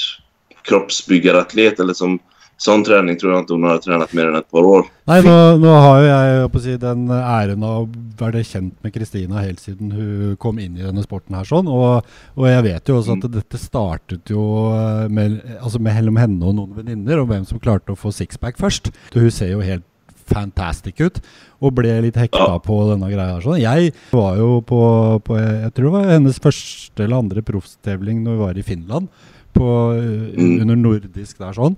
kroppsbyggaratlet 0.63 1.81
eller 1.81 1.95
som 1.95 2.19
sån 2.63 2.85
träning 2.85 3.19
tror 3.19 3.33
jag 3.33 3.43
inte 3.43 3.53
hon 3.53 3.63
har 3.63 3.79
tränat 3.79 4.13
mer 4.13 4.27
än 4.27 4.35
ett 4.35 4.51
par 4.51 4.63
år. 4.63 4.87
Nei, 5.09 5.23
nå, 5.25 5.37
nå 5.57 5.71
har 5.73 6.03
jeg 6.05 6.35
holdt 6.41 6.53
på 6.53 6.61
å 6.61 6.65
si, 6.65 6.75
den 6.81 7.07
av 7.11 7.65
å 7.65 7.87
være 8.21 8.43
kjent 8.45 8.75
med 8.85 8.93
Kristina 8.95 9.41
helt 9.41 9.63
siden 9.65 9.95
hun 9.97 10.37
kom 10.41 10.61
inn 10.61 10.77
i 10.77 10.85
denne 10.85 11.03
sporten 11.03 11.39
her 11.39 11.49
sånn. 11.49 11.71
Og, 11.73 12.05
og 12.37 12.49
jeg 12.51 12.67
vet 12.69 12.93
jo 12.93 12.99
også 13.01 13.17
at 13.17 13.29
dette 13.33 13.61
startet 13.61 14.33
jo 14.35 14.45
eh, 14.77 15.07
med, 15.09 15.41
altså 15.57 15.81
mellom 15.83 16.21
henne 16.21 16.45
og 16.45 16.59
noen 16.59 16.77
venninner, 16.83 17.23
og 17.23 17.33
hvem 17.33 17.49
som 17.49 17.63
klarte 17.63 17.97
å 17.97 17.99
få 17.99 18.13
sixpack 18.15 18.61
først. 18.61 18.93
Så 19.09 19.25
hun 19.25 19.33
ser 19.35 19.55
jo 19.55 19.65
helt 19.65 19.87
fantastic 20.31 21.01
ut, 21.05 21.21
og 21.61 21.75
ble 21.77 21.97
litt 22.07 22.17
hekta 22.17 22.47
Ja. 22.55 22.59
på 22.63 22.79
denne 22.93 23.11
greia 23.13 23.41
sånn. 23.43 23.61
Jeg 23.61 23.93
var 24.15 24.37
jo 24.41 24.61
på, 24.63 24.81
på 25.27 25.37
Jeg 25.39 25.73
tror 25.75 25.91
det 25.91 25.93
var 25.99 26.11
hennes 26.15 26.39
første 26.39 27.05
eller 27.05 27.19
andre 27.19 27.43
proffstevling 27.43 28.23
når 28.25 28.37
vi 28.39 28.45
var 28.47 28.59
i 28.59 28.63
Finland, 28.67 29.09
på, 29.53 29.67
Mm. 29.99 30.61
under 30.63 30.77
nordisk 30.77 31.39
der 31.39 31.53
sånn. 31.53 31.77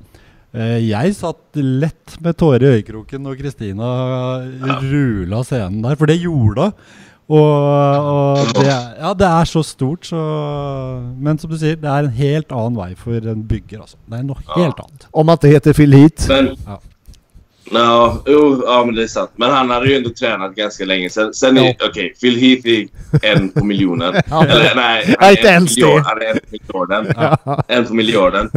Eh, 0.55 0.79
Jeg 0.85 1.15
satt 1.17 1.57
lett 1.57 2.19
med 2.21 2.37
tårer 2.37 2.61
i 2.63 2.83
øyekroken 2.83 3.23
når 3.25 3.39
Kristina 3.41 3.89
rula 4.83 5.41
scenen 5.43 5.81
der, 5.83 5.97
for 5.97 6.07
det 6.07 6.21
gjorde 6.21 6.69
hun. 6.69 6.73
Og, 7.33 7.39
og 7.39 8.51
det, 8.59 8.67
ja, 8.99 9.13
det 9.17 9.25
er 9.29 9.47
så 9.49 9.63
stort, 9.65 10.05
så 10.05 10.19
Men 11.17 11.39
som 11.39 11.49
du 11.49 11.57
sier, 11.57 11.77
det 11.81 11.89
er 11.89 12.05
en 12.05 12.11
helt 12.19 12.51
annen 12.53 12.77
vei 12.77 12.91
for 12.99 13.15
en 13.31 13.43
bygger, 13.49 13.81
altså. 13.87 13.97
Det 14.11 14.19
er 14.19 14.27
noe 14.27 14.43
helt 14.57 14.83
annet. 14.83 15.07
Om 15.15 15.27
man 15.31 15.39
inte 15.39 15.53
heter 15.55 15.73
Phil 15.79 15.93
Heath. 15.97 16.27
Men, 16.29 16.51
Ja. 16.67 16.79
Ja, 17.71 18.23
jo, 18.27 18.63
ja, 18.67 18.85
men 18.85 18.95
det 18.95 19.03
är 19.03 19.07
sant. 19.07 19.31
Men 19.37 19.51
han 19.51 19.71
hade 19.71 19.87
ju 19.87 19.97
ändå 19.97 20.11
tränat 20.11 20.55
ganska 20.55 20.85
länge. 20.85 21.11
Sen, 21.11 21.35
sen 21.35 21.57
Ja. 21.57 21.75
okej, 21.89 22.15
Phil 22.21 22.37
Heath 22.41 22.69
är 22.69 22.89
en 23.37 23.49
på 23.49 23.65
miljonen. 23.65 24.15
Ja. 24.31 24.45
Eller 24.47 24.75
nej, 24.75 25.15
han 25.19 25.29
är 25.29 25.31
inte 25.37 25.49
ens 25.49 25.77
miljard, 25.77 26.03
det. 26.03 26.09
Han 26.09 26.23
är 26.23 26.27
en 26.27 26.39
på 26.67 26.85
miljarden. 26.85 27.65
En 27.69 27.85
på 27.87 27.95
miljarden. 27.95 28.51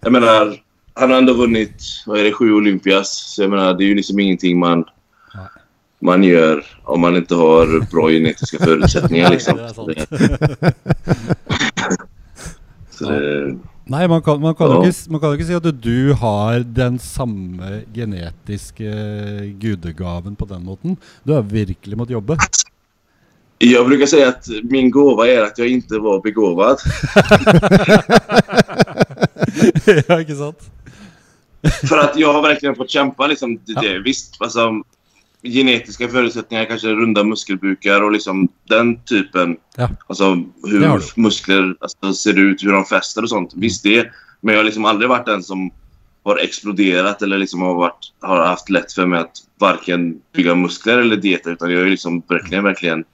Jag 0.00 0.12
menar, 0.12 0.56
han 0.94 1.10
har 1.10 1.18
ändå 1.18 1.32
vunnit, 1.32 1.82
vad 2.06 2.18
är 2.20 2.24
det, 2.24 2.32
sju 2.32 2.52
Olympias. 2.52 3.34
Så 3.34 3.42
jag 3.42 3.50
menar, 3.50 3.74
det 3.74 3.84
är 3.84 3.86
ju 3.86 3.94
liksom 3.94 4.18
ingenting 4.20 4.58
man, 4.58 4.84
man 6.00 6.24
gör 6.24 6.64
om 6.84 7.00
man 7.00 7.16
inte 7.16 7.34
har 7.34 7.90
bra 7.90 8.10
genetiska 8.10 8.58
förutsättningar. 8.58 9.30
Liksom. 9.34 9.56
det 9.56 9.62
är 9.62 9.68
sant. 9.68 10.74
Så 12.90 13.10
det, 13.10 13.54
Nei, 13.92 14.06
man 14.08 14.22
kan, 14.22 14.40
man, 14.40 14.54
kan 14.54 14.70
Ja. 14.70 14.78
ikke, 14.86 15.10
man 15.12 15.20
kan 15.20 15.34
ikke 15.36 15.46
si 15.50 15.54
at 15.54 15.66
du 15.84 16.12
har 16.16 16.62
den 16.64 16.98
samme 16.98 17.82
genetiske 17.92 18.88
gudegaven 19.60 20.36
på 20.36 20.48
den 20.48 20.64
måten. 20.64 20.96
Du 21.24 21.32
har 21.34 21.42
virkelig 21.42 21.98
måttet 21.98 22.16
jobbe. 22.16 22.36
jag 23.58 23.86
brukar 23.86 24.06
säga 24.06 24.28
att 24.28 24.48
min 24.62 24.90
gåva 24.90 25.28
är 25.28 25.42
att 25.42 25.58
jag 25.58 25.68
inte 25.68 25.98
var 25.98 26.20
begåvad. 26.22 26.78
ja, 30.08 30.20
ikke 30.20 30.34
sant? 30.34 30.58
För 31.88 31.98
att 31.98 32.16
jag 32.16 32.32
har 32.32 32.42
verkligen 32.42 32.74
fått 32.74 32.90
kämpa. 32.90 33.26
Liksom, 33.26 33.58
det, 33.66 33.74
det, 33.80 33.98
visst, 33.98 34.36
alltså, 34.40 34.82
genetiska 35.42 36.08
förutsättningar, 36.08 36.64
kanske 36.64 36.88
runda 36.88 37.24
muskelbukar 37.24 38.02
och 38.02 38.12
liksom 38.12 38.48
den 38.68 39.02
typen. 39.04 39.56
Ja. 39.76 39.90
Alltså 40.06 40.44
hur 40.64 41.20
muskler 41.20 41.76
alltså, 41.80 42.14
ser 42.14 42.38
ut, 42.38 42.64
hur 42.64 42.72
de 42.72 42.84
fäster 42.84 43.22
och 43.22 43.28
sånt. 43.28 43.52
Visst 43.56 43.82
det. 43.82 44.10
Men 44.40 44.54
jag 44.54 44.60
har 44.60 44.64
liksom 44.64 44.84
aldrig 44.84 45.08
varit 45.08 45.26
den 45.26 45.42
som 45.42 45.70
har 46.24 46.38
exploderat 46.38 47.22
eller 47.22 47.38
liksom 47.38 47.62
har, 47.62 47.74
varit, 47.74 48.12
har 48.20 48.46
haft 48.46 48.70
lätt 48.70 48.92
för 48.92 49.06
mig 49.06 49.20
att 49.20 49.36
varken 49.58 50.20
bygga 50.34 50.54
muskler 50.54 50.98
eller 50.98 51.16
dieta. 51.16 51.50
Utan 51.50 51.70
jag 51.70 51.80
har 51.80 51.86
liksom 51.86 52.22
verkligen, 52.28 52.64
verkligen 52.64 53.04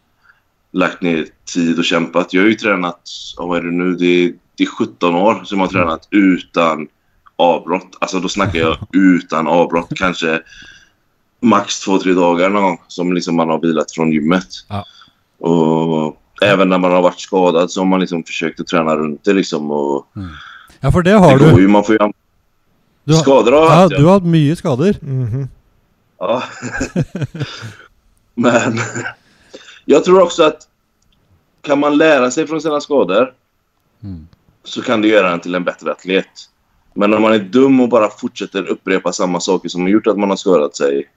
lagt 0.72 1.02
ner 1.02 1.26
tid 1.54 1.78
och 1.78 1.84
kämpat. 1.84 2.32
Jag 2.32 2.42
har 2.42 2.48
ju 2.48 2.54
tränat, 2.54 3.00
vad 3.36 3.58
är 3.58 3.62
det 3.62 3.70
nu, 3.70 3.94
det 3.94 4.06
är, 4.06 4.32
det 4.56 4.64
är 4.64 4.68
17 4.68 5.14
år 5.14 5.40
som 5.44 5.58
jag 5.58 5.66
har 5.66 5.72
tränat 5.72 6.08
utan 6.10 6.88
avbrott. 7.36 7.96
Alltså 8.00 8.20
då 8.20 8.28
snackar 8.28 8.58
jag 8.58 8.76
utan 8.92 9.46
avbrott. 9.46 9.92
Kanske 9.94 10.40
max 11.40 11.80
två, 11.80 11.98
tre 11.98 12.12
dagar 12.12 12.50
någon 12.50 12.62
gång 12.62 12.80
som 12.88 13.12
liksom 13.12 13.36
man 13.36 13.48
har 13.48 13.60
vilat 13.60 13.92
från 13.92 14.12
gymmet. 14.12 14.46
Ja. 14.68 14.84
Och 15.48 16.16
även 16.42 16.68
när 16.68 16.78
man 16.78 16.92
har 16.92 17.02
varit 17.02 17.20
skadad 17.20 17.70
så 17.70 17.80
har 17.80 17.86
man 17.86 18.00
liksom 18.00 18.24
försökt 18.24 18.60
att 18.60 18.66
träna 18.66 18.96
runt 18.96 19.24
det 19.24 19.32
liksom. 19.32 19.70
Och 19.70 20.06
Ja, 20.80 20.92
for 20.92 21.02
det 21.02 21.10
har 21.12 21.38
det 21.38 21.44
går 21.44 21.56
du. 21.56 21.62
ju, 21.62 21.68
man 21.68 21.84
får 21.84 21.92
ju 22.02 22.12
du 23.04 23.14
har, 23.14 23.22
skador 23.22 23.52
har 23.52 23.58
jag 23.58 23.66
ja, 23.70 23.74
haft, 23.74 23.96
du 23.96 24.04
har 24.04 24.12
hatt 24.12 24.24
mye 24.24 24.56
skader. 24.56 24.96
Mhm. 25.00 25.48
Ja. 26.18 26.42
Men 28.34 28.78
jag 29.84 30.04
tror 30.04 30.22
också 30.22 30.42
att 30.42 30.58
kan 31.62 31.80
man 31.80 31.98
lära 31.98 32.30
sig 32.30 32.46
från 32.46 32.60
sina 32.60 32.80
skador 32.80 33.32
Mm. 34.02 34.26
så 34.64 34.82
kan 34.82 35.02
det 35.02 35.08
göra 35.08 35.32
en 35.32 35.40
till 35.40 35.54
en 35.54 35.64
bättre 35.64 35.90
atlet. 35.92 36.26
Men 36.94 37.14
om 37.14 37.22
man 37.22 37.32
är 37.32 37.38
dum 37.38 37.80
och 37.80 37.88
bara 37.88 38.10
fortsätter 38.10 38.66
upprepa 38.66 39.12
samma 39.12 39.40
saker 39.40 39.68
som 39.68 39.82
har 39.82 39.88
gjort 39.88 40.06
att 40.06 40.18
man 40.18 40.28
har 40.30 40.36
skadat 40.36 40.76
sig 40.76 41.08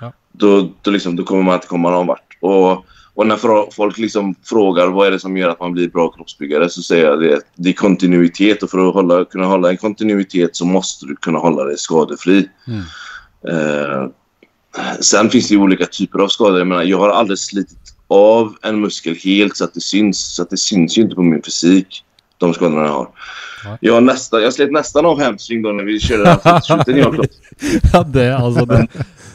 Ja. 0.00 0.12
då, 0.32 0.70
då, 0.82 0.90
liksom, 0.90 1.16
då 1.16 1.24
kommer 1.24 1.42
man 1.42 1.54
inte 1.54 1.66
komma 1.66 1.90
någon 1.90 2.06
vart. 2.06 2.38
Och, 2.40 2.84
och 3.14 3.26
när 3.26 3.70
folk 3.70 3.98
liksom 3.98 4.34
frågar 4.44 4.86
vad 4.86 5.06
är 5.06 5.10
det 5.10 5.18
som 5.18 5.36
gör 5.36 5.48
att 5.48 5.60
man 5.60 5.72
blir 5.72 5.88
bra 5.88 6.08
kroppsbyggare 6.08 6.68
så 6.68 6.82
säger 6.82 7.04
jag 7.04 7.20
det, 7.20 7.40
det 7.54 7.68
är 7.68 7.72
kontinuitet 7.72 8.62
och 8.62 8.70
för 8.70 8.88
att 8.88 8.94
hålla, 8.94 9.24
kunna 9.24 9.46
hålla 9.46 9.70
en 9.70 9.76
kontinuitet 9.76 10.56
så 10.56 10.64
måste 10.64 11.06
du 11.06 11.16
kunna 11.16 11.38
hålla 11.38 11.64
dig 11.64 11.78
skadefri. 11.78 12.48
Mm. 12.66 12.82
Eh, 13.48 14.08
sen 15.00 15.30
finns 15.30 15.48
det 15.48 15.54
ju 15.54 15.60
olika 15.60 15.86
typer 15.86 16.18
av 16.18 16.28
skador. 16.28 16.58
Jag, 16.58 16.66
menar, 16.66 16.82
jag 16.82 16.98
har 16.98 17.08
aldrig 17.08 17.38
slitit 17.38 17.94
av 18.08 18.56
en 18.62 18.80
muskel 18.80 19.16
helt 19.24 19.56
så 19.56 19.64
att 19.64 19.74
det 19.74 19.80
syns. 19.80 20.34
Så 20.34 20.42
att 20.42 20.50
det 20.50 20.56
syns 20.56 20.98
ju 20.98 21.02
inte 21.02 21.14
på 21.14 21.22
min 21.22 21.42
fysik, 21.42 22.04
de 22.38 22.54
skadorna 22.54 22.82
jag 22.86 22.92
har. 22.92 23.08
Nej. 23.64 23.78
Jag, 23.80 23.94
har 23.94 24.00
nästan, 24.00 24.42
jag 24.42 24.52
slet 24.54 24.72
nästan 24.72 25.06
av 25.06 25.20
hamstring 25.22 25.62
då 25.62 25.72
när 25.72 25.84
vi 25.84 26.00
körde 26.00 26.22
jag 26.86 27.08
och 27.08 27.14
Klopp. 27.14 27.26
Ja, 27.92 28.02
det, 28.02 28.36
altså 28.36 28.64
det, 28.64 28.86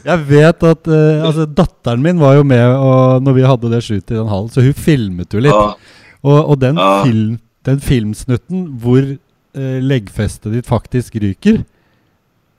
Jeg 0.04 0.18
vet 0.28 0.62
at 0.62 0.86
eh, 0.88 1.24
altså, 1.24 1.46
Datteren 1.46 2.02
min 2.02 2.18
var 2.20 2.34
jo 2.36 2.42
med 2.44 2.64
og 2.76 3.22
når 3.24 3.32
vi 3.38 3.44
hadde 3.48 3.70
det 3.72 3.82
shootet 3.84 4.10
i 4.12 4.18
den 4.18 4.28
hallen, 4.28 4.50
så 4.52 4.60
hun 4.64 4.74
filmet 4.76 5.32
jo 5.32 5.40
litt. 5.40 5.52
Ja, 5.52 5.74
Og, 6.24 6.50
og 6.50 6.60
den, 6.60 6.76
Ja. 6.80 7.02
film, 7.04 7.38
den 7.64 7.80
filmsnutten 7.80 8.66
hvor 8.80 9.00
eh, 9.04 9.78
leggfestet 9.80 10.52
ditt 10.52 10.66
faktisk 10.68 11.16
ryker, 11.16 11.62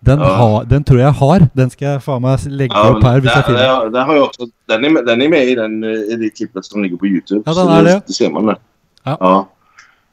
den, 0.05 0.19
Ja. 0.19 0.35
ha, 0.37 0.63
den 0.63 0.83
tror 0.83 0.99
jeg 0.99 1.11
har. 1.17 1.47
Den 1.53 1.69
skal 1.69 1.87
jeg 1.95 2.01
faen 2.05 2.21
meg 2.21 2.45
legge 2.45 2.75
ja, 2.77 2.93
jeg 2.93 3.23
där, 3.23 3.41
finner 3.41 3.59
där, 3.59 3.89
där 3.89 4.05
har 4.05 4.15
jag 4.15 4.23
också, 4.23 4.45
den, 4.67 4.85
är 4.85 4.89
med, 4.89 5.05
den 5.05 5.21
är 5.21 5.29
med 5.29 5.45
i, 5.49 5.55
den, 5.55 5.83
eh, 5.83 6.13
i 6.13 6.15
det 6.15 6.29
klippet 6.29 6.65
som 6.65 6.83
ligger 6.83 6.97
på 6.97 7.07
Youtube. 7.07 7.41
Ja, 7.45 7.53
den 7.53 7.67
är 7.69 7.83
det. 7.83 8.01
Det 8.07 8.13
ser 8.13 8.29
man 8.29 8.45
där. 8.45 8.57
Ja. 9.03 9.47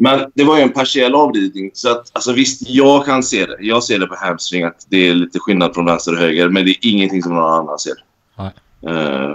Men 0.03 0.31
det 0.35 0.45
var 0.45 0.57
ju 0.57 0.63
en 0.63 0.73
partiell 0.73 1.15
avridning. 1.15 1.71
Så 1.75 1.91
att, 1.91 2.11
alltså 2.13 2.33
visst, 2.33 2.69
jag 2.69 3.07
kan 3.07 3.23
se 3.23 3.47
det. 3.47 3.57
Jag 3.61 3.85
ser 3.85 3.99
det 3.99 4.07
på 4.07 4.15
hamstring 4.15 4.65
att 4.65 4.87
det 4.89 5.09
är 5.09 5.15
lite 5.15 5.39
skillnad 5.39 5.75
från 5.75 5.85
vänster 5.85 6.13
och 6.13 6.19
höger. 6.19 6.49
Men 6.49 6.65
det 6.65 6.71
är 6.71 6.77
ingenting 6.81 7.23
som 7.23 7.35
någon 7.35 7.53
annan 7.53 7.79
ser. 7.79 7.95
Nej. 8.39 8.51
Eh, 8.87 9.31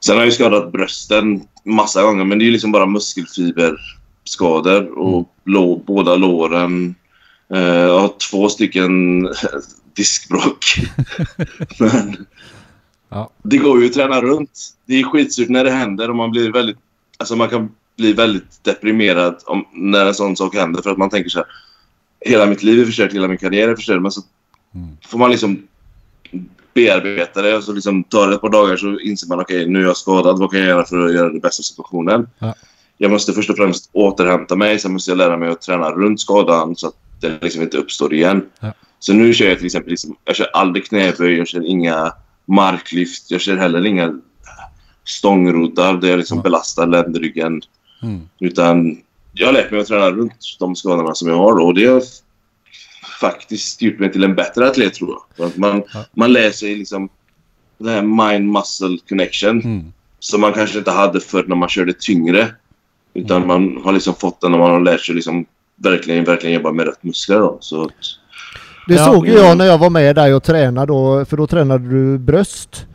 sen 0.00 0.16
har 0.16 0.24
jag 0.24 0.32
skadat 0.32 0.72
brösten 0.72 1.42
massa 1.64 2.02
gånger. 2.02 2.24
Men 2.24 2.38
det 2.38 2.42
är 2.42 2.46
ju 2.46 2.52
liksom 2.52 2.72
bara 2.72 2.86
muskelfiberskador. 2.86 4.98
Och 4.98 5.34
lå, 5.44 5.76
båda 5.86 6.16
låren. 6.16 6.94
Eh, 7.54 7.60
jag 7.60 8.00
har 8.00 8.12
två 8.30 8.48
stycken 8.48 9.22
diskbråck. 9.96 10.64
men 11.78 12.26
Ja. 13.08 13.30
det 13.42 13.56
går 13.56 13.80
ju 13.80 13.86
att 13.86 13.92
träna 13.92 14.20
runt. 14.20 14.60
Det 14.86 15.00
är 15.00 15.04
skitsurt 15.04 15.48
när 15.48 15.64
det 15.64 15.70
händer 15.70 16.10
och 16.10 16.16
man 16.16 16.30
blir 16.30 16.52
väldigt... 16.52 16.76
Alltså 17.18 17.36
man 17.36 17.48
kan 17.48 17.70
bli 17.96 18.12
väldigt 18.12 18.64
deprimerad 18.64 19.36
om, 19.46 19.64
när 19.72 20.06
en 20.06 20.14
sån 20.14 20.36
sak 20.36 20.54
händer 20.54 20.82
för 20.82 20.90
att 20.90 20.98
man 20.98 21.10
tänker 21.10 21.30
så 21.30 21.38
här. 21.38 21.46
Hela 22.20 22.46
mitt 22.46 22.62
liv 22.62 22.80
är 22.80 22.84
förstört, 22.84 23.12
hela 23.12 23.28
min 23.28 23.38
karriär 23.38 23.68
är 23.68 23.76
förstörd. 23.76 24.02
Men 24.02 24.10
så 24.12 24.20
Mm. 24.74 24.88
får 25.06 25.18
man 25.18 25.30
liksom 25.30 25.62
bearbeta 26.74 27.42
det 27.42 27.56
och 27.56 27.64
så 27.64 27.72
liksom 27.72 28.04
tar 28.04 28.28
det 28.28 28.34
ett 28.34 28.40
par 28.40 28.48
dagar 28.48 28.76
så 28.76 28.98
inser 29.00 29.28
man 29.28 29.40
okej, 29.40 29.68
nu 29.68 29.78
är 29.78 29.82
jag 29.84 29.96
skadad. 29.96 30.38
Vad 30.38 30.50
kan 30.50 30.60
jag 30.60 30.68
göra 30.68 30.84
för 30.84 31.06
att 31.06 31.14
göra 31.14 31.28
det 31.28 31.40
bästa 31.40 31.60
av 31.60 31.62
situationen? 31.64 32.28
Ja. 32.38 32.54
Jag 32.98 33.10
måste 33.10 33.32
först 33.32 33.50
och 33.50 33.56
främst 33.56 33.90
återhämta 33.92 34.56
mig. 34.56 34.78
Sen 34.78 34.92
måste 34.92 35.10
jag 35.10 35.18
lära 35.18 35.36
mig 35.36 35.48
att 35.48 35.62
träna 35.62 35.90
runt 35.90 36.20
skadan 36.20 36.76
så 36.76 36.86
att 36.88 36.94
det 37.20 37.42
liksom 37.42 37.62
inte 37.62 37.76
uppstår 37.76 38.14
igen. 38.14 38.46
Ja. 38.60 38.72
Så 38.98 39.12
nu 39.12 39.34
kör 39.34 39.48
jag 39.48 39.56
till 39.56 39.66
exempel, 39.66 39.90
liksom, 39.90 40.16
jag 40.24 40.36
kör 40.36 40.46
aldrig 40.52 40.86
knäböj, 40.86 41.32
jag 41.38 41.48
kör 41.48 41.66
inga 41.66 42.12
marklyft, 42.44 43.30
jag 43.30 43.40
kör 43.40 43.56
heller 43.56 43.86
inga 43.86 44.20
stångroddar 45.04 45.94
där 45.94 46.08
jag 46.08 46.18
liksom 46.18 46.36
Ja. 46.38 46.42
belastar 46.42 46.86
ländryggen. 46.86 47.62
Mm. 48.04 48.20
Utan 48.40 48.96
jag 49.32 49.46
har 49.46 49.52
lärt 49.52 49.70
mig 49.70 49.80
att 49.80 49.86
träna 49.86 50.10
runt 50.10 50.56
de 50.58 50.76
skadorna 50.76 51.14
som 51.14 51.28
jag 51.28 51.36
har 51.36 51.56
då. 51.58 51.64
Och 51.66 51.74
det 51.74 51.84
har 51.86 52.02
faktiskt 53.20 53.82
gjort 53.82 53.98
mig 53.98 54.12
till 54.12 54.24
en 54.24 54.34
bättre 54.34 54.68
atlet 54.68 54.94
tror 54.94 55.10
jag. 55.10 55.22
För 55.36 55.46
att 55.46 55.56
man, 55.56 55.82
Ja. 55.94 56.04
man 56.14 56.32
lär 56.32 56.50
sig 56.50 56.74
liksom 56.76 57.08
den 57.78 57.88
här 57.88 58.02
mind-muscle 58.02 58.98
connection 59.08 59.60
Mm. 59.60 59.92
som 60.18 60.40
man 60.40 60.52
kanske 60.52 60.78
inte 60.78 60.90
hade 60.90 61.20
förr 61.20 61.44
när 61.48 61.56
man 61.56 61.68
körde 61.68 61.92
tyngre. 61.92 62.48
Utan 63.14 63.36
Mm. 63.42 63.48
man 63.48 63.82
har 63.84 63.92
liksom 63.92 64.14
fått 64.14 64.40
den 64.40 64.50
när 64.50 64.58
man 64.58 64.70
har 64.70 64.80
lärt 64.80 65.00
sig 65.00 65.14
liksom 65.14 65.44
verkligen, 65.76 66.24
verkligen 66.24 66.54
jobba 66.54 66.72
med 66.72 66.86
rätt 66.86 67.02
muskler. 67.02 67.38
Då. 67.38 67.58
Så 67.60 67.82
att, 67.82 67.90
Det 68.88 68.94
Ja. 68.94 69.04
såg 69.04 69.26
ju 69.26 69.32
jag 69.32 69.58
när 69.58 69.64
jag 69.64 69.78
var 69.78 69.90
med 69.90 70.16
dig 70.16 70.34
och 70.34 70.42
tränade 70.42 70.86
då, 70.86 71.24
för 71.24 71.36
då 71.36 71.46
tränade 71.46 71.88
du 71.88 72.18
bröst. 72.18 72.86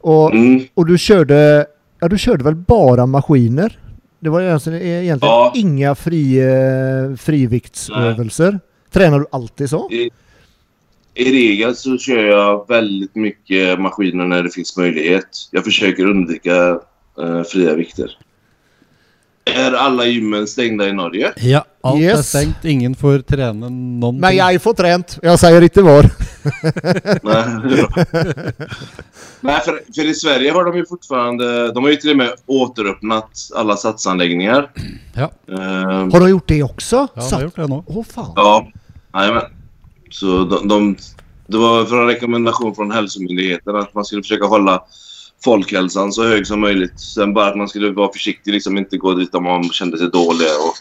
Och, 0.00 0.32
mm, 0.34 0.66
och 0.74 0.86
du 0.86 0.98
körde, 0.98 1.66
ja 2.00 2.08
du 2.08 2.18
körde 2.18 2.44
väl 2.44 2.54
bara 2.54 3.06
maskiner? 3.06 3.78
Det 4.20 4.28
var 4.28 4.40
egentligen, 4.40 4.82
egentligen 4.82 5.18
Ja. 5.32 5.52
inga 5.54 5.94
fri, 5.94 6.38
eh, 6.40 7.16
friviktsövelser. 7.16 8.60
Tränar 8.90 9.18
du 9.18 9.26
alltid 9.32 9.70
så? 9.70 9.88
i, 9.92 10.10
I 11.14 11.32
regel 11.32 11.76
så 11.76 11.98
kör 11.98 12.24
jag 12.24 12.68
väldigt 12.68 13.14
mycket 13.14 13.80
maskiner 13.80 14.24
när 14.24 14.42
det 14.42 14.50
finns 14.50 14.76
möjlighet. 14.76 15.28
Jag 15.50 15.64
försöker 15.64 16.06
undvika 16.06 16.80
eh, 17.20 17.42
fria 17.42 17.74
vikter. 17.74 18.18
Är 19.54 19.72
alla 19.72 20.06
gymmen 20.06 20.46
stängda 20.46 20.88
i 20.88 20.92
Norge? 20.92 21.32
Ja, 21.36 21.64
allt 21.82 21.96
är 21.96 22.00
Yes. 22.02 22.28
stängt. 22.28 22.64
Ingen 22.64 22.94
får 22.94 23.18
träna 23.18 23.68
någonting. 23.68 24.20
Men 24.20 24.36
jag 24.36 24.62
får 24.62 24.74
tränt. 24.74 25.18
Jag 25.22 25.38
säger 25.38 25.62
inte 25.62 25.82
var. 25.82 26.02
Nej, 29.40 29.54
är 29.54 29.60
för, 29.60 29.80
för 29.94 30.04
i 30.06 30.14
Sverige 30.14 30.52
har 30.52 30.64
de 30.64 30.76
ju 30.76 30.86
fortfarande... 30.86 31.72
De 31.72 31.84
har 31.84 31.90
ju 31.90 31.96
till 31.96 32.10
och 32.10 32.16
med 32.16 32.30
återöppnat 32.46 33.30
alla 33.54 33.76
satsanläggningar. 33.76 34.70
Ja, 35.14 35.30
Eh, 35.48 35.58
Har 36.12 36.20
de 36.20 36.30
gjort 36.30 36.48
det 36.48 36.62
också? 36.62 37.08
ja 37.14 37.22
de 37.30 37.34
har 37.34 37.42
gjort 37.42 37.56
det 37.56 37.66
nu. 37.66 37.82
Åh 37.86 38.04
fan. 38.04 38.32
Ja, 38.36 38.68
jajamän. 39.14 39.42
Så 40.10 40.44
de, 40.44 40.68
de, 40.68 40.96
det 41.46 41.56
var 41.56 41.84
för 41.84 42.00
en 42.00 42.06
rekommendation 42.06 42.74
från 42.74 42.90
hälsomyndigheten 42.90 43.76
att 43.76 43.94
man 43.94 44.04
skulle 44.04 44.22
försöka 44.22 44.46
hålla 44.46 44.82
folkhälsan 45.44 46.12
så 46.12 46.28
hög 46.28 46.46
som 46.46 46.60
möjligt. 46.60 47.00
Sen 47.00 47.34
bara 47.34 47.48
att 47.50 47.56
man 47.56 47.68
skulle 47.68 47.90
vara 47.90 48.12
försiktig, 48.12 48.52
liksom 48.52 48.78
inte 48.78 48.96
gå 48.96 49.14
dit 49.14 49.34
om 49.34 49.44
man 49.44 49.64
kände 49.70 49.98
sig 49.98 50.10
dålig 50.10 50.46
och 50.68 50.74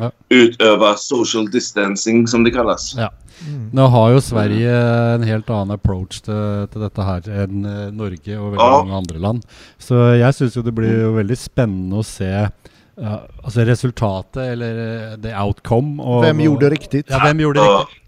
Ja. 0.00 0.10
utöva 0.28 0.94
social 0.96 1.50
distancing 1.50 2.26
som 2.28 2.44
det 2.44 2.50
kallas. 2.50 2.94
Ja. 2.96 3.12
Mm. 3.48 3.70
Nå 3.72 3.86
har 3.86 4.10
jo 4.10 4.20
Sverige 4.20 4.70
en 5.14 5.22
helt 5.22 5.50
annen 5.50 5.70
approach 5.74 6.20
til, 6.22 6.66
til 6.72 6.80
dette 6.84 7.02
her 7.06 7.26
enn 7.44 7.64
eh, 7.66 7.90
Norge 7.94 8.38
og 8.38 8.52
veldig 8.52 8.62
Ja. 8.64 8.78
mange 8.84 8.94
andre 8.96 9.18
land. 9.18 9.42
Så 9.78 9.94
jeg 10.18 10.34
syns 10.34 10.56
jo 10.56 10.62
det 10.62 10.74
blir 10.74 11.00
jo 11.02 11.12
veldig 11.18 11.36
spennende 11.38 11.98
å 11.98 12.04
se 12.06 12.30
ja, 12.30 13.18
altså 13.44 13.66
resultatet, 13.66 14.42
eller 14.54 14.78
eh, 14.84 15.16
the 15.22 15.34
outcome. 15.38 15.98
Og, 16.02 16.22
Vem 16.24 16.40
gjorde 16.46 16.70
riktigt? 16.70 17.10
Ja, 17.10 17.18
hvem 17.22 17.40
gjorde 17.40 17.60
Ja. 17.66 17.78
riktigt? 17.80 18.02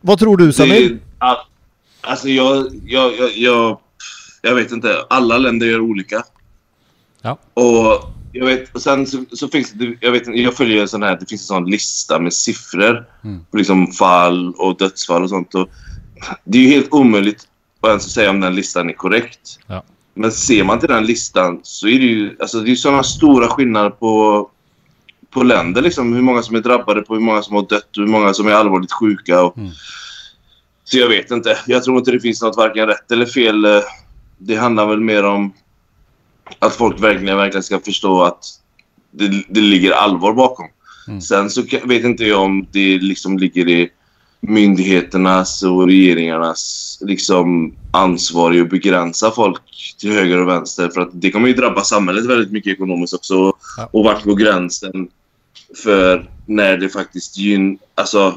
Vad 0.00 0.18
tror 0.18 0.36
du 0.36 0.46
Det, 0.46 0.52
Samir? 0.52 0.98
all, 1.18 1.36
alltså 2.00 2.28
jag, 2.28 2.66
jag, 2.86 3.12
jag, 3.18 3.30
jag, 3.36 3.78
jag 4.42 4.54
vet 4.54 4.72
inte. 4.72 5.04
Alla 5.10 5.38
länder 5.38 5.66
gör 5.66 5.80
olika. 5.80 6.22
Ja. 7.22 7.38
Och 7.54 8.12
jag 8.32 8.46
vet, 8.46 8.74
och 8.74 8.82
sen 8.82 9.06
så, 9.06 9.24
så 9.32 9.48
finns 9.48 9.72
det, 9.72 9.96
jag 10.00 10.12
vet 10.12 10.26
jag 10.26 10.54
följer 10.54 10.82
en 10.82 10.88
sån 10.88 11.02
här, 11.02 11.16
det 11.20 11.26
finns 11.28 11.42
en 11.42 11.56
sån 11.56 11.70
lista 11.70 12.18
med 12.18 12.32
siffror. 12.32 13.06
Mm. 13.24 13.44
På 13.50 13.56
liksom 13.56 13.86
fall 13.86 14.54
och 14.54 14.76
dödsfall 14.76 15.22
och 15.22 15.30
sånt. 15.30 15.54
Och 15.54 15.68
det 16.44 16.58
är 16.58 16.62
ju 16.62 16.68
helt 16.68 16.92
omöjligt 16.92 17.48
att 17.80 17.88
ens 17.88 18.12
säga 18.12 18.30
om 18.30 18.40
den 18.40 18.54
listan 18.54 18.90
är 18.90 18.94
korrekt. 18.94 19.58
Ja. 19.66 19.84
Men 20.14 20.32
ser 20.32 20.64
man 20.64 20.78
till 20.78 20.88
den 20.88 21.06
listan 21.06 21.60
så 21.62 21.88
är 21.88 21.98
det 21.98 22.06
ju, 22.06 22.36
alltså 22.40 22.60
det 22.60 22.70
är 22.70 22.76
sådana 22.76 23.02
stora 23.02 23.48
skillnader 23.48 23.90
på, 23.90 24.50
på 25.30 25.42
länder 25.42 25.82
liksom. 25.82 26.12
Hur 26.14 26.22
många 26.22 26.42
som 26.42 26.56
är 26.56 26.60
drabbade 26.60 27.02
på 27.02 27.14
hur 27.14 27.20
många 27.20 27.42
som 27.42 27.54
har 27.54 27.62
dött 27.62 27.96
och 27.96 28.02
hur 28.02 28.10
många 28.10 28.34
som 28.34 28.46
är 28.46 28.52
allvarligt 28.52 28.92
sjuka. 28.92 29.42
Och, 29.42 29.58
Mm. 29.58 29.70
Så 30.84 30.98
jag 30.98 31.08
vet 31.08 31.30
inte. 31.30 31.58
Jag 31.66 31.84
tror 31.84 31.98
inte 31.98 32.10
det 32.10 32.20
finns 32.20 32.42
något 32.42 32.56
varken 32.56 32.86
rätt 32.86 33.12
eller 33.12 33.26
fel. 33.26 33.66
Det 34.46 34.56
handlar 34.56 34.86
väl 34.86 35.00
mer 35.00 35.24
om 35.24 35.52
att 36.58 36.74
folk 36.74 37.00
verkligen, 37.00 37.36
verkligen 37.36 37.62
ska 37.62 37.80
förstå 37.80 38.22
att 38.22 38.44
det, 39.10 39.44
det 39.48 39.60
ligger 39.60 39.92
allvar 39.92 40.32
bakom. 40.32 40.66
Mm. 41.08 41.20
Sen 41.20 41.50
så 41.50 41.62
vet 41.84 42.04
inte 42.04 42.24
jag 42.24 42.42
om 42.42 42.66
det 42.70 42.98
liksom 42.98 43.38
ligger 43.38 43.68
i 43.68 43.90
myndigheternas 44.40 45.62
och 45.62 45.86
regeringarnas 45.86 46.98
liksom 47.00 47.74
ansvar 47.90 48.54
i 48.54 48.60
att 48.60 48.70
begränsa 48.70 49.30
folk 49.30 49.94
till 49.98 50.12
höger 50.12 50.40
och 50.40 50.48
vänster. 50.48 50.88
För 50.88 51.00
att 51.00 51.10
det 51.12 51.30
kommer 51.30 51.48
ju 51.48 51.54
drabba 51.54 51.84
samhället 51.84 52.26
väldigt 52.26 52.52
mycket 52.52 52.72
ekonomiskt 52.72 53.14
också. 53.14 53.52
Ja. 53.76 53.88
Och 53.92 54.04
vart 54.04 54.24
går 54.24 54.36
gränsen 54.36 55.08
för 55.82 56.30
när 56.46 56.76
det 56.76 56.88
faktiskt 56.88 57.38
gyn... 57.38 57.78
Alltså... 57.94 58.34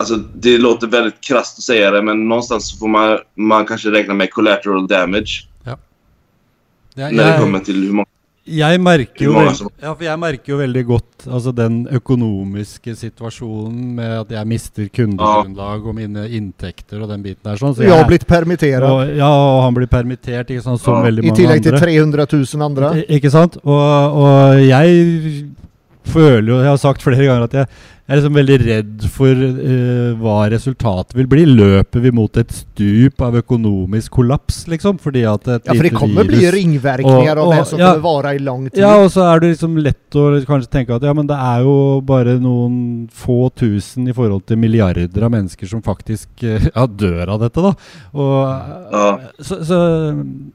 Alltså 0.00 0.16
det 0.34 0.58
låter 0.58 0.86
väldigt 0.86 1.20
krasst 1.20 1.58
att 1.58 1.64
säga 1.64 1.90
det 1.90 2.02
men 2.02 2.28
någonstans 2.28 2.70
så 2.70 2.76
får 2.78 2.88
man, 2.88 3.18
man 3.36 3.66
kanske 3.66 3.88
räkna 3.90 4.14
med 4.14 4.30
collateral 4.30 4.86
damage 4.86 5.46
Ja, 5.64 5.76
när 7.10 7.24
det 7.24 7.30
jeg, 7.30 7.40
kommer 7.40 7.58
till 7.58 7.84
hur 7.84 7.92
många... 7.92 8.06
jo 8.44 8.66
Hvor 9.30 9.32
mange 9.32 9.44
veld, 9.46 9.56
som- 9.56 9.68
ja, 9.82 9.94
for 9.94 10.04
jeg 10.04 10.18
merker 10.18 10.52
jo 10.52 10.56
veldig 10.58 10.86
godt 10.86 11.26
altså 11.28 11.52
den 11.52 11.86
økonomiske 11.92 12.94
situasjonen 12.96 13.94
med 13.94 14.14
at 14.20 14.30
jeg 14.30 14.46
mister 14.46 14.88
kundegrunnlag 14.88 15.86
og 15.86 15.94
mine 15.94 16.24
inntekter 16.28 17.02
og 17.02 17.08
den 17.12 17.22
biten 17.22 17.56
sånn. 17.60 17.74
Så 17.76 17.82
Jag 17.84 17.94
har 18.00 18.06
blivit 18.08 18.26
permitterad. 18.26 18.90
og, 18.90 19.16
ja, 19.16 19.28
og 19.28 19.62
han 19.62 19.74
blir 19.74 19.86
permittert, 19.86 20.50
ikke 20.50 20.62
sant, 20.62 20.80
som 20.80 20.94
Ja, 20.94 21.02
veldig 21.02 21.24
I 21.24 21.26
mange 21.28 21.36
tillägg 21.36 21.62
till 21.62 21.74
andre. 21.74 21.86
300 21.86 22.26
000 22.32 22.62
andra. 22.62 22.96
I- 22.96 23.06
Ikke 23.20 23.30
sant? 23.30 23.56
Og, 23.62 24.16
og 24.16 24.58
jeg 24.60 25.50
føler 26.04 26.48
jo 26.48 26.58
Jeg 26.58 26.68
har 26.68 26.76
sagt 26.76 27.02
flere 27.02 27.26
ganger 27.26 27.44
at 27.44 27.52
jeg, 27.52 27.66
jeg 27.66 27.99
er 28.10 28.18
liksom 28.18 28.34
veldig 28.34 28.56
redd 28.66 29.04
for 29.14 29.42
eh, 29.46 30.14
hva 30.18 30.38
resultatet 30.50 31.14
vil 31.14 31.28
bli. 31.30 31.44
Løper 31.46 32.02
vi 32.02 32.10
mot 32.16 32.36
et 32.40 32.50
stup 32.52 33.22
av 33.22 33.36
økonomisk 33.38 34.10
kollaps, 34.18 34.64
liksom? 34.70 34.98
Fordi 34.98 35.22
at 35.30 35.46
et 35.48 35.62
Ja, 35.70 35.74
för 35.74 35.82
det 35.86 35.94
kommer 35.94 36.24
bli 36.24 36.40
virus 36.40 36.54
ringverkningar 36.54 37.36
Och- 37.36 37.46
av 37.46 37.54
det 37.54 37.64
som 37.70 37.78
ja. 37.78 37.90
kommer 37.92 38.02
vara 38.02 38.34
i 38.34 38.38
lång 38.38 38.70
tid. 38.70 38.80
Ja, 38.82 38.96
og 39.04 39.10
så 39.14 39.22
er 39.30 39.40
det 39.40 39.52
liksom 39.54 39.78
lett 39.78 40.16
å 40.18 40.24
kanskje 40.44 40.70
tenke 40.72 40.94
at 40.96 41.02
ja, 41.06 41.12
men 41.14 41.26
det 41.30 41.36
er 41.38 41.62
jo 41.62 42.00
bare 42.02 42.34
noen 42.42 43.08
få 43.14 43.50
tusen 43.54 44.08
i 44.10 44.12
forhold 44.16 44.42
til 44.50 44.58
milliarder 44.58 45.22
av 45.22 45.30
mennesker 45.30 45.70
som 45.70 45.82
faktisk 45.82 46.42
eh, 46.42 46.66
ja, 46.74 46.86
dør 46.86 47.36
av 47.36 47.40
dette, 47.46 47.62
da. 47.62 47.74
Og, 48.12 48.40
Ja. 48.90 49.18
så, 49.40 49.60
så 49.64 49.78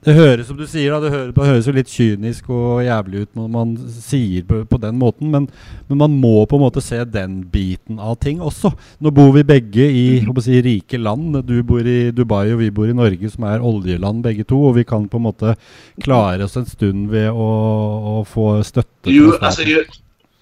det 0.03 0.15
høres 0.17 0.47
som 0.49 0.57
du 0.57 0.65
sier, 0.67 0.91
da, 0.91 0.99
det 1.05 1.11
høres, 1.13 1.33
det 1.35 1.45
høres 1.47 1.67
jo 1.69 1.73
litt 1.77 1.87
kynisk 1.91 2.49
og 2.51 2.83
jævlig 2.83 3.21
ut 3.25 3.31
når 3.39 3.47
man 3.53 3.75
sier 3.87 4.43
på, 4.43 4.61
på 4.67 4.79
den 4.81 4.99
måten, 4.99 5.31
men, 5.31 5.47
men 5.87 5.97
man 6.03 6.19
må 6.19 6.45
på 6.49 6.57
en 6.59 6.65
måte 6.65 6.83
se 6.83 6.99
den 7.05 7.44
biten 7.51 7.99
av 7.99 8.15
ting 8.19 8.39
også. 8.41 8.71
Nå 8.99 9.11
bor 9.11 9.31
vi 9.33 9.43
begge 9.43 9.85
i 9.89 10.19
Mhm. 10.21 10.33
jeg 10.35 10.43
si, 10.43 10.61
rike 10.61 10.97
land. 10.97 11.45
Du 11.45 11.63
bor 11.63 11.79
i 11.85 12.11
Dubai 12.11 12.51
og 12.53 12.59
vi 12.59 12.69
bor 12.71 12.87
i 12.89 12.93
Norge, 12.93 13.29
som 13.29 13.43
er 13.43 13.59
oljeland 13.61 14.23
begge 14.23 14.43
to. 14.47 14.57
Og 14.67 14.75
vi 14.75 14.83
kan 14.83 15.07
på 15.09 15.17
en 15.17 15.23
måte 15.23 15.55
klare 16.01 16.43
oss 16.43 16.55
en 16.57 16.65
stund 16.65 17.09
ved 17.09 17.29
å, 17.31 18.21
å 18.21 18.25
få 18.25 18.63
støtte 18.63 19.11
Jo, 19.11 19.31
staten. 19.31 19.65
jag, 19.69 19.85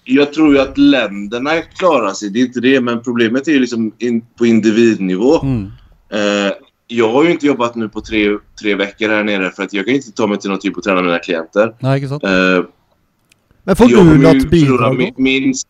jag 0.04 0.32
tror 0.32 0.54
ju 0.54 0.60
att 0.60 0.78
länderna 0.78 1.50
klarar 1.78 2.12
sig. 2.12 2.30
Det 2.30 2.40
är 2.40 2.46
inte 2.46 2.60
det. 2.60 2.80
Men 2.80 3.02
problemet 3.02 3.48
är 3.48 3.52
ju 3.52 3.58
liksom 3.60 3.92
in, 3.98 4.22
på 4.38 4.46
individnivå. 4.46 5.40
Mm. 5.42 5.70
Eh, 6.12 6.52
jag 6.86 7.08
har 7.12 7.24
ju 7.24 7.30
inte 7.30 7.46
jobbat 7.46 7.74
nu 7.76 7.88
på 7.88 8.00
tre, 8.00 8.28
tre 8.60 8.74
veckor 8.74 9.08
här 9.08 9.24
nere 9.24 9.50
för 9.50 9.62
att 9.62 9.72
jag 9.72 9.86
kan 9.86 9.94
inte 9.94 10.12
ta 10.12 10.26
mig 10.26 10.38
till 10.38 10.50
något 10.50 10.60
typ 10.60 10.76
och 10.76 10.82
träna 10.84 11.02
mina 11.02 11.18
klienter. 11.18 11.72
Ikke 11.96 12.08
sant? 12.08 12.24
Eh, 12.24 12.64
Men 13.66 13.76
får 13.76 13.86
du 13.88 14.18
något 14.18 14.50
bidrag 14.50 14.98
då? 14.98 15.22
minst, 15.22 15.66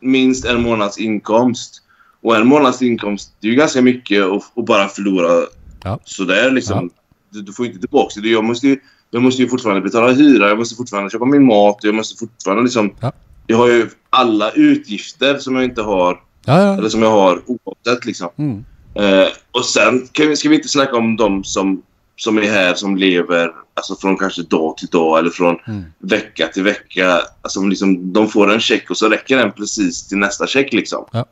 minst 0.00 0.44
en 0.44 0.62
månads 0.62 0.98
inkomst. 0.98 1.82
Och 2.22 2.36
en 2.36 2.46
månads 2.46 2.82
inkomst, 2.82 3.32
det 3.40 3.46
är 3.46 3.50
ju 3.50 3.56
ganska 3.56 3.82
mycket 3.82 4.24
att, 4.24 4.66
bara 4.66 4.88
förlora 4.88 5.46
Ja. 5.84 5.98
sådär 6.04 6.50
liksom. 6.50 6.90
Du, 7.30 7.42
du 7.42 7.52
får 7.52 7.66
inte 7.66 7.78
tillbaka 7.78 8.20
det. 8.20 8.28
Jag 8.28 8.44
måste, 8.44 8.68
ju, 8.68 8.80
jag 9.10 9.22
måste 9.22 9.42
ju 9.42 9.48
fortfarande 9.48 9.80
betala 9.82 10.12
hyra, 10.12 10.48
jag 10.48 10.58
måste 10.58 10.76
fortfarande 10.76 11.10
köpa 11.10 11.24
min 11.24 11.46
mat, 11.46 11.78
jag 11.82 11.94
måste 11.94 12.18
fortfarande 12.18 12.62
liksom... 12.62 12.94
Ja. 13.00 13.12
Jag 13.46 13.56
har 13.56 13.68
ju 13.68 13.88
alla 14.10 14.50
utgifter 14.50 15.38
som 15.38 15.54
jag 15.54 15.64
inte 15.64 15.82
har, 15.82 16.20
Ja, 16.44 16.62
ja. 16.62 16.74
eller 16.78 16.88
som 16.88 17.02
jag 17.02 17.10
har 17.10 17.42
oavsett 17.46 18.04
liksom. 18.04 18.28
Mm. 18.36 18.64
Eh, 18.94 19.28
och 19.50 19.64
sen 19.64 20.08
kan 20.12 20.28
vi, 20.28 20.36
ska 20.36 20.48
vi 20.48 20.54
inte 20.54 20.68
snacka 20.68 20.96
om 20.96 21.16
de 21.16 21.44
som, 21.44 21.82
som 22.18 22.38
är 22.38 22.42
här 22.42 22.74
som 22.74 22.96
lever 22.96 23.50
alltså 23.74 23.94
från 23.96 24.16
kanske 24.16 24.42
dag 24.42 24.76
till 24.76 24.88
dag 24.88 25.18
eller 25.18 25.30
från 25.30 25.56
Mm. 25.66 25.84
vecka 25.98 26.46
till 26.46 26.62
vecka. 26.62 27.20
Alltså 27.42 27.60
liksom, 27.62 28.12
de 28.12 28.28
får 28.28 28.52
en 28.52 28.60
check 28.60 28.90
och 28.90 28.96
så 28.96 29.08
räcker 29.08 29.36
den 29.36 29.52
precis 29.52 30.08
till 30.08 30.18
nästa 30.18 30.46
check 30.46 30.72
liksom. 30.72 31.04
Ja. 31.12 31.24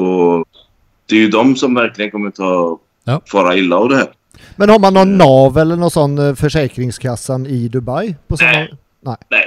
Och 0.00 0.44
det 1.06 1.16
är 1.16 1.20
ju 1.20 1.28
de 1.28 1.56
som 1.56 1.74
verkligen 1.74 2.10
kommer 2.10 2.30
ta 2.30 2.78
Ja. 3.04 3.20
fara 3.26 3.56
illa 3.56 3.76
av 3.76 3.88
det 3.88 3.96
här. 3.96 4.08
Men 4.56 4.68
har 4.68 4.78
man 4.78 4.94
någon 4.94 5.18
NAV 5.18 5.58
eller 5.58 5.76
någon 5.76 5.90
sån 5.90 6.18
eh, 6.18 6.34
Försäkringskassan 6.34 7.46
i 7.46 7.68
Dubai? 7.68 8.14
På 8.28 8.36
samma... 8.36 8.50
Nej. 8.52 8.68
Nej. 9.00 9.16
Nej, 9.30 9.44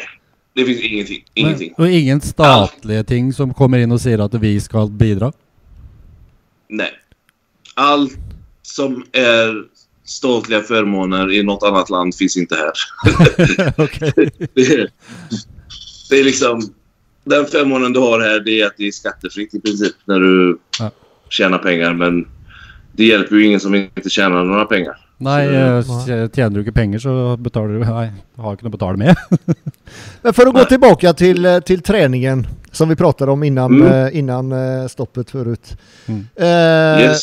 det 0.55 0.65
finns 0.65 0.81
ingenting. 0.81 1.23
Ingenting. 1.33 1.73
Men, 1.77 1.85
og 1.85 1.91
ingen 1.93 2.21
statlige 2.21 3.03
ting 3.03 3.33
som 3.33 3.53
kommer 3.53 3.77
inn 3.79 3.91
og 3.91 3.99
sier 4.01 4.19
at 4.23 4.33
vi 4.41 4.59
skal 4.59 4.89
bidra? 4.89 5.31
Nej. 6.69 6.91
Allt 7.75 8.17
som 8.61 9.03
är 9.13 9.63
statliga 10.09 10.61
förmåner 10.61 11.31
i 11.31 11.43
något 11.43 11.63
annat 11.63 11.89
land 11.89 12.15
finns 12.15 12.37
inte 12.37 12.55
här. 12.55 12.71
Det, 14.53 14.61
är, 14.61 14.89
det 16.09 16.19
är 16.19 16.23
liksom... 16.23 16.61
Den 17.23 17.45
förmånen 17.45 17.93
du 17.93 17.99
har 17.99 18.19
här 18.19 18.39
det 18.39 18.61
är 18.61 18.65
att 18.65 18.73
det 18.77 18.87
är 18.87 18.91
skattefritt 18.91 19.53
i 19.53 19.59
princip 19.61 19.95
när 20.05 20.19
du 20.19 20.59
Ja. 20.79 20.91
tjänar 21.29 21.57
pengar. 21.57 21.93
Men 21.93 22.27
det 22.91 23.05
hjälper 23.05 23.35
ju 23.35 23.45
ingen 23.45 23.59
som 23.59 23.75
inte 23.75 24.09
tjänar 24.09 24.43
några 24.43 24.65
pengar. 24.65 25.08
Nei, 25.21 25.45
Så- 25.83 26.11
eh, 26.11 26.29
tjener 26.29 26.49
du 26.49 26.61
ikke 26.63 26.71
penger, 26.75 26.99
så 26.99 27.37
betaler 27.37 27.73
du 27.73 27.79
Nei, 27.83 28.11
har 28.37 28.53
ikke 28.55 28.63
noe 28.63 28.71
å 28.71 28.77
betale 28.77 28.97
med. 28.97 29.15
Men 30.21 30.33
för 30.33 30.47
att 30.47 30.53
gå 30.53 30.59
Nej. 30.59 30.67
tillbaka 30.67 31.13
till, 31.13 31.45
eh, 31.45 31.59
till 31.59 31.81
träningen 31.81 32.47
som 32.71 32.89
vi 32.89 32.95
pratade 32.95 33.31
om 33.31 33.43
innan, 33.43 33.81
Mm. 33.81 33.91
eh, 34.07 34.17
innan 34.17 34.51
eh, 34.51 34.87
stoppet 34.87 35.29
förut. 35.31 35.77
Mm. 36.07 36.27
Eh, 36.35 37.01
Yes. 37.03 37.21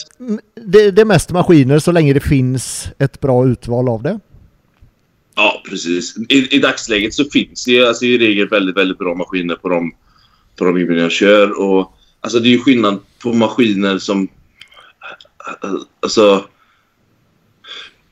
det, 0.65 0.91
det 0.91 1.01
är 1.01 1.05
mest 1.05 1.31
maskiner 1.33 1.79
så 1.79 1.93
länge 1.93 2.13
det 2.13 2.21
finns 2.21 2.89
ett 2.99 3.21
bra 3.21 3.47
utval 3.47 3.89
av 3.89 4.03
det. 4.03 4.21
Ja, 5.37 5.63
precis. 5.71 6.15
I, 6.29 6.57
I 6.57 6.59
dagsläget 6.59 7.15
så 7.15 7.25
finns 7.25 7.65
det 7.65 7.89
alltså, 7.89 8.05
i 8.05 8.19
regel 8.19 8.49
väldigt, 8.49 8.77
väldigt 8.77 8.99
bra 8.99 9.15
maskiner 9.15 9.55
på 9.55 9.69
de, 9.69 9.93
på 10.59 10.65
de 10.65 10.79
gymmen 10.79 10.99
jag 10.99 11.13
kör. 11.13 11.61
Och, 11.61 11.93
alltså, 12.21 12.39
det 12.41 12.49
är 12.49 12.51
ju 12.51 12.59
skillnad 12.61 12.99
på 13.23 13.33
maskiner 13.33 13.99
som... 13.99 14.29
Alltså... 16.03 16.45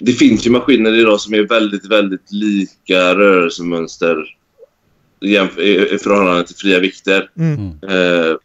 Det 0.07 0.13
finns 0.13 0.47
ju 0.47 0.51
maskiner 0.51 0.93
idag 0.93 1.21
som 1.21 1.35
är 1.35 1.43
väldigt, 1.43 1.87
väldigt 1.87 2.33
lika 2.33 3.15
rörelsemönster 3.15 4.17
i, 5.21 5.37
förhållande 5.99 6.47
till 6.47 6.57
fria 6.57 6.79
vikter. 6.79 7.31
Mm. 7.39 7.71
Eh, 7.83 8.37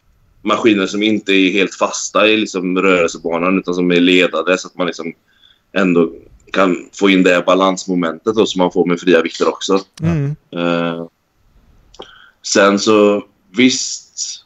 maskiner 0.41 0.87
som 0.87 1.03
inte 1.03 1.33
är 1.33 1.51
helt 1.51 1.75
fasta 1.75 2.27
i 2.27 2.37
liksom 2.37 2.77
rörelsebanan 2.77 3.59
utan 3.59 3.73
som 3.73 3.91
är 3.91 3.99
ledade 3.99 4.57
så 4.57 4.67
att 4.67 4.77
man 4.77 4.87
liksom 4.87 5.13
ändå 5.73 6.11
kan 6.53 6.89
få 6.93 7.09
in 7.09 7.23
det 7.23 7.33
här 7.33 7.43
balansmomentet 7.43 8.35
då, 8.35 8.45
som 8.45 8.59
man 8.59 8.71
får 8.71 8.85
med 8.85 8.99
fria 8.99 9.21
vikter 9.21 9.47
också. 9.47 9.79
Mm. 10.01 10.35
Eh, 10.51 11.05
sen 12.41 12.79
så 12.79 13.25
visst, 13.57 14.45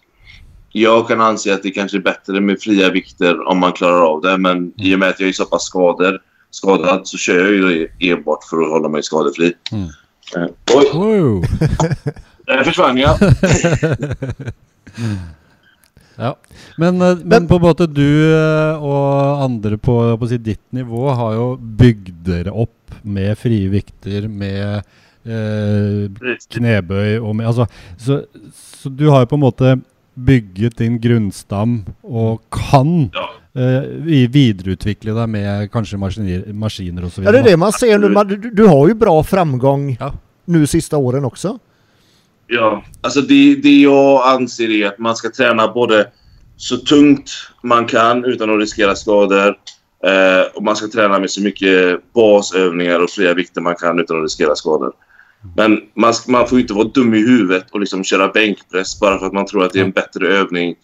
jag 0.72 1.08
kan 1.08 1.22
anse 1.22 1.54
att 1.54 1.64
det 1.64 1.72
kanske 1.72 1.98
är 1.98 2.02
bättre 2.02 2.42
med 2.42 2.62
fria 2.62 2.90
vikter 2.90 3.48
om 3.48 3.60
man 3.60 3.74
klarar 3.74 4.02
av 4.02 4.22
det 4.22 4.38
men 4.38 4.74
i 4.78 4.96
och 4.96 5.00
med 5.00 5.10
att 5.10 5.20
jag 5.20 5.30
är 5.30 5.34
så 5.34 5.46
pass 5.46 5.66
skadad, 5.66 6.20
skadad 6.54 7.08
så 7.08 7.18
kör 7.18 7.46
jag 7.46 7.72
ju 7.72 7.88
enbart 8.00 8.44
för 8.44 8.62
att 8.62 8.70
hålla 8.70 8.90
mig 8.90 9.04
skadefri. 9.04 9.54
Mm. 9.72 9.88
Eh, 10.36 10.48
oj, 10.76 10.90
Wow. 10.94 11.44
där 12.46 12.64
försvann 12.64 12.98
jag. 12.98 13.18
Ja. 16.16 16.36
Men, 16.78 17.02
eh, 17.02 17.18
men 17.24 17.48
på 17.48 17.56
en 17.56 17.62
måte 17.62 17.88
du 17.88 18.34
eh, 18.36 18.84
og 18.84 19.42
andre 19.44 19.78
på, 19.78 19.96
på 20.18 20.26
ditt 20.26 20.62
nivå 20.70 21.08
har 21.10 21.56
bygd 21.58 22.20
dere 22.28 22.54
opp 22.54 22.94
med 23.02 23.38
frie 23.38 23.72
vikter, 23.74 24.28
med 24.30 24.84
eh, 25.26 26.30
knebøy 26.54 27.18
og 27.18 27.34
med 27.36 27.50
Altså, 27.50 27.66
så, 27.98 28.22
så 28.54 28.90
du 28.94 29.08
har 29.10 29.24
jo 29.24 29.32
på 29.34 29.40
en 29.40 29.46
måte 29.48 29.74
bygget 30.14 30.78
din 30.78 31.00
grunnstam 31.02 31.80
og 32.04 32.44
kan 32.54 33.10
Ja. 33.14 33.30
Eh, 33.56 33.82
vi- 34.06 34.28
videreutvikle 34.28 35.14
deg 35.14 35.30
med 35.30 35.72
kanskje 35.72 35.98
maskiner, 35.98 36.54
maskiner 36.54 37.06
osv. 37.06 37.24
Ja, 37.24 37.32
det 37.32 37.40
är 37.40 37.44
det 37.44 37.58
man 37.58 37.72
ser 37.72 37.98
nu. 38.00 38.10
Man, 38.10 38.28
du, 38.28 38.38
du 38.38 38.66
har 38.68 38.88
ju 38.88 38.94
bra 38.94 39.24
framgång 39.24 39.98
Ja. 40.00 40.14
nu 40.46 40.68
sista 40.68 40.98
åren 40.98 41.26
också. 41.26 41.60
Ja, 42.48 42.84
alltså 43.02 43.22
det, 43.22 43.56
det 43.56 43.82
jag 43.82 44.28
anser 44.28 44.70
är 44.70 44.88
att 44.88 45.00
man 45.00 45.16
ska 45.16 45.30
träna 45.30 45.68
både 45.74 46.08
så 46.58 46.78
tungt 46.78 47.32
man 47.64 47.86
kan 47.86 48.26
utan 48.26 48.50
att 48.54 48.60
riskera 48.60 48.96
skador. 48.96 49.56
Eh, 50.06 50.42
och 50.56 50.64
man 50.64 50.76
ska 50.76 50.88
träna 50.88 51.20
med 51.20 51.30
så 51.32 51.42
mycket 51.42 52.00
basövningar 52.14 53.00
och 53.04 53.10
fria 53.10 53.34
vikter 53.34 53.62
man 53.62 53.76
kan 53.76 54.00
utan 54.00 54.18
att 54.18 54.24
riskera 54.24 54.56
skador. 54.56 54.92
Men 55.56 55.80
man, 55.96 56.14
man 56.28 56.48
får 56.48 56.58
ju 56.58 56.62
inte 56.62 56.74
vara 56.74 56.88
dum 56.88 57.14
i 57.14 57.18
huvudet 57.18 57.66
och 57.72 57.80
liksom 57.80 58.04
köra 58.04 58.28
bänkpress 58.28 59.00
bara 59.00 59.20
för 59.20 59.26
att 59.26 59.34
man 59.34 59.46
tror 59.46 59.64
att 59.66 59.74
det 59.74 59.80
är 59.80 59.84
en 59.84 59.92
bättre 59.92 60.28
övning 60.28 60.76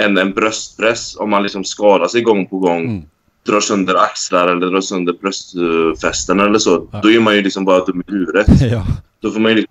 än 0.00 0.18
en 0.18 0.32
bröstpress. 0.32 1.16
Om 1.16 1.30
man 1.30 1.42
liksom 1.42 1.64
skadar 1.64 2.08
sig 2.08 2.22
gång 2.22 2.46
på 2.46 2.58
gång, 2.58 2.84
Mm. 2.84 3.02
drar 3.46 3.60
sönder 3.60 3.94
axlar 3.94 4.48
eller 4.48 4.66
drar 4.66 4.80
sönder 4.80 5.12
bröstfästen 5.12 6.40
eller 6.40 6.58
så. 6.58 6.88
Ja. 6.92 7.00
Då 7.02 7.10
är 7.10 7.20
man 7.20 7.34
ju 7.36 7.42
liksom 7.42 7.64
bara 7.64 7.84
dum 7.84 8.02
i 8.08 8.12
huvudet. 8.12 8.46
ja. 8.72 8.86
Då 9.20 9.30
får 9.30 9.40
man 9.40 9.52
ju... 9.56 9.66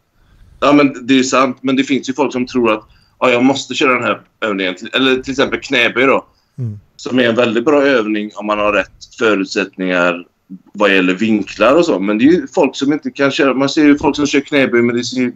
Ja, 0.60 0.74
men 0.74 1.08
det 1.08 1.20
är 1.20 1.24
sant. 1.24 1.58
Men 1.62 1.76
det 1.76 1.84
finns 1.84 2.10
ju 2.10 2.14
folk 2.14 2.32
som 2.34 2.48
tror 2.48 2.74
att 2.74 2.84
ja, 3.20 3.30
jag 3.30 3.44
måste 3.44 3.74
köra 3.74 3.94
den 3.94 4.04
här 4.04 4.22
övningen. 4.42 4.76
Eller 4.94 5.16
till 5.22 5.32
exempel 5.32 5.60
knäböj 5.60 6.06
då. 6.06 6.26
Mm. 6.58 6.80
Som 6.96 7.20
är 7.20 7.24
en 7.30 7.36
väldigt 7.36 7.66
bra 7.66 7.82
övning 7.84 8.32
om 8.36 8.46
man 8.46 8.60
har 8.60 8.74
rätt 8.74 8.92
förutsättningar 9.20 10.26
vad 10.74 10.94
gäller 10.96 11.14
vinklar 11.14 11.76
och 11.76 11.86
så. 11.86 12.00
Men 12.00 12.18
det 12.18 12.26
är 12.26 12.32
ju 12.32 12.48
folk 12.56 12.76
som 12.76 12.94
inte 12.94 13.12
kan 13.12 13.32
köra. 13.32 13.54
Man 13.54 13.70
ser 13.70 13.86
ju 13.86 13.98
folk 13.98 14.16
som 14.16 14.28
kör 14.28 14.40
knäböj 14.40 14.82
men 14.82 14.96
det 14.96 15.04
ser, 15.04 15.32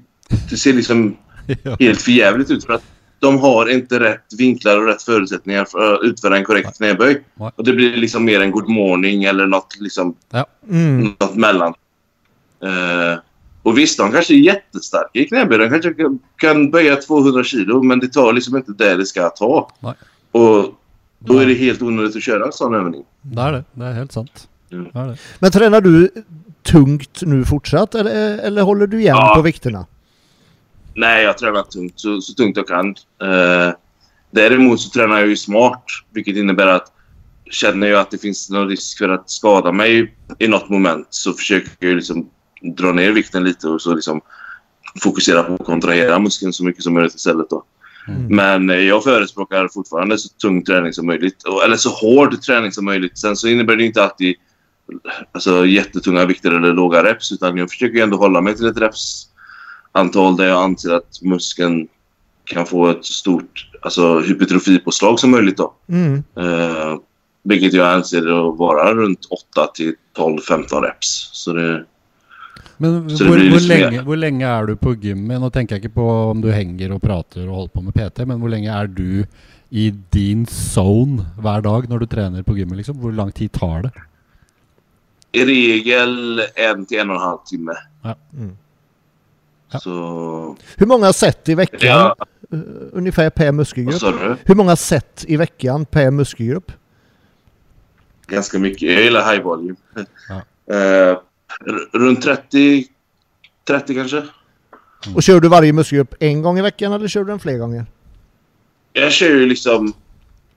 det 0.49 0.57
ser 0.57 0.73
liksom 0.73 1.17
helt 1.79 2.01
förjävligt 2.01 2.51
ut 2.51 2.65
för 2.65 2.73
att 2.73 2.83
de 3.19 3.39
har 3.39 3.69
inte 3.69 3.99
rätt 3.99 4.25
vinklar 4.37 4.77
och 4.77 4.85
rätt 4.85 5.03
förutsättningar 5.03 5.65
för 5.65 5.93
att 5.93 5.99
utföra 6.03 6.37
en 6.37 6.45
korrekt 6.45 6.77
knäböj. 6.77 7.23
Och 7.55 7.63
det 7.63 7.73
blir 7.73 7.97
liksom 7.97 8.25
mer 8.25 8.41
en 8.41 8.51
good 8.51 8.69
morning 8.69 9.23
eller 9.23 9.47
något 9.47 9.75
liksom 9.79 10.15
Mm. 10.69 11.13
något 11.19 11.35
mellan. 11.35 11.73
Eh, 12.63 13.19
och 13.63 13.77
visst, 13.77 13.97
de 13.97 14.11
kanske 14.11 14.33
är 14.33 14.37
jättestarka 14.37 15.09
i 15.19 15.25
knäböj. 15.25 15.57
De 15.57 15.69
kanske 15.69 15.93
kan- 16.37 16.71
böja 16.71 16.95
200 16.95 17.43
kilo, 17.43 17.83
men 17.83 17.99
det 17.99 18.07
tar 18.07 18.33
liksom 18.33 18.55
inte 18.55 18.71
det 18.71 18.95
det 18.95 19.05
ska 19.05 19.29
ta. 19.29 19.71
Nej. 19.79 19.93
Och 20.31 20.65
då 21.19 21.37
är 21.39 21.45
det 21.45 21.53
helt 21.53 21.81
onödigt 21.81 22.15
att 22.15 22.23
köra 22.23 22.45
en 22.45 22.51
sån 22.51 22.73
övning. 22.75 23.03
Det 23.21 23.41
er 23.41 23.51
det. 23.51 23.63
Det 23.73 23.85
er 23.85 23.93
helt 23.93 24.11
sant. 24.11 24.47
Mm. 24.71 24.87
Det 24.93 24.99
er 24.99 25.07
det. 25.07 25.17
Men 25.39 25.51
tränar 25.51 25.81
du 25.81 26.09
tungt 26.63 27.21
nu 27.21 27.45
fortsatt 27.45 27.95
eller, 27.95 28.37
eller 28.37 28.61
håller 28.61 28.87
du 28.87 28.99
igen 28.99 29.15
Ja. 29.17 29.33
på 29.35 29.41
vikterna? 29.41 29.85
Nej, 30.95 31.23
jag 31.23 31.37
tränar 31.37 31.63
tungt, 31.63 31.99
så, 31.99 32.21
så 32.21 32.33
tungt 32.33 32.57
jag 32.57 32.67
kan. 32.67 32.89
Eh, 33.21 33.73
däremot 34.31 34.81
så 34.81 34.89
tränar 34.89 35.19
jag 35.19 35.27
ju 35.27 35.37
smart, 35.37 35.83
vilket 36.13 36.35
innebär 36.35 36.67
att 36.67 36.93
känner 37.51 37.87
jag 37.87 38.01
att 38.01 38.11
det 38.11 38.17
finns 38.17 38.49
någon 38.49 38.67
risk 38.67 38.97
för 38.97 39.09
att 39.09 39.29
skada 39.29 39.71
mig 39.71 40.15
i 40.39 40.47
något 40.47 40.69
moment 40.69 41.07
så 41.09 41.33
försöker 41.33 41.71
jag 41.79 41.95
liksom 41.95 42.29
dra 42.77 42.91
ner 42.91 43.11
vikten 43.11 43.43
lite 43.43 43.67
och 43.67 43.81
så 43.81 43.93
liksom 43.93 44.21
fokusera 45.03 45.43
på 45.43 45.53
att 45.53 45.65
kontrahera 45.65 46.19
muskeln 46.19 46.53
så 46.53 46.63
mycket 46.63 46.83
som 46.83 46.93
möjligt 46.93 47.15
istället. 47.15 47.49
Då. 47.49 47.63
Mm. 48.07 48.35
Men 48.35 48.69
eh, 48.69 48.79
jag 48.79 49.03
förespråkar 49.03 49.67
fortfarande 49.67 50.17
så 50.17 50.29
tung 50.29 50.63
träning 50.63 50.93
som 50.93 51.05
möjligt. 51.05 51.43
Eller 51.65 51.77
så 51.77 51.89
hård 51.89 52.41
träning 52.41 52.71
som 52.71 52.85
möjligt. 52.85 53.17
Sen 53.17 53.35
så 53.35 53.47
innebär 53.47 53.75
det 53.75 53.85
inte 53.85 54.03
alltid 54.03 54.35
alltså, 55.31 55.65
jättetunga 55.65 56.25
vikter 56.25 56.51
eller 56.51 56.73
låga 56.73 57.03
reps. 57.03 57.31
Utan 57.31 57.57
jag 57.57 57.69
försöker 57.69 58.03
ändå 58.03 58.17
hålla 58.17 58.41
mig 58.41 58.55
till 58.55 58.67
ett 58.67 58.77
repsantal 59.93 60.37
där 60.37 60.45
jag 60.47 60.63
anser 60.63 60.93
att 60.93 61.21
muskeln 61.21 61.87
kan 62.43 62.65
få 62.65 62.87
ett 62.87 63.05
stort 63.05 63.69
alltså, 63.81 64.19
hypertrofipåslag 64.19 65.19
som 65.19 65.31
möjligt. 65.31 65.57
Då. 65.57 65.73
Mm. 65.87 66.23
Eh, 66.35 66.97
vilket 67.43 67.73
jag 67.73 67.87
anser 67.93 68.19
att 68.49 68.57
vara 68.57 68.93
runt 68.93 69.25
8 69.25 69.67
till 69.73 69.95
12-15 70.17 70.81
reps. 70.81 71.29
Så 71.33 71.53
det, 71.53 71.85
Men 72.77 73.09
Så 73.17 73.23
det 73.23 73.29
hvor, 73.29 73.37
liksom 73.37 73.67
lenge, 73.67 73.91
mer- 73.91 74.03
hvor 74.03 74.15
lenge 74.15 74.45
er 74.45 74.65
du 74.65 74.75
på 74.75 74.93
gymmet? 74.95 75.41
Nå 75.41 75.49
tenker 75.49 75.75
jeg 75.75 75.83
ikke 75.85 75.95
på 75.95 76.09
om 76.31 76.41
du 76.41 76.51
henger 76.51 76.93
og 76.95 77.01
prater 77.01 77.47
og 77.47 77.55
holder 77.55 77.73
på 77.73 77.81
med 77.81 77.93
PT, 77.93 78.25
men 78.25 78.39
hvor 78.39 78.49
lenge 78.49 78.69
er 78.71 78.87
du 78.87 79.25
i 79.71 79.89
din 80.13 80.45
zone 80.45 81.25
hver 81.43 81.61
dag 81.61 81.89
når 81.89 81.99
du 81.99 82.05
trener 82.05 82.43
på 82.43 82.55
gymmet? 82.55 82.77
liksom? 82.77 82.95
Hvor 82.97 83.11
lang 83.11 83.31
tid 83.35 83.51
tar 83.51 83.81
det? 83.81 83.91
I 85.33 85.43
regel 85.45 86.41
en 86.55 86.85
till 86.85 86.99
en 86.99 87.09
och 87.09 87.15
en 87.15 87.21
halv 87.21 87.37
timme. 87.45 87.73
Ja. 88.03 88.15
Mm. 88.33 88.57
Ja. 89.71 89.79
Så... 89.79 90.57
Hur 90.75 90.85
många 90.85 91.13
set 91.13 91.49
i 91.49 91.55
veckan 91.55 91.79
Ja, 91.81 92.15
eh, 92.51 92.59
ungefär 92.91 93.29
per 93.29 93.51
muskelgrupp? 93.51 94.39
Hur 94.43 94.55
många 94.55 94.75
set 94.75 95.25
i 95.27 95.37
veckan 95.37 95.85
per 95.85 96.11
muskelgrupp? 96.11 96.71
Ganska 98.27 98.59
mycket. 98.59 98.91
Jag 98.91 99.03
gillar 99.03 99.31
high 99.31 99.43
volume. 99.43 99.75
Ja. 100.29 100.41
Eh, 100.71 101.17
runt 101.93 102.21
30, 102.21 102.87
30 103.67 103.95
kanske. 103.95 104.23
Och 105.15 105.23
kör 105.23 105.39
du 105.39 105.47
varje 105.47 105.73
muskelgrupp 105.73 106.15
en 106.19 106.41
gång 106.41 106.59
i 106.59 106.61
veckan 106.61 106.93
eller 106.93 107.07
kör 107.07 107.23
du 107.23 107.27
den 107.27 107.39
fler 107.39 107.57
gånger? 107.57 107.85
Jag 108.93 109.11
kör 109.11 109.29
ju 109.29 109.45
liksom... 109.45 109.93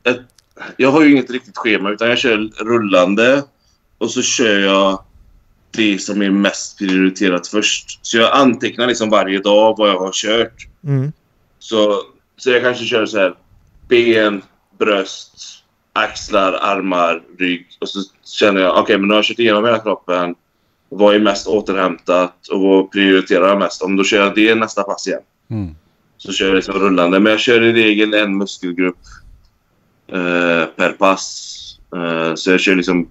Ett, 0.02 0.20
jag 0.76 0.92
har 0.92 1.02
ju 1.02 1.12
inget 1.12 1.30
riktigt 1.30 1.56
schema 1.56 1.90
utan 1.90 2.08
jag 2.08 2.18
kör 2.18 2.36
rullande 2.64 3.44
och 3.98 4.10
så 4.10 4.22
kör 4.22 4.58
jag 4.58 5.04
det 5.72 5.98
som 5.98 6.22
är 6.22 6.30
mest 6.30 6.78
prioriterat 6.78 7.48
först. 7.48 7.98
Så 8.02 8.16
jag 8.18 8.32
antecknar 8.32 8.86
liksom 8.86 9.10
varje 9.10 9.38
dag 9.38 9.74
vad 9.78 9.88
jag 9.88 9.98
har 9.98 10.12
kört. 10.12 10.66
Mm. 10.84 11.12
Så, 11.58 12.02
så 12.36 12.50
jag 12.50 12.62
kanske 12.62 12.84
kör 12.84 13.06
så 13.06 13.18
här 13.18 13.34
ben, 13.88 14.42
bröst, 14.78 15.34
axlar, 15.92 16.52
armar, 16.52 17.22
rygg. 17.38 17.66
Och 17.80 17.88
så 17.88 17.98
känner 18.24 18.60
jag 18.60 18.78
okej, 18.78 18.98
men 18.98 19.08
nu 19.08 19.14
har 19.14 19.18
jag 19.18 19.24
kört 19.24 19.38
igenom 19.38 19.64
hela 19.64 19.78
kroppen. 19.78 20.34
Vad 20.88 21.14
är 21.14 21.18
mest 21.18 21.46
återhämtat 21.46 22.48
och 22.48 22.60
vad 22.60 22.90
prioriterar 22.90 23.48
jag 23.48 23.58
mest? 23.58 23.82
Om 23.82 23.96
då 23.96 24.04
kör 24.04 24.24
jag 24.24 24.34
det 24.34 24.54
nästa 24.54 24.82
pass 24.82 25.06
igen. 25.06 25.20
Mm. 25.50 25.74
Så 26.16 26.32
kör 26.32 26.46
jag 26.46 26.54
liksom 26.54 26.74
rullande. 26.74 27.20
Men 27.20 27.30
jag 27.30 27.40
kör 27.40 27.62
i 27.62 27.72
regel 27.72 28.14
en 28.14 28.36
muskelgrupp 28.36 28.98
eh, 30.08 30.64
per 30.76 30.92
pass. 30.98 31.58
Eh, 31.96 32.34
så 32.34 32.50
jag 32.50 32.60
kör 32.60 32.74
liksom 32.74 33.08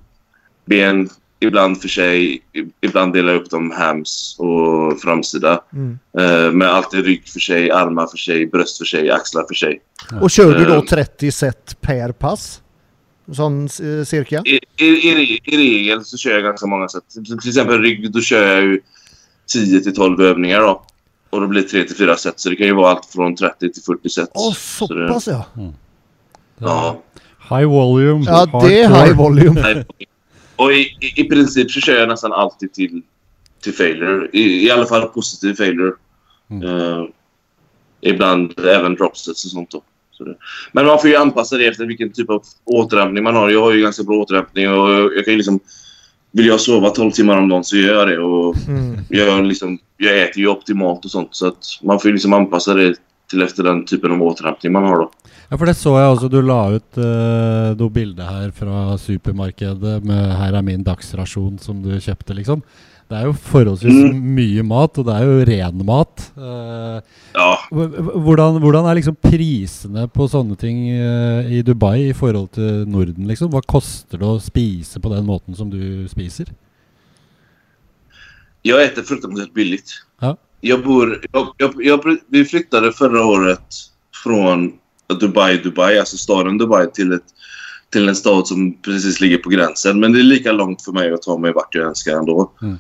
ben, 0.66 1.10
ibland 1.42 1.82
för 1.82 1.88
sig. 1.88 2.42
Ibland 2.82 3.14
delar 3.14 3.34
jag 3.34 3.42
upp 3.42 3.50
dem 3.50 3.72
hams 3.72 4.36
och 4.40 5.02
framsida. 5.02 5.64
Mm. 5.74 6.00
Eh, 6.18 6.52
men 6.52 6.68
alltid 6.70 7.06
rygg 7.06 7.28
för 7.28 7.40
sig, 7.40 7.72
armar 7.72 8.08
för 8.08 8.18
sig, 8.18 8.46
bröst 8.48 8.78
för 8.78 8.86
sig, 8.86 9.12
axlar 9.12 9.46
för 9.48 9.54
sig. 9.56 9.82
Och 10.22 10.32
kör 10.32 10.60
du 10.60 10.66
då 10.66 10.74
Eh. 10.74 10.82
30 10.82 11.32
set 11.32 11.82
per 11.82 12.12
pass? 12.12 12.62
Sån 13.34 13.64
eh, 13.66 14.06
cirka? 14.06 14.42
I, 14.46 14.60
i, 14.78 14.86
i, 14.86 15.40
I 15.44 15.58
regel 15.58 16.06
så 16.06 16.18
kör 16.18 16.32
jag 16.32 16.44
ganska 16.44 16.68
många 16.68 16.88
sätt. 16.88 17.04
Till, 17.42 17.50
exempel 17.50 17.82
rygg, 17.82 18.12
då 18.12 18.22
kör 18.22 18.48
jag 18.48 18.62
ju 18.62 18.82
10 19.54 19.80
till 19.80 19.96
12 19.96 20.22
övningar 20.22 20.60
då. 20.62 20.84
Och 21.30 21.42
då 21.42 21.48
blir 21.48 21.62
det 21.62 21.68
3 21.68 21.84
till 21.84 21.96
4 21.96 22.16
set. 22.18 22.40
Så 22.40 22.50
det 22.50 22.56
kan 22.56 22.68
ju 22.68 22.74
vara 22.74 22.90
allt 22.92 23.06
från 23.06 23.36
30 23.36 23.72
till 23.74 23.84
40 23.84 24.10
set. 24.10 24.30
Åh, 24.34 24.54
så 24.54 24.94
det- 24.94 25.08
pass 25.08 25.28
ja. 25.28 25.46
Ja. 26.58 27.02
High 27.50 27.66
volume. 27.68 28.24
Ja, 28.28 28.62
det 28.68 28.82
är 28.82 29.06
high 29.06 29.18
volume. 29.18 29.86
Och 30.62 30.74
i, 30.74 30.80
i, 30.80 31.22
i 31.22 31.24
princip 31.24 31.72
så 31.72 31.80
kör 31.80 32.00
jag 32.00 32.10
nästan 32.10 32.34
alltid 32.34 32.74
till, 32.74 33.02
till 33.64 33.74
failure. 33.74 34.30
I, 34.34 34.66
I 34.66 34.72
alla 34.72 34.86
fall 34.86 35.08
positiv 35.08 35.54
failure. 35.54 35.94
Mm. 36.50 36.68
Eh, 36.68 37.06
ibland 38.02 38.60
även 38.60 38.96
dropsets 38.96 39.46
och 39.46 39.52
sånt 39.52 39.72
då. 39.72 39.82
Så 40.12 40.24
det. 40.24 40.36
Men 40.72 40.86
man 40.86 41.00
får 41.00 41.10
ju 41.10 41.16
anpassa 41.16 41.58
det 41.58 41.68
efter 41.68 41.86
vilken 41.86 42.12
typ 42.12 42.30
av 42.30 42.44
återhämtning 42.66 43.24
man 43.24 43.36
har. 43.36 43.50
Jag 43.50 43.62
har 43.62 43.74
ju 43.74 43.82
ganska 43.82 44.04
bra 44.04 44.16
återhämtning 44.18 44.70
och 44.70 44.90
jag, 44.92 45.16
jag 45.16 45.26
kan 45.26 45.34
ju 45.34 45.38
liksom... 45.38 45.60
Vill 46.34 46.46
jag 46.48 46.60
sova 46.60 46.90
12 46.90 47.12
timmar 47.12 47.38
om 47.38 47.50
dagen 47.50 47.64
så 47.64 47.78
gör 47.78 48.00
jag 48.00 48.08
det. 48.08 48.20
Och 48.20 48.56
Mm. 48.68 48.98
jag, 49.10 49.46
liksom, 49.46 49.80
jag 49.98 50.22
äter 50.22 50.38
ju 50.38 50.48
optimalt 50.48 51.06
och 51.06 51.12
sånt. 51.12 51.36
Så 51.36 51.48
att 51.48 51.66
man 51.82 52.00
får 52.00 52.10
ju 52.10 52.14
liksom 52.14 52.34
anpassa 52.34 52.74
det 52.74 52.96
till 53.32 53.42
efter 53.46 53.64
den 53.64 53.82
typen 53.90 54.12
av 54.12 54.22
återhämtning 54.28 54.72
man 54.76 54.84
har 54.90 54.98
då. 55.06 55.10
Ja, 55.50 55.58
for 55.58 55.66
det 55.68 55.76
så 55.80 55.96
jeg 56.00 56.12
også. 56.14 56.30
Du 56.32 56.38
la 56.46 56.60
ut 56.78 56.98
uh, 57.02 57.72
noe 57.80 57.90
bilde 57.92 58.24
her 58.28 58.52
fra 58.56 58.94
supermarkedet 59.02 60.04
med 60.06 60.32
'her 60.38 60.56
er 60.60 60.62
min 60.64 60.84
dagsrasjon' 60.86 61.58
som 61.60 61.82
du 61.84 61.92
kjøpte, 62.00 62.36
liksom. 62.38 62.62
Det 63.12 63.18
er 63.20 63.26
jo 63.28 63.34
forholdsvis 63.36 64.14
mye 64.16 64.64
mat, 64.64 64.96
og 65.02 65.06
det 65.10 65.16
er 65.18 65.26
jo 65.28 65.42
ren 65.50 65.82
mat. 65.86 66.22
Eh, 66.38 67.02
Ja, 67.36 67.50
h- 67.68 67.90
h- 67.98 68.14
hvordan, 68.24 68.60
hvordan 68.64 68.86
er 68.88 68.96
liksom 68.96 69.18
prisene 69.20 70.06
på 70.08 70.30
sånne 70.32 70.56
ting 70.56 70.78
eh, 70.96 71.52
i 71.52 71.62
Dubai 71.62 72.08
i 72.10 72.14
forhold 72.16 72.54
til 72.56 72.86
Norden, 72.88 73.28
liksom? 73.28 73.52
Hva 73.52 73.60
koster 73.68 74.18
det 74.18 74.24
å 74.30 74.40
spise 74.40 75.00
på 75.04 75.12
den 75.12 75.26
måten 75.28 75.56
som 75.60 75.70
du 75.70 76.08
spiser? 76.08 76.48
Jag 78.64 78.84
äter 78.84 79.04
fruktansvärt 79.04 79.54
billigt. 79.54 79.92
Ja. 80.22 80.38
Jag 80.62 80.84
bor... 80.84 81.26
Jag, 81.32 81.54
jag, 81.58 81.74
jag, 81.78 82.18
vi 82.28 82.46
flyttade 82.46 82.92
förra 82.92 83.26
året 83.26 83.66
från 84.24 84.74
Dubai, 85.20 85.58
Dubai, 85.58 86.00
alltså 86.00 86.18
staden 86.18 86.58
Dubai 86.58 86.92
till, 86.94 87.12
ett, 87.12 87.26
till 87.90 88.10
en 88.10 88.16
stad 88.16 88.48
som 88.48 88.74
precis 88.82 89.20
ligger 89.20 89.38
på 89.38 89.50
gränsen. 89.50 90.00
Men 90.00 90.14
det 90.14 90.20
är 90.20 90.24
lika 90.24 90.52
långt 90.52 90.82
för 90.82 90.92
mig 90.92 91.14
att 91.14 91.22
ta 91.22 91.38
mig 91.38 91.54
vart 91.54 91.76
jag 91.76 91.88
önskar 91.88 92.18
ändå. 92.18 92.52
Mm. 92.62 92.78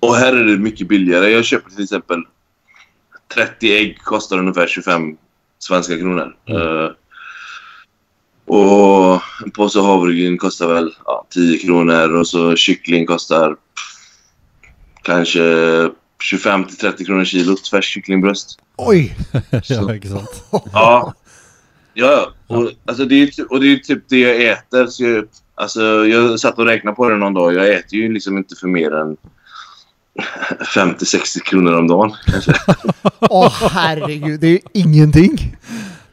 Och 0.00 0.16
här 0.16 0.32
är 0.32 0.44
det 0.44 0.58
mycket 0.58 0.88
billigare. 0.88 1.30
Jag 1.30 1.44
köper 1.44 1.70
till 1.70 1.84
exempel 1.84 2.22
30 3.34 3.72
ägg 3.72 3.98
kostar 3.98 4.38
ungefär 4.38 4.66
25 4.66 5.16
svenska 5.58 5.98
kronor. 5.98 6.36
Mm. 6.46 6.62
Eh, 6.62 6.90
och 8.46 9.22
en 9.44 9.50
påse 9.54 9.80
havregryn 9.80 10.38
kostar 10.38 10.74
väl 10.74 10.94
ja, 11.04 11.26
10 11.30 11.58
kronor 11.58 12.14
och 12.14 12.28
så 12.28 12.56
kyckling 12.56 13.06
kostar 13.06 13.56
kanske 15.02 15.40
25 16.22 16.64
till 16.64 16.76
30 16.76 17.04
kronor 17.04 17.24
kilot 17.24 17.68
färskt 17.68 17.90
kycklingbröst. 17.90 18.58
Oj! 18.76 19.16
ja, 19.50 19.62
sant? 19.62 20.44
Ja. 20.72 21.14
Ja, 21.98 22.32
och, 22.46 22.70
alltså 22.86 23.04
det 23.04 23.22
är, 23.22 23.52
och 23.52 23.60
det 23.60 23.72
är 23.72 23.76
typ 23.76 24.08
det 24.08 24.18
jag 24.18 24.42
äter. 24.42 24.86
Så 24.86 25.04
jag, 25.04 25.24
alltså, 25.54 26.06
jag 26.06 26.40
satt 26.40 26.58
och 26.58 26.66
räknade 26.66 26.94
på 26.94 27.08
det 27.08 27.16
någon 27.16 27.34
dag. 27.34 27.54
Jag 27.54 27.74
äter 27.74 27.94
ju 27.94 28.12
liksom 28.12 28.38
inte 28.38 28.56
för 28.56 28.68
mer 28.68 28.94
än 28.94 29.16
50-60 30.74 31.40
kronor 31.40 31.72
om 31.72 31.88
dagen. 31.88 32.12
Åh 33.20 33.68
herregud, 33.70 34.40
det 34.40 34.46
är 34.46 34.50
ju 34.50 34.60
ingenting. 34.72 35.56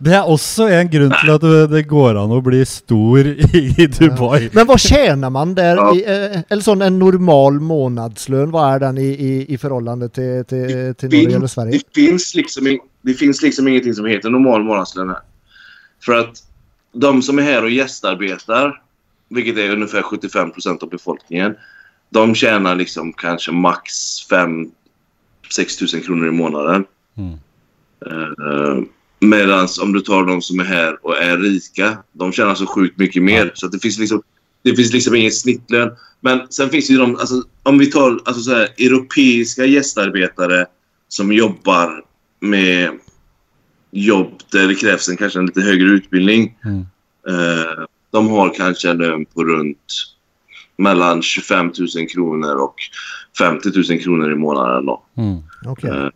Det 0.04 0.12
er 0.18 0.28
også 0.28 0.66
en 0.68 0.90
grunn 0.92 1.14
til 1.16 1.30
at 1.32 1.44
det, 1.72 1.84
går 1.88 2.18
an 2.20 2.32
å 2.36 2.42
bli 2.44 2.60
stor 2.68 3.28
i, 3.30 3.88
Dubai. 3.88 4.50
Men 4.54 4.68
vad 4.68 4.80
tjänar 4.80 5.30
man 5.30 5.54
där? 5.56 5.76
Ja. 5.76 5.96
I, 5.96 6.04
eh, 6.04 6.42
eller 6.50 6.62
sån 6.62 6.82
en 6.82 7.00
normal 7.00 7.60
månadslön, 7.60 8.52
vad 8.52 8.74
är 8.74 8.80
den 8.80 8.98
i, 8.98 9.08
i, 9.08 9.54
i 9.54 9.58
förhållande 9.58 10.10
till, 10.10 10.46
till, 10.46 10.96
till 10.96 11.10
Norge 11.10 11.36
eller 11.36 11.48
Sverige? 11.48 11.72
Det 11.72 12.02
finns, 12.02 12.36
liksom, 12.36 12.80
det 13.02 13.14
finns 13.14 13.42
liksom 13.42 13.68
ingenting 13.68 13.94
som 13.94 14.06
heter 14.06 14.30
normal 14.30 14.64
månadslön 14.64 15.10
här. 15.10 15.22
För 16.06 16.20
att 16.20 16.44
de 16.94 17.22
som 17.22 17.40
är 17.40 17.44
här 17.44 17.64
och 17.64 17.70
gästarbetar, 17.70 18.82
vilket 19.30 19.58
är 19.58 19.70
ungefär 19.70 20.02
75 20.02 20.52
procent 20.52 20.84
av 20.84 20.90
befolkningen, 20.90 21.56
de 22.10 22.36
tjänar 22.36 22.76
liksom 22.76 23.14
kanske 23.14 23.52
max 23.52 23.94
5 24.30 24.72
6 25.56 25.78
tusen 25.78 26.02
kronor 26.02 26.28
i 26.28 26.32
månaden. 26.32 26.86
Mm. 27.18 27.40
Uh, 28.08 28.84
Medan 29.24 29.68
om 29.82 29.94
du 29.94 30.02
tar 30.02 30.26
de 30.26 30.42
som 30.42 30.60
är 30.60 30.64
här 30.64 31.06
och 31.06 31.18
är 31.18 31.38
rika, 31.38 31.98
de 32.14 32.32
tjänar 32.32 32.56
så 32.56 32.66
sjukt 32.66 33.00
mycket 33.00 33.24
mer. 33.24 33.52
Så 33.56 33.66
att 33.66 33.72
det 33.72 33.80
finns 33.80 34.00
liksom 34.00 34.22
det 34.64 34.76
finns 34.76 34.94
liksom 34.94 35.16
ingen 35.16 35.32
snittlön. 35.32 35.92
Men 36.22 36.48
sen 36.50 36.70
finns 36.70 36.88
det 36.88 36.94
ju 36.94 37.00
de, 37.00 37.16
alltså, 37.16 37.44
om 37.64 37.78
vi 37.78 37.86
tar 37.86 38.20
alltså 38.26 38.42
så 38.42 38.52
här, 38.52 38.68
europeiska 38.78 39.66
gästarbetare 39.66 40.66
som 41.08 41.34
jobbar 41.34 42.04
med 42.40 42.90
jobb 43.92 44.40
där 44.52 44.68
det 44.68 44.76
krävs 44.76 45.10
en, 45.10 45.18
kanske 45.18 45.40
en 45.40 45.46
lite 45.46 45.62
högre 45.62 45.88
utbildning. 45.88 46.58
Mm. 46.66 46.80
Eh, 47.28 47.86
de 48.12 48.30
har 48.30 48.54
kanske 48.54 48.90
en 48.90 48.98
lön 48.98 49.26
på 49.26 49.44
runt 49.44 49.94
mellan 50.78 51.22
25 51.22 51.72
000 51.96 52.08
kronor 52.08 52.56
och 52.56 52.76
50 53.38 53.70
000 53.90 54.00
kronor 54.00 54.32
i 54.32 54.36
månaden. 54.36 54.86
Då. 54.86 55.04
Mm. 55.18 55.38
Okej. 55.66 55.90
Eh, 55.90 56.10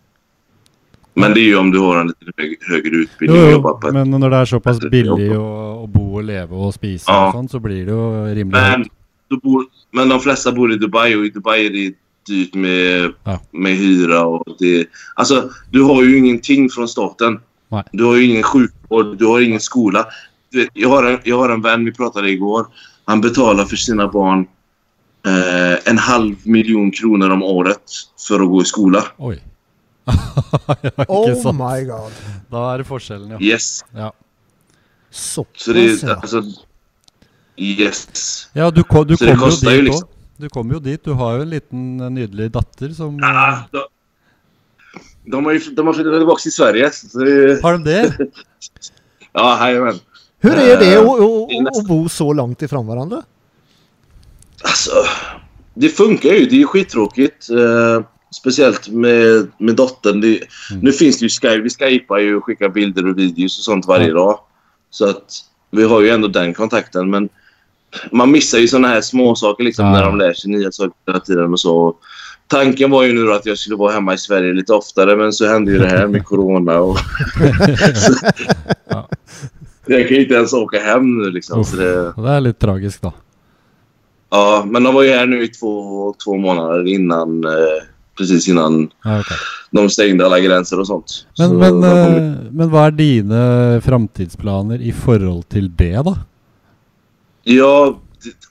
Men 1.17 1.33
det 1.33 1.39
är 1.39 1.43
ju 1.49 1.57
om 1.57 1.71
du 1.71 1.79
har 1.79 1.97
en 1.97 2.07
lite 2.07 2.31
hög, 2.37 2.57
högre 2.69 2.89
Jo, 2.95 3.01
utbildning 3.01 3.43
och 3.43 3.51
jobbar 3.51 3.69
jo, 3.73 3.79
på 3.81 3.91
men 3.93 4.11
når 4.11 4.29
det 4.29 4.37
er 4.41 4.45
såpass 4.45 4.77
et 4.83 4.91
billig 4.91 5.27
jobb. 5.31 5.39
å, 5.41 5.83
å 5.83 5.87
bo 5.87 6.03
og 6.19 6.23
leve 6.27 6.53
og 6.53 6.73
spise 6.75 7.05
Ja. 7.11 7.27
og 7.27 7.33
sånn, 7.33 7.49
så 7.49 7.59
blir 7.59 7.85
det 7.85 7.91
jo 7.95 8.25
rimelig 8.37 8.51
Men, 8.53 8.85
bor, 9.43 9.65
men 9.91 10.09
de 10.09 10.19
flesta 10.19 10.51
bor 10.51 10.71
i 10.71 10.77
Dubai 10.77 11.15
och 11.15 11.25
i 11.25 11.29
Dubai 11.29 11.65
är 11.65 11.69
det 11.69 11.93
dyrt 12.27 12.53
med, 12.55 13.13
Ja. 13.23 13.39
med 13.51 13.75
hyra. 13.77 14.25
Och 14.25 14.55
det, 14.59 14.85
alltså, 15.15 15.49
du 15.71 15.81
har 15.83 16.03
ju 16.03 16.17
ingenting 16.17 16.69
från 16.69 16.87
staten. 16.87 17.39
Nej. 17.71 17.83
Du 17.91 18.03
har 18.03 18.15
ju 18.15 18.23
ingen 18.25 18.43
sjukvård, 18.43 19.17
du 19.17 19.25
har 19.25 19.41
ingen 19.41 19.59
skola. 19.59 20.05
Vet, 20.53 20.69
Jag 20.73 20.89
har, 20.89 21.03
en, 21.03 21.19
jag 21.23 21.37
har 21.37 21.49
en 21.49 21.61
vän, 21.61 21.85
vi 21.85 21.91
pratade 21.93 22.29
igår. 22.29 22.65
Han 23.05 23.21
betalar 23.21 23.65
för 23.65 23.75
sina 23.75 24.07
barn 24.07 24.47
eh, 25.25 25.89
en 25.91 25.97
halv 25.97 26.35
miljon 26.43 26.91
kronor 26.91 27.29
om 27.29 27.43
året 27.43 27.83
för 28.27 28.39
att 28.39 28.47
gå 28.49 28.61
i 28.61 28.65
skola. 28.65 29.03
Oi. 29.17 29.39
Ja, 30.07 31.05
Oh 31.07 31.33
sant. 31.41 31.57
my 31.59 31.83
god. 31.85 32.11
Da 32.51 32.61
er 32.73 32.77
det 32.83 32.87
forskjellen, 32.87 33.31
ja. 33.35 33.39
Yes. 33.41 33.83
Ja, 33.95 34.11
Så 35.11 35.45
Så 35.55 35.71
är 35.71 36.05
ja. 36.07 36.15
alltså... 36.15 36.43
Yes. 37.57 38.49
ja 38.53 38.69
du, 38.71 38.83
ko, 38.83 39.03
du 39.03 39.17
Så 39.17 39.25
det 39.25 39.35
kommer 39.35 39.51
jo 39.63 39.71
ju 39.71 39.81
liksom- 39.81 40.09
Du 40.37 40.49
kommer 40.49 40.73
jo 40.73 40.79
dit. 40.79 41.03
Du 41.03 41.11
har 41.17 41.35
jo 41.35 41.41
en 41.41 41.49
liten 41.49 41.99
eh, 41.99 42.09
nydelig 42.09 42.51
datter 42.51 42.89
som 42.93 43.19
Ah, 43.23 43.51
eh, 43.51 43.59
de, 43.71 43.81
de, 45.31 45.45
har 45.45 45.51
ju, 45.53 45.59
de 45.59 45.87
har 45.87 45.93
flyttat 45.93 46.13
tillbaka 46.19 46.39
till 46.41 46.51
Sverige. 46.53 46.91
Så 46.91 47.17
det, 47.19 47.61
Har 47.63 47.71
de 47.73 47.83
det? 47.83 48.17
ja, 49.33 49.67
jajamän. 49.67 49.99
Hur 50.39 50.51
är 50.53 50.77
det 50.77 50.93
Eh, 50.93 50.99
att- 51.01 51.77
är 51.83 51.87
bo 51.87 52.09
så 52.09 52.33
långt 52.33 52.61
ifrån 52.61 52.87
varandra? 52.87 53.23
Alltså, 54.63 54.91
det 55.73 55.89
funkar 55.89 56.29
ju. 56.29 56.45
Det 56.45 56.55
är 56.55 56.59
ju 56.59 56.67
skittråkigt. 56.67 57.49
Eh, 57.49 58.05
speciellt 58.35 58.87
med, 58.89 59.47
med 59.57 59.75
dottern. 59.75 60.21
Det, 60.21 60.27
Mm. 60.71 60.81
Nu 60.81 60.91
finns 60.91 61.19
det 61.19 61.23
ju 61.25 61.29
Skype. 61.29 61.61
Vi 61.61 61.69
skypar 61.69 62.17
ju 62.17 62.35
och 62.35 62.43
skickar 62.45 62.69
bilder 62.69 63.07
och 63.09 63.17
videos 63.17 63.57
och 63.57 63.63
sånt 63.63 63.85
varje 63.85 64.11
dag. 64.13 64.39
Så 64.89 65.09
att 65.09 65.23
vi 65.71 65.83
har 65.83 66.01
ju 66.01 66.09
ändå 66.09 66.27
den 66.27 66.53
kontakten. 66.53 67.09
Men 67.09 67.29
man 68.11 68.31
missar 68.31 68.57
ju 68.57 68.67
såna 68.67 68.87
här 68.87 69.01
små 69.01 69.35
saker 69.35 69.63
liksom 69.63 69.85
Ja. 69.85 69.91
när 69.91 70.03
de 70.03 70.17
lär 70.17 70.33
sig 70.33 70.51
nya 70.51 70.71
saker 70.71 70.93
hela 71.07 71.19
tiden 71.19 71.53
och 71.53 71.59
så. 71.59 71.95
Tanken 72.47 72.91
var 72.91 73.03
ju 73.03 73.13
nu 73.13 73.33
att 73.33 73.45
jag 73.45 73.57
skulle 73.57 73.75
vara 73.75 73.91
hemma 73.93 74.13
i 74.13 74.17
Sverige 74.17 74.53
lite 74.53 74.73
oftare 74.73 75.15
men 75.15 75.33
så 75.33 75.47
hände 75.47 75.71
ju 75.71 75.77
det 75.77 75.87
här 75.87 76.07
med 76.07 76.25
corona 76.25 76.79
och... 76.79 76.97
så, 77.95 78.13
Ja. 78.89 79.09
Jag 79.85 80.07
kan 80.07 80.17
ju 80.17 80.23
inte 80.23 80.33
ens 80.33 80.53
åka 80.53 80.79
hem 80.79 81.17
nu 81.17 81.31
liksom. 81.31 81.65
Så 81.65 81.75
det, 81.75 82.13
Det 82.15 82.29
er 82.37 82.41
litt 82.41 82.59
tragisk, 82.59 83.01
da. 83.01 83.13
Ja, 84.29 84.63
men 84.67 84.83
de 84.83 84.93
var 84.95 85.03
ju 85.03 85.09
här 85.11 85.25
nu 85.25 85.43
i 85.43 85.47
två, 85.47 86.13
två 86.23 86.37
månader 86.37 86.87
innan, 86.87 87.45
eh, 87.45 87.83
precis 88.17 88.47
innan 88.47 88.89
Ja, 89.03 89.19
ok. 89.19 89.25
de 89.71 89.89
stängde 89.89 90.25
alla 90.25 90.39
gränser 90.39 90.79
och 90.79 90.87
sånt. 90.87 91.25
Men, 91.37 91.47
Så 91.49 91.53
men, 91.53 91.81
de 91.81 91.89
kom- 92.05 92.15
eh, 92.23 92.51
men 92.51 92.69
hva 92.69 92.87
er 92.87 92.91
dine 92.91 93.81
framtidsplaner 93.81 94.81
i 94.81 94.91
forhold 94.91 95.43
til 95.49 95.69
det, 95.77 96.03
da? 96.05 96.15
Ja, 97.43 97.99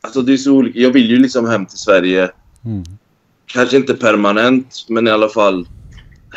alltså 0.00 0.22
det 0.22 0.32
är 0.32 0.36
så 0.36 0.52
olika. 0.52 0.78
Jag 0.78 0.90
vill 0.90 1.10
ju 1.10 1.18
liksom 1.18 1.46
hem 1.48 1.66
till 1.66 1.78
Sverige. 1.78 2.30
Mm. 2.64 2.84
Kanske 3.46 3.76
inte 3.76 3.94
permanent, 3.94 4.86
men 4.88 5.06
i 5.06 5.10
alla 5.10 5.28
fall 5.28 5.66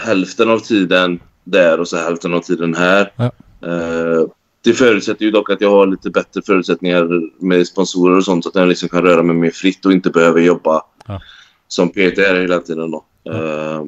hälften 0.05 0.49
av 0.49 0.59
tiden 0.59 1.19
där 1.43 1.79
och 1.79 1.87
så 1.87 1.97
hälften 1.97 2.33
av 2.33 2.39
tiden 2.41 2.75
här. 2.75 3.11
Ja. 3.15 3.25
Eh, 3.67 4.23
det 4.63 4.73
förutsätter 4.73 5.25
ju 5.25 5.31
dock 5.31 5.49
att 5.49 5.61
jag 5.61 5.71
har 5.71 5.87
lite 5.87 6.09
bättre 6.09 6.41
förutsättningar 6.45 7.07
med 7.45 7.67
sponsorer 7.67 8.17
och 8.17 8.23
sånt 8.25 8.43
så 8.43 8.49
att 8.49 8.55
jag 8.55 8.67
liksom 8.67 8.89
kan 8.89 9.01
röra 9.01 9.23
mig 9.23 9.35
mer 9.35 9.51
fritt 9.51 9.85
och 9.85 9.91
inte 9.91 10.09
behöver 10.09 10.41
jobba 10.41 10.81
Ja. 11.07 11.21
som 11.67 11.89
PT 11.89 12.17
är 12.17 12.41
hela 12.41 12.59
tiden. 12.59 12.91
Då. 12.91 13.05
Eh, 13.25 13.83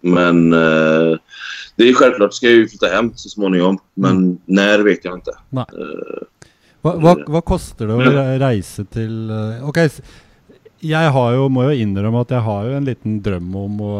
men 0.00 0.52
eh, 0.52 1.18
det 1.76 1.88
är 1.88 1.92
självklart 1.94 2.34
ska 2.34 2.46
jag 2.46 2.54
ju 2.56 2.68
flytta 2.68 2.86
hem 2.86 3.12
så 3.14 3.28
småningom. 3.28 3.78
Men 3.94 4.38
när 4.44 4.78
vet 4.78 5.04
jag 5.04 5.14
inte. 5.14 5.30
Eh, 5.30 6.26
Hva, 6.82 6.94
hva, 6.96 7.12
hva 7.28 7.40
koster 7.44 7.86
det 7.86 7.92
å 7.92 8.00
re- 8.00 8.38
reise 8.40 8.86
til 8.88 9.28
eh, 9.30 9.68
Ok, 9.68 9.76
s- 9.84 10.00
jeg 10.80 11.10
har 11.12 11.34
jo, 11.36 11.42
må 11.52 11.66
jo 11.68 11.74
innrømme 11.76 12.22
at 12.24 12.30
jeg 12.32 12.40
har 12.40 12.62
jo 12.64 12.76
en 12.78 12.86
liten 12.88 13.18
drøm 13.20 13.50
om 13.60 13.74
å 13.84 13.96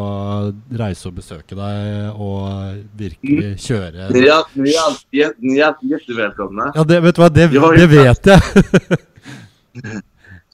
reise 0.80 1.10
og 1.10 1.18
besøke 1.18 1.52
deg 1.58 2.14
og 2.16 2.78
virkelig 2.96 3.50
kjøre 3.66 4.08
ni, 4.14 4.22
är, 4.24 4.40
ni, 4.54 4.70
är 4.72 4.80
alltid, 4.86 5.20
jä- 5.20 5.34
ni 5.38 5.58
är 5.58 5.66
alltid 5.66 5.90
jättevälkomna. 5.90 6.72
Ja, 6.74 6.84
det, 6.84 7.00
vet 7.04 7.14
du 7.16 7.20
hva, 7.20 7.28
det, 7.28 7.50
Jag 7.52 7.76
ju 7.78 7.86
det 7.86 7.92
vet 7.98 8.26
jeg. 8.26 8.40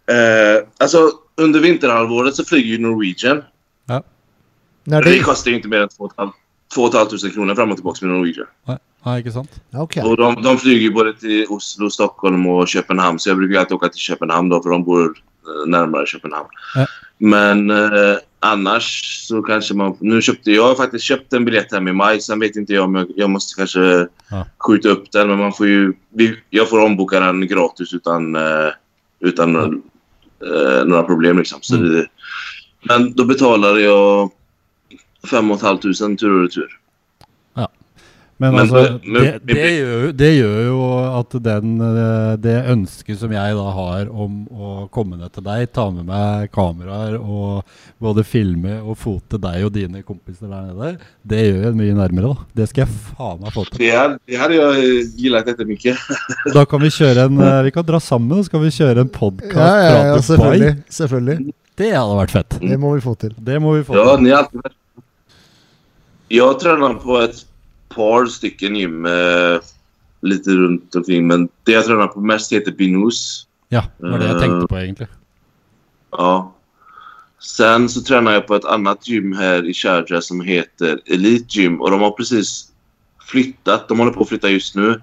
Eh, 0.08 0.62
alltså 0.78 1.10
under 1.36 1.60
vinterhalvåret 1.60 2.34
så 2.34 2.44
flyger 2.44 2.68
ju 2.68 2.78
Norwegian. 2.78 3.42
När 4.84 5.02
Det 5.02 5.10
det... 5.10 5.18
kostar 5.22 5.50
ju 5.50 5.56
inte 5.56 5.68
mer 5.68 5.80
än 5.80 5.88
2 5.88 6.10
500 6.74 7.30
kronor 7.34 7.54
fram 7.54 7.70
och 7.70 7.76
tillbaka 7.76 8.06
med 8.06 8.14
Norwegian. 8.14 8.46
Nei, 8.66 8.76
nei, 9.06 9.18
ikke 9.20 9.32
sant? 9.32 9.50
Okej. 9.74 10.02
Och 10.02 10.16
de, 10.16 10.42
de 10.42 10.58
flyger 10.58 10.80
ju 10.82 10.90
både 10.92 11.12
till 11.14 11.46
Oslo, 11.48 11.90
Stockholm 11.90 12.46
och 12.46 12.68
Köpenhamn. 12.68 13.18
Så 13.18 13.28
jag 13.30 13.36
brukar 13.36 13.52
ju 13.54 13.58
alltid 13.58 13.74
åka 13.74 13.88
till 13.88 14.00
Köpenhamn 14.00 14.48
då, 14.48 14.62
för 14.62 14.70
de 14.70 14.84
bor 14.84 15.04
eh, 15.06 15.66
närmare 15.70 16.06
Köpenhamn. 16.06 16.48
Ja. 16.74 16.86
Men 17.18 17.70
eh, 17.70 18.16
annars 18.40 19.02
så 19.28 19.42
kanske 19.42 19.74
man... 19.74 19.96
Nu 20.00 20.22
köpte 20.22 20.50
jag 20.52 20.62
har 20.68 20.74
faktiskt 20.74 21.04
köpt 21.04 21.32
en 21.32 21.44
biljett 21.44 21.72
hem 21.72 21.88
i 21.88 21.92
maj. 21.92 22.20
Sen 22.20 22.40
vet 22.40 22.56
inte 22.56 22.72
jag 22.74 22.84
om 22.84 22.94
jag, 22.94 23.06
jag 23.16 23.30
måste 23.30 23.54
kanske 23.56 24.06
Ja. 24.30 24.46
skjuta 24.58 24.88
upp 24.88 25.12
den. 25.12 25.28
Men 25.28 25.38
man 25.38 25.52
får 25.52 25.66
ju... 25.66 25.92
vi- 26.14 26.38
Jag 26.50 26.68
får 26.68 26.80
omboka 26.84 27.20
den 27.20 27.46
gratis 27.46 27.92
utan, 27.94 28.36
eh, 28.36 28.70
utan 29.20 29.56
eh, 29.56 30.84
några 30.86 31.02
problem 31.02 31.38
liksom. 31.38 31.58
Så 31.62 31.76
Mm. 31.76 31.92
det, 31.92 32.06
men 32.88 33.12
då 33.16 33.24
betalade 33.24 33.80
jag 33.80 34.30
5 35.30 35.58
500 35.58 36.16
tur 36.18 36.30
och 36.36 36.42
retur. 36.42 36.68
Men, 38.38 38.52
Men- 38.54 38.60
altså, 38.60 38.98
men- 39.04 39.22
det, 39.22 39.54
det, 39.54 39.68
jo- 39.78 40.12
det 40.12 40.28
gjør 40.36 40.58
jo 40.66 40.80
at 41.20 41.36
den, 41.42 41.70
eh, 41.80 42.34
det 42.36 42.56
ønsket 42.68 43.16
som 43.22 43.32
jeg 43.32 43.54
da 43.56 43.70
har 43.72 44.10
om 44.12 44.34
å 44.52 44.72
komme 44.92 45.16
ned 45.16 45.32
til 45.32 45.42
deg, 45.46 45.70
ta 45.72 45.86
med 45.90 46.04
meg 46.04 46.50
kameraer 46.52 47.16
og 47.16 47.64
både 47.98 48.26
filme 48.28 48.74
og 48.82 48.98
fote 49.00 49.40
deg 49.40 49.64
og 49.64 49.72
dine 49.72 50.02
kompiser 50.04 50.52
der 50.52 50.68
nede, 50.68 50.98
det 51.24 51.46
gjør 51.46 51.64
jo 51.70 51.74
mye 51.80 51.96
nærmere, 51.96 52.34
da. 52.34 52.44
Det 52.60 52.68
skal 52.68 52.84
jeg 52.84 52.92
faen 53.16 53.40
meg 53.40 53.56
få 53.56 53.64
til. 53.70 53.78
Det 53.86 53.92
hade, 53.96 54.18
det 54.28 54.36
hade 54.36 54.54
jag 54.60 54.84
gillat 55.16 55.46
jättemycket. 55.48 55.96
Da 56.52 56.66
kan 56.68 56.84
vi 56.84 56.92
kjøre 56.92 57.30
en 57.30 57.40
eh, 57.40 57.62
Vi 57.62 57.70
kan 57.72 57.88
dra 57.88 58.00
sammen, 58.00 58.44
så 58.44 58.50
kan 58.52 58.60
vi 58.60 58.68
kjøre 58.68 59.00
en 59.00 59.08
podkast 59.08 59.56
Ja, 59.56 59.80
ja, 59.80 60.06
ja, 60.12 60.20
fra 60.20 60.36
Dubai. 60.36 61.46
Det 61.76 61.90
hadde 61.92 62.16
vært 62.16 62.30
fett. 62.32 62.56
Det 62.60 62.78
må 62.80 62.94
vi 62.94 63.00
få 63.04 63.14
till. 63.20 63.34
Det 63.38 63.58
må 63.60 63.74
vi 63.76 63.84
få 63.84 63.96
Ja, 63.96 64.16
til. 64.16 64.24
ni 64.24 64.32
alltid 64.32 64.60
Jag 66.28 66.60
tränar 66.60 66.94
på 66.94 67.18
ett 67.18 67.46
par 67.88 68.26
stycken 68.26 68.76
gym 68.76 69.06
eh, 69.06 69.58
lite 70.22 70.50
runt 70.50 70.94
omkring. 70.94 71.26
Men 71.26 71.48
det 71.64 71.72
jag 71.72 71.84
tränar 71.84 72.06
på 72.06 72.20
mest 72.20 72.52
heter 72.52 72.72
Binus. 72.72 73.46
Ja, 73.68 73.84
det 73.98 74.10
var 74.10 74.18
det 74.18 74.26
jeg 74.26 74.40
tenkte 74.40 74.66
på, 74.66 74.78
egentlig. 74.78 75.08
Ja. 76.10 76.52
Sen 77.38 77.88
så 77.88 78.00
tränar 78.02 78.32
jag 78.32 78.46
på 78.46 78.54
ett 78.54 78.64
annat 78.64 79.08
gym 79.08 79.32
här 79.36 79.64
i 79.68 79.74
Sharjah 79.74 80.20
som 80.20 80.40
heter 80.40 81.00
Elite 81.06 81.58
Gym. 81.60 81.80
Och 81.80 81.90
de 81.90 82.00
har 82.00 82.10
precis 82.10 82.68
flyttat. 83.30 83.88
De 83.88 83.98
håller 83.98 84.12
på 84.12 84.22
att 84.22 84.28
flytta 84.28 84.48
just 84.50 84.74
nu 84.74 85.00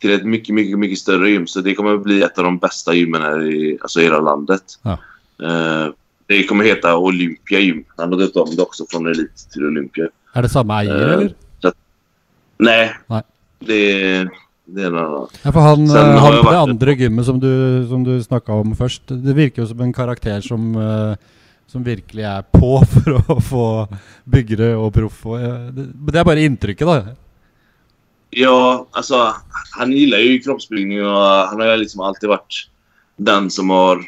till 0.00 0.12
ett 0.12 0.24
mycket, 0.24 0.54
mycket, 0.54 0.78
mycket 0.78 0.98
större 0.98 1.30
gym. 1.30 1.46
Så 1.46 1.60
det 1.60 1.74
kommer 1.74 1.96
bli 1.96 2.22
ett 2.22 2.38
av 2.38 2.44
de 2.44 2.58
bästa 2.58 2.94
gymmen 2.94 3.22
här 3.22 3.44
i, 3.50 3.78
alltså 3.82 4.00
i 4.00 4.04
hela 4.04 4.20
landet. 4.20 4.62
Ja. 4.82 4.98
Eh, 5.42 5.88
det 6.32 6.42
kommer 6.48 6.64
heta 6.64 6.96
Olympia 6.96 7.60
Gym. 7.60 7.84
Han 7.96 8.12
har 8.12 8.18
döpt 8.20 8.36
om 8.36 8.56
det 8.56 8.62
också 8.62 8.86
från 8.90 9.06
Elite 9.06 9.48
till 9.52 9.66
Olympia. 9.68 10.08
Er 10.34 10.42
det 10.42 10.48
samme 10.52 10.78
eier, 10.80 10.96
Eh, 10.96 11.12
eller? 11.12 11.34
Nej. 12.62 12.94
Nej. 13.10 13.22
Det, 13.58 14.28
det 14.64 14.82
är 14.82 14.86
en 14.86 14.96
annan. 14.98 15.26
Ja, 15.42 15.52
for 15.52 15.60
han, 15.60 15.88
Sen 15.88 15.96
eh, 16.10 16.20
har 16.20 16.32
han 16.32 16.44
på 16.44 16.50
det 16.50 16.58
andre 16.58 16.94
gymmet 16.94 17.26
som 17.26 17.40
du, 17.40 17.86
som 17.88 18.04
du 18.04 18.22
snakka 18.22 18.52
om 18.52 18.76
først, 18.76 19.02
det 19.08 19.34
virker 19.34 19.62
jo 19.62 19.68
som 19.68 19.80
en 19.80 19.92
karakter 19.92 20.40
som, 20.40 20.74
eh, 20.76 21.16
som 21.66 21.84
virkelig 21.84 22.22
er 22.24 22.42
på 22.54 22.78
for 22.94 23.34
å 23.34 23.40
få 23.40 23.66
byggere 24.24 24.76
og 24.78 24.92
proff. 24.94 25.24
eh, 25.26 25.68
det, 25.74 26.18
er 26.18 26.24
bare 26.24 26.46
inntrykket, 26.46 26.86
da. 26.86 27.16
Ja, 28.30 28.86
alltså 28.90 29.34
han 29.76 29.92
gillar 29.92 30.18
ju 30.18 30.38
kroppsbyggning 30.38 31.04
och 31.06 31.22
han 31.50 31.60
har 31.60 31.66
ju 31.66 31.76
liksom 31.76 32.00
alltid 32.00 32.28
varit 32.28 32.68
den 33.16 33.50
som 33.50 33.70
har 33.70 34.04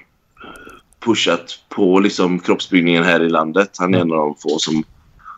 pushat 1.04 1.58
på 1.68 2.00
liksom 2.00 2.38
kroppsbyggningen 2.38 3.04
här 3.04 3.22
i 3.22 3.28
landet. 3.28 3.70
Han 3.78 3.94
är 3.94 3.98
en 3.98 4.12
av 4.12 4.18
de 4.18 4.34
få 4.34 4.58
som 4.58 4.84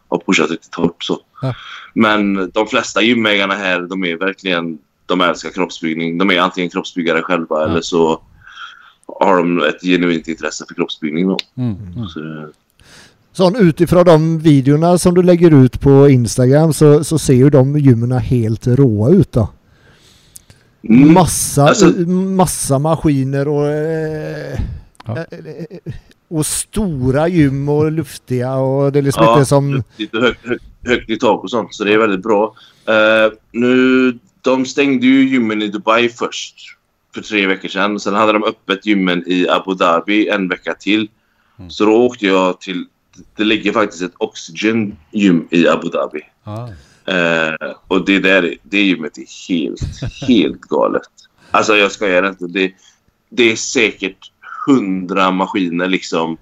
har 0.08 0.18
pushat 0.18 0.50
riktigt 0.50 0.74
hårt. 0.74 1.04
Så. 1.04 1.18
Ja. 1.42 1.54
Men 1.94 2.50
de 2.50 2.66
flesta 2.66 3.02
gymägarna 3.02 3.54
här, 3.54 3.80
de 3.80 4.04
är 4.04 4.16
verkligen... 4.16 4.78
De 5.06 5.20
älskar 5.20 5.50
kroppsbyggning. 5.50 6.18
De 6.18 6.30
är 6.30 6.40
antingen 6.40 6.70
kroppsbyggare 6.70 7.22
själva 7.22 7.64
eller 7.64 7.80
så 7.80 8.20
har 9.20 9.36
de 9.36 9.62
ett 9.62 9.82
genuint 9.82 10.28
intresse 10.28 10.64
för 10.68 10.74
kroppsbyggning. 10.74 11.28
Då. 11.28 11.38
Mm. 11.56 11.76
Mm. 11.96 12.08
Så 12.08 12.48
Sån 13.32 13.56
utifrån 13.56 14.04
de 14.04 14.38
videorna 14.38 14.98
som 14.98 15.14
du 15.14 15.22
lägger 15.22 15.64
ut 15.64 15.80
på 15.80 16.08
Instagram 16.08 16.72
så, 16.72 17.04
så 17.04 17.18
ser 17.18 17.34
ju 17.34 17.50
de 17.50 17.78
gymmen 17.78 18.12
helt 18.12 18.66
råa 18.66 19.10
ut 19.10 19.32
då. 19.32 19.48
Mm. 20.88 21.12
Massa, 21.14 21.62
Alltså- 21.62 21.90
massa 22.10 22.78
maskiner 22.78 23.48
och, 23.48 23.68
eh, 23.68 24.60
Ja. 25.07 25.16
eh, 25.18 25.92
och 26.28 26.46
stora 26.46 27.28
gym 27.28 27.68
och 27.68 27.92
luftiga 27.92 28.54
och 28.54 28.92
det 28.92 28.98
är 28.98 29.02
liksom 29.02 29.24
Ja, 29.24 29.34
inte 29.34 29.46
som... 29.46 29.82
lite 29.96 30.18
högt, 30.18 30.46
högt, 30.46 30.64
högt 30.84 31.11
i 31.11 31.18
tak 31.18 31.44
och 31.44 31.50
sånt. 31.50 31.74
Så 31.74 31.84
det 31.84 31.92
är 31.92 31.98
väldigt 31.98 32.22
bra. 32.22 32.54
Eh, 32.88 33.32
nu, 33.52 34.18
de 34.42 34.66
stängde 34.66 35.07
ju 35.07 35.28
gymmen 35.28 35.62
i 35.62 35.68
Dubai 35.68 36.09
först 36.09 36.54
för 37.14 37.22
tre 37.22 37.46
veckor 37.46 37.68
sedan. 37.68 38.00
Sen 38.00 38.14
hade 38.14 38.32
de 38.32 38.44
öppet 38.44 38.86
gymmen 38.86 39.24
i 39.26 39.48
Abu 39.48 39.74
Dhabi 39.74 40.28
en 40.28 40.48
vecka 40.48 40.74
till. 40.74 41.09
Mm. 41.59 41.70
Så 41.70 41.84
då 41.84 42.07
åkte 42.07 42.26
jag 42.26 42.61
till... 42.61 42.84
Det 43.36 43.44
ligger 43.44 43.72
faktiskt 43.72 44.02
ett 44.02 44.14
Oxygen 44.18 44.96
gym 45.11 45.48
i 45.50 45.68
Abu 45.68 45.88
Dhabi. 45.88 46.20
Ah. 46.44 46.68
Eh, 47.12 47.54
och 47.88 48.04
det 48.04 48.18
där 48.18 48.54
det 48.62 48.82
gymmet 48.82 49.18
är 49.18 49.48
helt, 49.48 49.80
helt 50.28 50.61
galet. 50.61 51.02
Alltså 51.50 51.76
jag 51.76 51.92
skojar 51.92 52.28
inte. 52.28 52.46
Det, 52.46 52.72
det 53.30 53.52
är 53.52 53.57
säkert 53.57 54.32
hundra 54.66 55.30
maskiner 55.30 55.86
liksom 55.88 56.36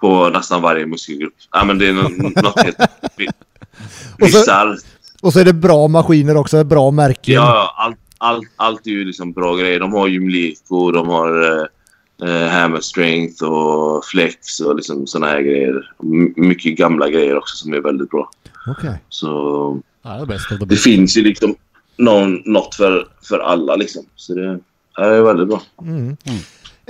på 0.00 0.28
nästan 0.28 0.62
varje 0.62 0.86
muskelgrupp. 0.86 1.34
Ja, 1.52 1.64
men 1.64 1.78
det 1.78 1.88
är 1.88 1.92
nå- 1.92 2.28
något 2.42 2.60
helt 2.60 2.78
Och 4.20 4.28
så- 4.30 4.38
bisarrt. 4.38 4.78
Och 5.22 5.32
så 5.32 5.40
är 5.40 5.44
det 5.44 5.52
bra 5.52 5.88
maskiner 5.88 6.36
också, 6.36 6.64
bra 6.64 6.90
märken. 6.90 7.34
Ja, 7.34 7.74
allt, 7.76 7.96
allt, 8.18 8.48
allt 8.56 8.86
är 8.86 8.90
ju 8.90 9.04
liksom 9.04 9.32
bra 9.32 9.56
grejer. 9.56 9.80
De 9.80 9.92
har 9.92 10.06
ju 10.08 10.20
Mliko, 10.20 10.90
de 10.92 11.08
har 11.08 11.42
eh, 12.22 12.28
eh, 12.28 12.48
Hammer 12.48 12.80
Strength 12.80 13.44
och 13.44 14.04
Flex 14.04 14.60
och 14.60 14.76
liksom 14.76 15.06
såna 15.06 15.26
här 15.26 15.40
grejer. 15.40 15.92
M- 16.02 16.34
mycket 16.36 16.76
gamla 16.78 17.08
grejer 17.10 17.36
också 17.38 17.56
som 17.56 17.72
är 17.72 17.80
väldigt 17.80 18.10
bra. 18.10 18.30
Okej. 18.66 19.02
Så 19.08 19.80
Det 20.02 20.08
er 20.08 20.26
det 20.26 20.56
det 20.58 20.64
det 20.66 20.76
finns 20.76 21.16
ju 21.16 21.22
liksom 21.22 21.54
någon, 21.96 22.42
något 22.44 22.74
för, 22.74 23.06
för 23.28 23.38
alla 23.38 23.76
liksom. 23.76 24.04
Så 24.16 24.34
det 24.34 24.60
är 24.98 25.22
väldigt 25.22 25.48
bra. 25.48 25.62
Mm. 25.82 26.16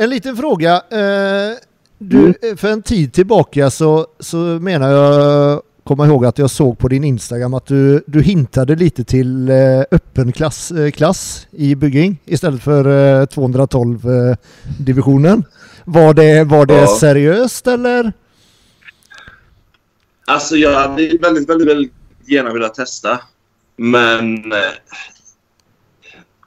En 0.01 0.11
liten 0.11 0.37
fråga. 0.37 0.73
Eh, 0.75 1.57
du, 1.99 2.35
eh, 2.43 2.57
för 2.57 2.69
en 2.69 2.83
tid 2.83 3.13
tillbaka 3.13 3.71
så, 3.71 4.07
så 4.21 4.37
menar 4.37 4.91
jag 4.91 5.63
komma 5.85 6.07
ihåg 6.07 6.25
att 6.27 6.39
jag 6.39 6.51
såg 6.51 6.79
på 6.79 6.89
din 6.89 7.05
Instagram 7.05 7.55
att 7.55 7.67
du, 7.67 8.05
du 8.07 8.23
hintade 8.23 8.77
lite 8.77 9.05
till 9.05 9.49
eh, 9.49 9.57
öppen 9.91 10.33
klass, 10.33 10.73
klass 10.95 11.47
i 11.51 11.75
bygging 11.75 12.21
istället 12.25 12.63
för 12.63 13.21
eh, 13.21 13.27
212 13.27 14.11
eh, 14.11 14.37
divisionen. 14.81 15.45
Var 15.85 16.15
det, 16.15 16.45
var 16.45 16.67
det 16.67 16.75
Ja. 16.75 16.87
seriöst 17.01 17.67
eller? 17.67 18.13
Alltså 20.27 20.57
jag 20.57 20.75
hade 20.75 21.19
väldigt, 21.23 21.49
väldigt, 21.49 21.69
väldigt 21.69 21.93
gärna 22.27 22.53
velat 22.53 22.75
testa. 22.75 23.21
Men... 23.77 24.45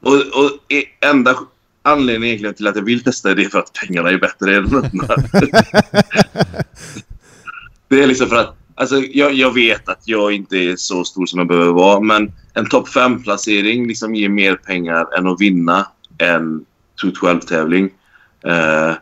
Och, 0.03 0.13
och 0.15 0.71
e- 0.73 1.09
enda 1.09 1.35
anledningen 1.83 2.23
egentligen 2.23 2.55
till 2.55 2.67
att 2.67 2.75
jag 2.75 2.83
vill 2.83 3.03
testa 3.03 3.35
det 3.35 3.43
är 3.43 3.49
för 3.49 3.59
att 3.59 3.73
pengarna 3.73 4.09
är 4.09 4.17
bättre 4.17 4.55
än 4.55 4.75
öppna. 4.75 5.07
det 7.87 8.03
är 8.03 8.07
liksom 8.07 8.27
för 8.27 8.35
att... 8.35 8.57
Alltså 8.75 8.95
jag, 8.95 9.33
jag 9.33 9.53
vet 9.53 9.89
att 9.89 10.01
jag 10.05 10.33
inte 10.33 10.57
är 10.57 10.75
så 10.75 11.03
stor 11.03 11.25
som 11.25 11.39
jag 11.39 11.47
behöver 11.47 11.71
vara. 11.71 11.99
Men 11.99 12.31
en 12.53 12.69
topp 12.69 12.87
5-placering 12.87 13.87
liksom 13.87 14.15
ger 14.15 14.29
mer 14.29 14.55
pengar 14.55 15.17
än 15.17 15.27
att 15.27 15.41
vinna 15.41 15.87
en 16.17 16.65
212-tävling. 17.03 17.89
Uh, 18.47 18.93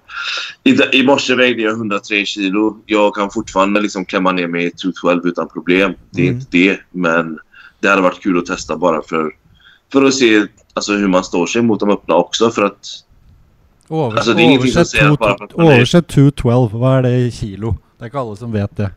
i, 0.63 0.99
I 0.99 1.03
morse 1.03 1.35
vägde 1.35 1.61
jag 1.61 1.71
103 1.71 2.25
kilo. 2.25 2.83
Jag 2.85 3.15
kan 3.15 3.31
fortfarande 3.31 3.81
liksom 3.81 4.05
klämma 4.05 4.31
ner 4.31 4.47
mig 4.47 4.65
i 4.65 4.71
212 4.71 5.27
utan 5.27 5.49
problem. 5.49 5.93
Det 6.09 6.21
är 6.21 6.25
Mm. 6.27 6.39
inte 6.39 6.57
det. 6.57 6.79
Men 6.91 7.39
det 7.79 7.87
hade 7.87 8.01
varit 8.01 8.23
kul 8.23 8.37
att 8.37 8.45
testa 8.45 8.77
bara 8.77 9.01
för 9.01 9.31
för 9.91 10.03
att 10.05 10.13
se 10.13 10.45
alltså, 10.73 10.93
hur 10.93 11.07
man 11.07 11.23
står 11.23 11.47
sig 11.47 11.61
mot 11.61 11.79
de 11.79 11.89
öppna 11.89 12.15
också. 12.15 12.49
För 12.51 12.61
att 12.63 12.87
Over, 13.87 14.33
det 14.35 14.41
ingenting 14.41 14.71
som 14.85 15.17
man 15.19 15.31
er- 15.31 15.55
oversett 15.59 16.07
212, 16.07 16.71
hva 16.77 16.97
er 16.97 17.01
det 17.01 17.13
i 17.27 17.31
kilo? 17.31 17.75
Det 17.97 18.05
er 18.05 18.11
ikke 18.11 18.19
alle 18.19 18.35
som 18.37 18.51
vet 18.53 18.77
det. 18.77 18.91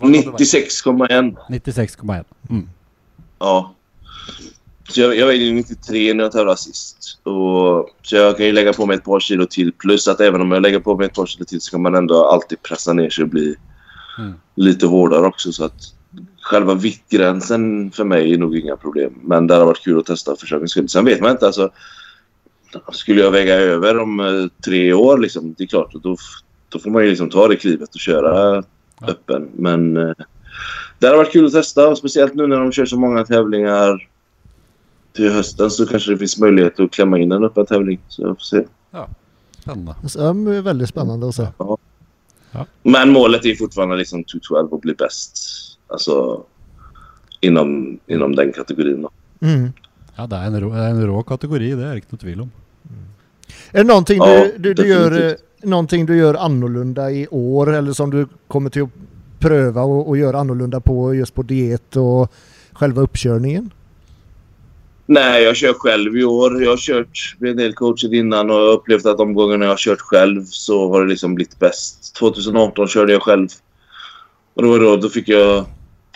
96,1. 0.00 1.36
96,1. 1.48 2.24
Mm. 2.50 2.68
Ja. 3.38 3.72
Så 4.88 5.00
jag, 5.00 5.16
jag 5.16 5.26
vägde 5.26 5.52
93 5.52 6.14
när 6.14 6.24
jag 6.24 6.32
tävlade 6.32 6.56
sist. 6.58 7.18
Och, 7.22 7.90
så 8.02 8.16
jag 8.16 8.36
kan 8.36 8.46
ju 8.46 8.52
lägga 8.52 8.72
på 8.72 8.86
mig 8.86 8.96
ett 8.96 9.04
par 9.04 9.20
kilo 9.20 9.46
till. 9.46 9.72
Plus 9.72 10.08
att 10.08 10.20
även 10.20 10.40
om 10.40 10.52
jag 10.52 10.62
lägger 10.62 10.80
på 10.80 10.96
mig 10.96 11.06
ett 11.06 11.14
par 11.14 11.26
kilo 11.26 11.44
till 11.44 11.60
så 11.60 11.70
kan 11.70 11.82
man 11.82 11.94
ändå 11.94 12.24
alltid 12.24 12.62
pressa 12.62 12.92
ner 12.92 13.10
sig 13.10 13.22
och 13.24 13.30
bli 13.30 13.54
Mm. 14.18 14.34
lite 14.54 14.86
hårdare 14.86 15.26
också. 15.26 15.52
Så 15.52 15.64
att 15.64 15.94
själva 16.46 16.74
viktgränsen 16.74 17.90
för 17.90 18.04
mig 18.04 18.32
är 18.34 18.38
nog 18.38 18.56
inga 18.58 18.76
problem. 18.76 19.14
Men 19.22 19.46
det 19.46 19.54
hade 19.54 19.66
varit 19.66 19.84
kul 19.84 19.98
att 19.98 20.06
testa 20.06 20.36
för 20.36 20.66
skull. 20.66 20.88
Sen 20.88 21.04
vet 21.04 21.20
man 21.20 21.30
inte. 21.30 21.46
Alltså, 21.46 21.70
skulle 22.92 23.20
jag 23.20 23.30
väga 23.30 23.54
över 23.54 23.98
om 23.98 24.20
eh, 24.20 24.46
tre 24.64 24.92
år, 24.92 25.18
liksom, 25.18 25.54
det 25.58 25.64
är 25.64 25.68
klart. 25.68 25.92
Då, 26.02 26.16
då 26.68 26.78
får 26.78 26.90
man 26.90 27.02
ju 27.04 27.08
liksom 27.10 27.30
ta 27.30 27.48
det 27.48 27.56
klivet 27.56 27.94
och 27.94 28.00
köra 28.00 28.62
Ja. 29.00 29.06
öppen. 29.08 29.48
Men 29.54 29.96
eh, 29.96 30.12
det 30.98 31.06
hade 31.06 31.18
varit 31.18 31.32
kul 31.32 31.46
att 31.46 31.52
testa. 31.52 31.96
Speciellt 31.96 32.34
nu 32.34 32.46
när 32.46 32.56
de 32.60 32.72
kör 32.72 32.86
så 32.86 32.98
många 32.98 33.24
tävlingar 33.24 34.08
till 35.12 35.32
hösten 35.32 35.70
så 35.70 35.86
kanske 35.86 36.10
det 36.10 36.18
finns 36.18 36.38
möjlighet 36.38 36.80
att 36.80 36.90
klämma 36.92 37.18
in 37.18 37.32
en 37.32 37.44
öppen 37.44 37.66
tävling. 37.66 38.00
Så 38.08 38.22
jag 38.22 38.28
får 38.28 38.44
se. 38.44 38.64
Spennende. 39.60 39.94
Så, 40.08 40.18
ja, 40.18 40.32
men 40.32 40.62
väldigt 40.64 40.88
spännande 40.88 41.28
att 41.28 41.34
se. 41.34 41.46
Men 42.82 43.10
målet 43.10 43.44
är 43.44 43.54
fortfarande 43.54 43.96
liksom 43.96 44.24
212 44.24 44.68
och 44.72 44.80
bli 44.80 44.94
bäst. 44.94 45.38
Alltså 45.88 46.44
inom, 47.40 47.98
inom 48.06 48.34
den 48.36 48.52
kategorin. 48.52 49.02
Då. 49.02 49.10
Mm. 49.40 49.72
Ja, 50.16 50.26
det 50.26 50.36
er 50.36 50.46
en 50.46 50.60
rå, 50.60 50.70
det 50.72 50.84
er 50.84 50.94
en 50.94 51.06
rå 51.06 51.22
kategori, 51.22 51.74
det 51.76 51.84
er 51.84 51.98
det 52.00 52.12
noe 52.12 52.20
tvil 52.22 52.40
om. 52.46 52.52
Är 53.72 53.78
det 53.78 53.84
någonting, 53.84 54.18
Ja, 54.18 54.46
du, 54.56 54.74
du, 54.74 54.74
du 54.74 54.88
gör, 54.88 55.16
eh, 55.26 55.34
någonting 55.62 56.06
du 56.06 56.16
gör 56.16 56.34
annorlunda 56.34 57.10
i 57.10 57.26
år 57.30 57.74
eller 57.74 57.92
som 57.92 58.10
du 58.10 58.26
kommer 58.48 58.70
till 58.70 58.82
att 58.82 58.90
pröva 59.38 59.82
och, 59.82 60.08
och 60.08 60.16
göra 60.16 60.38
annorlunda 60.38 60.80
på 60.80 61.14
just 61.14 61.34
på 61.34 61.42
diet 61.42 61.96
och 61.96 62.32
själva 62.72 63.02
uppkörningen? 63.02 63.70
Nej, 65.06 65.42
jag 65.42 65.56
kör 65.56 65.72
själv 65.72 66.16
i 66.16 66.24
år. 66.24 66.62
Jag 66.62 66.70
har 66.70 66.76
kört 66.76 67.36
med 67.38 67.50
en 67.50 67.56
del 67.56 67.72
coacher 67.72 68.14
innan 68.14 68.50
och 68.50 68.74
upplevt 68.74 69.06
att 69.06 69.18
de 69.18 69.34
gångerna 69.34 69.64
jag 69.64 69.72
har 69.72 69.76
kört 69.76 70.00
själv 70.00 70.44
så 70.44 70.92
har 70.92 71.02
det 71.02 71.08
liksom 71.08 71.34
blivit 71.34 71.58
bäst. 71.58 72.14
2018 72.14 72.88
körde 72.88 73.12
jag 73.12 73.22
själv. 73.22 73.48
Och 74.54 74.62
då, 74.62 74.68
var 74.70 74.78
då, 74.80 74.96
då 74.96 75.08
fick 75.08 75.28
jag 75.28 75.64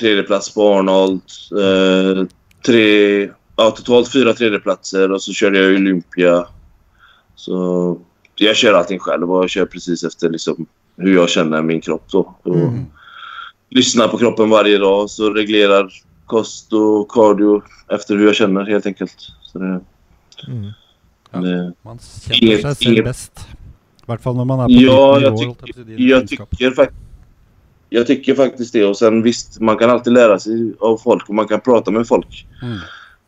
tredje 0.01 0.23
plats 0.23 0.55
på 0.55 0.75
Arnold. 0.79 1.23
Eh, 1.53 2.25
tre, 2.67 3.29
ja, 3.57 3.71
totalt 3.71 4.13
fyra 4.13 4.33
tredjeplatser 4.35 5.13
och 5.13 5.23
så 5.23 5.33
körde 5.33 5.59
jag 5.59 5.75
Olympia. 5.75 6.47
Så 7.35 7.99
jag 8.35 8.57
kör 8.57 8.75
allting 8.75 8.99
själv 8.99 9.33
och 9.33 9.43
jag 9.43 9.51
kör 9.51 9.67
precis 9.67 10.05
efter 10.05 10.31
liksom 10.31 10.67
hur 10.97 11.15
jag 11.15 11.29
känner 11.29 11.63
min 11.63 11.81
kropp 11.81 12.05
då. 12.11 12.35
Och 12.43 12.57
Mm. 12.57 12.85
Lyssnar 13.73 14.09
på 14.09 14.19
kroppen 14.19 14.51
varje 14.51 14.79
dag 14.79 15.11
så 15.11 15.31
reglerar 15.31 15.91
kost 16.27 16.73
och 16.73 17.11
cardio 17.11 17.63
efter 17.89 18.17
hur 18.17 18.27
jag 18.27 18.35
känner 18.37 18.65
helt 18.65 18.87
enkelt. 18.87 19.17
Så 19.43 19.59
det, 19.59 19.81
Mm. 20.49 20.71
Ja. 21.33 21.39
det, 21.39 21.73
Man 21.83 21.99
seg 21.99 22.35
selv 22.77 22.93
inget- 22.93 23.05
best. 23.05 23.33
I 24.03 24.07
hvert 24.07 24.23
fall 24.23 24.35
når 24.37 24.45
man 24.45 24.61
er 24.61 24.67
på 24.67 24.73
Ja, 24.83 25.21
jag 25.21 25.37
din 25.87 26.09
jag, 26.09 26.29
tycker 26.29 26.71
fakt- 26.75 26.95
jag 27.91 28.07
tycker 28.07 28.35
faktiskt 28.35 28.73
det. 28.73 28.85
Och 28.85 28.97
sen 28.97 29.23
visst, 29.23 29.61
man 29.61 29.77
kan 29.77 29.91
alltid 29.91 30.13
lära 30.13 30.39
sig 30.39 30.73
av 30.81 30.97
folk 30.99 31.29
och 31.29 31.35
man 31.35 31.49
kan 31.49 31.61
prata 31.61 31.91
med 31.91 32.07
folk. 32.09 32.47
Mm. 32.63 32.79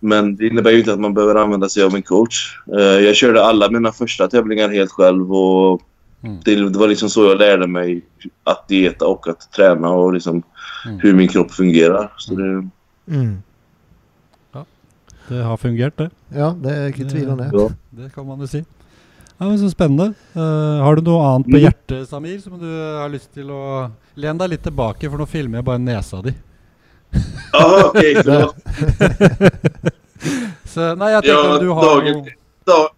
Men 0.00 0.36
det 0.36 0.46
innebär 0.46 0.70
ju 0.70 0.78
inte 0.78 0.92
att 0.92 1.00
man 1.00 1.14
behöver 1.14 1.34
använda 1.34 1.68
sig 1.68 1.82
av 1.82 1.94
en 1.94 2.02
coach. 2.02 2.58
Eh, 2.78 2.80
jag 2.82 3.16
körde 3.16 3.44
alla 3.44 3.70
mina 3.70 3.92
första 3.92 4.28
tävlingar 4.28 4.68
helt 4.68 4.90
själv 4.90 5.34
och 5.34 5.82
Mm. 6.24 6.36
det, 6.44 6.78
var 6.78 6.88
liksom 6.88 7.10
så 7.10 7.24
jag 7.24 7.38
lärde 7.38 7.66
mig 7.66 8.02
att 8.44 8.68
dieta 8.68 9.06
och 9.06 9.28
att 9.28 9.52
träna 9.52 9.88
och 9.90 10.12
liksom 10.12 10.42
Mm. 10.86 10.98
hur 11.00 11.14
min 11.14 11.28
kropp 11.28 11.50
fungerar. 11.50 12.12
Så 12.16 12.34
det, 12.34 12.68
Mm. 13.08 13.42
Det 15.28 15.42
har 15.42 15.56
fungert, 15.56 15.96
det. 15.96 16.10
Ja, 16.34 16.56
det 16.62 16.70
är 16.74 16.86
inget 16.86 17.10
tvivel 17.12 17.30
om 17.30 17.36
det. 17.38 17.50
ja. 17.52 17.70
Det 17.90 18.14
kan 18.14 18.26
man 18.26 18.40
jo 18.40 18.46
si. 18.46 18.64
Ja, 19.38 19.48
men 19.48 19.58
Så 19.58 19.70
spennende. 19.70 20.14
Eh, 20.34 20.82
har 20.84 20.96
du 20.96 21.02
noe 21.02 21.26
annet 21.34 21.46
på 21.46 21.56
Mm. 21.58 21.62
hjertet, 21.64 22.08
Samir, 22.08 22.38
som 22.40 22.58
du 22.58 22.66
har 23.00 23.08
lyst 23.08 23.32
til 23.34 23.50
å 23.50 23.90
Len 24.14 24.38
deg 24.38 24.50
litt 24.50 24.62
tilbake, 24.62 25.10
for 25.10 25.18
nå 25.18 25.26
filmer 25.26 25.58
jeg 25.58 25.64
bare 25.64 25.78
nesa 25.78 26.22
di. 26.22 26.34
Okej. 27.52 28.22
förlåt. 28.24 28.56
Så 30.64 30.94
nei, 30.96 31.10
jeg 31.12 31.22
tenker 31.24 31.52
Ja, 31.52 31.58
du 31.58 31.68
har 31.72 31.82
dagen- 31.82 32.14
noe 32.14 32.26
Dag, 32.66 32.88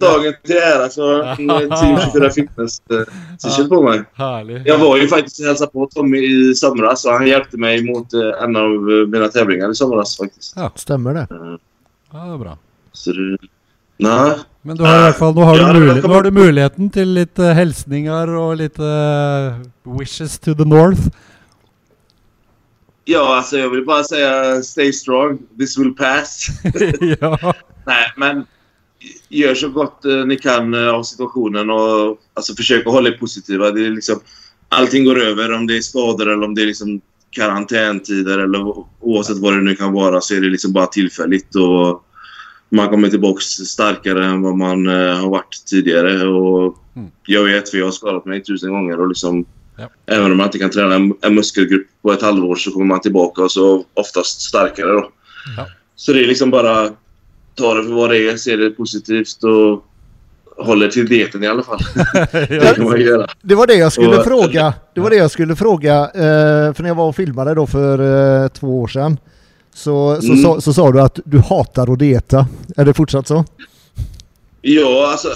dagen 0.00 0.34
till 0.44 0.56
ära 0.56 0.88
så 0.90 1.22
har 1.22 1.36
Team 1.80 1.96
24 2.12 2.30
Fitness 2.30 2.80
eh, 2.90 3.04
t-shirt 3.42 3.68
på 3.68 3.82
mig. 3.82 4.02
Herlig. 4.14 4.62
Jag 4.66 4.78
var 4.78 4.96
ju 4.96 5.08
faktiskt 5.08 5.40
och 5.40 5.46
hälsade 5.46 5.70
på 5.70 5.86
Tommy 5.94 6.18
i 6.18 6.54
somras 6.54 7.04
och 7.04 7.12
han 7.12 7.26
hjälpte 7.26 7.56
mig 7.58 7.84
mot 7.84 8.14
eh, 8.14 8.42
en 8.44 8.56
av 8.56 8.64
eh, 8.72 9.06
mina 9.08 9.28
tävlingar 9.28 9.70
i 9.70 9.74
somras 9.74 10.16
faktiskt. 10.16 10.56
Stämmer 10.74 11.14
det? 11.14 11.20
Eh, 11.30 11.56
Ja, 12.12 12.18
det 12.26 12.34
er 12.34 12.38
bra. 12.38 12.58
Så 12.92 13.12
det... 13.12 13.38
Nej. 13.96 14.32
Men 14.62 14.76
du 14.76 14.84
har 14.86 14.94
i 14.94 15.02
hvert 15.08 15.18
fall, 15.18 15.34
nå 15.34 15.44
har, 15.46 15.58
Ja, 15.58 15.72
du, 15.74 15.86
kan 15.88 16.06
nå 16.06 16.14
har 16.14 16.22
du 16.22 16.30
muligheten 16.30 16.90
til 16.94 17.16
litt 17.16 17.38
uh, 17.42 17.50
hilsninger 17.58 18.30
og 18.38 18.60
litt 18.60 18.78
eh, 18.78 19.58
wishes 19.84 20.38
to 20.38 20.54
the 20.54 20.66
north. 20.68 21.10
Ja, 23.04 23.36
alltså 23.36 23.58
jag 23.58 23.70
vill 23.70 23.84
bara 23.84 24.04
säga 24.04 24.62
stay 24.62 24.92
strong. 24.92 25.38
This 25.58 25.78
will 25.78 25.94
pass. 25.94 26.46
ja. 27.20 27.54
Nej, 27.86 28.12
men 28.16 28.46
gör 29.28 29.54
så 29.54 29.68
gott 29.68 30.04
eh, 30.04 30.24
ni 30.26 30.36
kan 30.36 30.74
eh, 30.74 30.88
av 30.88 31.02
situationen 31.02 31.70
och 31.70 32.18
alltså, 32.34 32.54
försök 32.54 32.86
att 32.86 32.92
hålla 32.92 33.08
er 33.08 33.18
positiva. 33.18 33.70
Det 33.70 33.86
är 33.86 33.90
liksom, 33.90 34.20
allting 34.68 35.04
går 35.04 35.20
över 35.20 35.52
om 35.52 35.66
det 35.66 35.76
är 35.76 35.80
skador 35.80 36.32
eller 36.32 36.44
om 36.44 36.54
det 36.54 36.62
är 36.62 36.66
liksom 36.66 37.00
karantäntider 37.30 38.38
eller 38.38 38.84
oavsett 39.00 39.38
vad 39.38 39.54
det 39.54 39.60
nu 39.60 39.74
kan 39.74 39.92
vara 39.92 40.20
så 40.20 40.34
är 40.34 40.40
det 40.40 40.48
liksom 40.48 40.72
bara 40.72 40.86
tillfälligt. 40.86 41.54
Och 41.54 42.04
man 42.72 42.88
kommer 42.88 43.08
tillbaka 43.08 43.40
starkare 43.40 44.26
än 44.26 44.42
vad 44.42 44.56
man 44.56 44.86
eh, 44.86 45.16
har 45.16 45.30
varit 45.30 45.62
tidigare. 45.66 46.26
Och 46.28 46.78
Mm. 46.96 47.08
Jag 47.26 47.44
vet, 47.44 47.68
för 47.70 47.78
jag 47.78 47.84
har 47.84 47.92
skadat 47.92 48.24
mig 48.24 48.42
tusen 48.42 48.70
gånger. 48.72 49.00
Och 49.00 49.08
liksom, 49.08 49.44
Ja. 49.76 49.88
Även 50.06 50.30
om 50.30 50.36
man 50.36 50.46
inte 50.46 50.58
kan 50.58 50.70
träna 50.70 50.94
en, 50.94 51.14
en 51.20 51.34
muskelgrupp 51.34 51.86
på 52.02 52.12
ett 52.12 52.22
halvår 52.22 52.54
så 52.56 52.70
kommer 52.70 52.86
man 52.86 53.00
tillbaka 53.00 53.42
och 53.42 53.52
så 53.52 53.84
oftast 53.94 54.40
starkare. 54.40 54.92
Då. 54.92 55.08
Ja. 55.56 55.66
Så 55.96 56.12
det 56.12 56.24
är 56.24 56.26
liksom 56.26 56.50
bara 56.50 56.88
ta 57.54 57.74
det 57.74 57.84
för 57.84 57.92
vad 57.92 58.10
det 58.10 58.28
är, 58.30 58.36
se 58.36 58.56
det 58.56 58.70
positivt 58.70 59.44
och 59.44 59.84
håller 60.66 60.88
till 60.88 61.06
dieten 61.08 61.44
i 61.44 61.46
alla 61.46 61.62
fall. 61.62 61.78
det 62.32 62.76
kan 62.76 62.84
man 62.84 63.00
göra. 63.00 63.26
Det 63.42 63.54
var 63.54 63.66
det 63.66 63.74
jag 63.74 63.92
skulle 63.92 64.16
Och- 64.18 64.24
fråga. 64.24 64.74
Det 64.94 65.00
var 65.00 65.10
det 65.10 65.16
jag 65.16 65.30
skulle 65.30 65.56
fråga. 65.56 65.94
eh, 66.04 66.74
för 66.74 66.82
när 66.82 66.88
jag 66.90 66.94
var 66.94 67.08
och 67.08 67.16
filmade 67.16 67.54
då 67.54 67.66
för 67.66 67.98
eh, 68.42 68.48
två 68.48 68.80
år 68.82 68.88
sedan. 68.88 69.16
Så, 69.74 70.20
så, 70.20 70.26
Mm. 70.32 70.42
sa- 70.42 70.60
så 70.60 70.72
sa 70.72 70.92
du 70.92 71.00
att 71.00 71.18
du 71.24 71.38
hatar 71.38 71.92
att 71.92 71.98
dieta. 71.98 72.46
Är 72.76 72.84
det 72.84 72.94
fortsatt 72.94 73.26
så? 73.28 73.44
Ja, 74.60 75.10
alltså. 75.12 75.28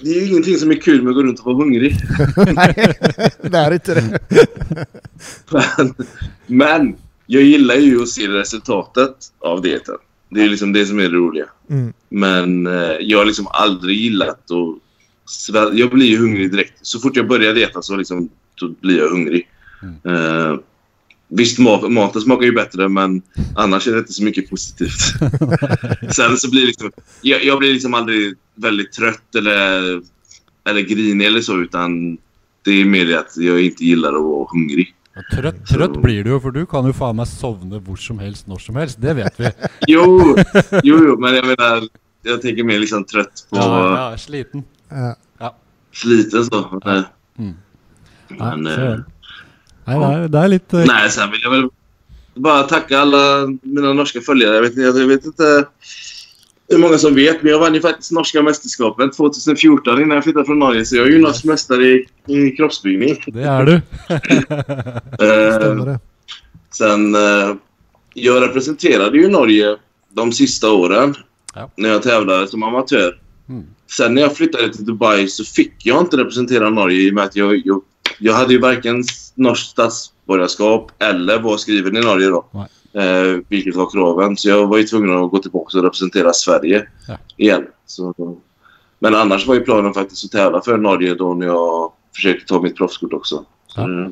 Det 0.00 0.10
är 0.10 0.14
ju 0.20 0.26
ingenting 0.28 0.56
som 0.56 0.70
är 0.70 0.74
kul 0.74 1.02
med 1.02 1.10
att 1.10 1.16
gå 1.16 1.22
runt 1.22 1.38
och 1.38 1.44
vara 1.44 1.56
hungrig. 1.56 1.96
Nej, 2.52 2.94
det 3.42 3.58
är 3.58 3.72
inte 3.72 3.94
det. 3.94 4.18
Men, 5.50 5.94
men 6.46 6.96
jag 7.26 7.42
gillar 7.42 7.74
ju 7.74 8.02
att 8.02 8.08
se 8.08 8.28
resultatet 8.28 9.16
av 9.38 9.62
dieten. 9.62 9.94
Det 10.30 10.42
är 10.44 10.48
liksom 10.48 10.72
det 10.72 10.86
som 10.86 10.98
är 10.98 11.02
det 11.02 11.08
roliga. 11.08 11.44
Mm. 11.70 11.92
Men 12.08 12.66
eh, 12.66 12.96
jag 13.00 13.18
har 13.18 13.24
liksom 13.24 13.46
aldrig 13.50 13.96
gillat 13.98 14.28
att... 14.50 15.74
Jag 15.74 15.90
blir 15.90 16.06
ju 16.06 16.18
hungrig 16.18 16.50
direkt. 16.50 16.72
Så 16.82 16.98
fort 17.00 17.16
jag 17.16 17.28
börjar 17.28 17.54
dieta 17.54 17.82
så 17.82 17.96
liksom, 17.96 18.28
då 18.54 18.68
blir 18.80 18.98
jag 18.98 19.08
hungrig. 19.10 19.48
Eh, 20.04 20.54
visst, 21.28 21.58
mat, 21.58 21.90
maten 21.92 22.20
smakar 22.20 22.46
ju 22.46 22.52
bättre 22.52 22.88
men 22.88 23.22
annars 23.56 23.86
är 23.88 23.92
det 23.92 23.98
inte 23.98 24.12
så 24.12 24.24
mycket 24.24 24.50
positivt. 24.50 25.00
Sen 26.14 26.36
så 26.36 26.50
blir 26.50 26.60
det 26.60 26.66
liksom... 26.66 26.90
Jag, 27.22 27.44
jag 27.44 27.58
blir 27.58 27.72
liksom 27.72 27.94
aldrig 27.94 28.34
väldigt 28.54 28.92
trött 28.92 29.34
eller, 29.34 30.00
eller 30.68 30.80
grinig 30.80 31.26
eller 31.26 31.40
så 31.40 31.56
utan 31.60 32.18
det 32.64 32.70
är 32.80 32.84
mer 32.84 33.06
det 33.06 33.18
att 33.18 33.36
jag 33.36 33.60
inte 33.60 33.84
gillar 33.84 34.08
att 34.14 34.22
vara 34.22 34.46
hungrig. 34.52 34.94
Og 35.18 35.24
trøtt, 35.34 35.64
trøtt 35.66 35.96
blir 36.02 36.22
du 36.24 36.36
for 36.38 36.54
du 36.54 36.60
kan 36.70 36.86
jo 36.86 36.92
faen 36.94 37.16
meg 37.18 37.26
sovne 37.26 37.80
hvor 37.82 37.98
som 37.98 38.20
helst, 38.22 38.46
når 38.46 38.60
som 38.62 38.76
helst. 38.78 39.00
Det 39.02 39.16
vet 39.18 39.40
vi. 39.40 39.48
Jo, 39.90 40.04
jo, 40.86 40.98
jo, 41.08 41.16
men 41.18 41.34
jag 41.34 41.46
menar, 41.46 41.88
jag 42.22 42.42
tänker 42.42 42.64
mer 42.64 42.78
liksom 42.78 43.04
trött 43.04 43.46
på 43.50 43.56
Ja, 43.56 44.10
ja, 44.12 44.18
sliten. 44.18 44.62
Ja. 45.40 45.56
sliten 45.92 46.44
så. 46.44 46.80
Nej. 46.84 47.02
Mm. 47.38 47.54
Men, 48.28 48.64
så- 48.74 49.04
Nei, 49.96 50.28
det 50.28 50.48
litt 50.48 50.74
eh, 50.74 50.84
nej, 50.86 51.10
sen 51.10 51.30
vill 51.30 51.40
jag 51.42 51.50
väl 51.50 51.68
bara 52.34 52.62
tacka 52.62 52.98
alla 52.98 53.46
mina 53.62 53.92
norska 53.92 54.20
följare. 54.20 54.54
Jag 54.54 54.62
vet, 54.62 54.76
jag 54.76 55.06
vet 55.06 55.24
inte 55.26 55.66
hur 56.68 56.78
många 56.78 56.98
som 56.98 57.14
vet, 57.14 57.42
men 57.42 57.52
jag 57.52 57.58
vann 57.58 57.74
ju 57.74 57.80
faktiskt 57.80 58.12
norska 58.12 58.42
mästerskapet 58.42 59.12
2014 59.12 60.02
innan 60.02 60.14
jag 60.14 60.24
flyttade 60.24 60.44
från 60.44 60.58
Norge. 60.58 60.84
Så 60.84 60.96
jag 60.96 61.06
är 61.06 61.10
ju 61.10 61.18
norsk 61.18 61.44
mästare 61.44 61.84
i, 61.84 62.06
i 62.26 62.50
kroppsbyggning. 62.50 63.24
Det 63.26 63.42
er 63.42 63.64
du. 63.64 63.74
Eh, 65.24 65.56
Stämmer 65.56 65.86
det? 65.86 66.00
sen, 66.70 67.14
eh, 67.14 67.54
jag 68.14 68.42
representerade 68.42 69.18
ju 69.18 69.28
Norge 69.28 69.76
de 70.12 70.32
sista 70.32 70.70
åren 70.72 71.14
Ja. 71.54 71.70
när 71.76 71.88
jag 71.88 72.02
tävlade 72.02 72.48
som 72.48 72.62
amatör. 72.62 73.20
Mm. 73.48 73.64
Sen 73.96 74.14
när 74.14 74.22
jag 74.22 74.36
flyttade 74.36 74.72
till 74.72 74.84
Dubai 74.84 75.28
så 75.28 75.44
fick 75.44 75.72
jag 75.86 76.00
inte 76.00 76.16
representera 76.16 76.70
Norge 76.70 76.98
i 77.00 77.10
och 77.10 77.14
med 77.14 77.24
att 77.24 77.36
jag, 77.36 77.62
jag, 77.64 77.82
jag 78.18 78.34
hade 78.34 78.52
ju 78.52 78.60
varken 78.60 79.04
norskt 79.34 79.70
statsborgarskap 79.70 80.90
eller 80.98 81.40
var 81.40 81.56
skriven 81.56 81.96
i 81.96 82.00
Norge 82.00 82.26
då. 82.28 82.44
Eh, 83.00 83.40
vilket 83.48 83.76
var 83.76 83.90
kraven. 83.90 84.36
Så 84.36 84.48
jag 84.48 84.66
var 84.66 84.78
ju 84.78 84.84
tvungen 84.84 85.24
att 85.24 85.30
gå 85.30 85.38
tillbaka 85.38 85.78
och 85.78 85.84
representera 85.84 86.32
Sverige 86.32 86.88
Ja. 87.08 87.18
igen. 87.36 87.66
Så, 87.86 88.14
men 88.98 89.14
annars 89.14 89.46
var 89.46 89.54
ju 89.54 89.60
planen 89.60 89.94
faktiskt 89.94 90.24
att 90.24 90.30
tävla 90.30 90.60
för 90.60 90.76
Norge 90.78 91.14
då 91.14 91.34
när 91.34 91.46
jag 91.46 91.92
försökte 92.14 92.46
ta 92.46 92.60
mitt 92.62 92.76
proffskort 92.76 93.12
också. 93.12 93.44
Så, 93.66 93.80
Ja. 93.80 94.04
eh. 94.04 94.10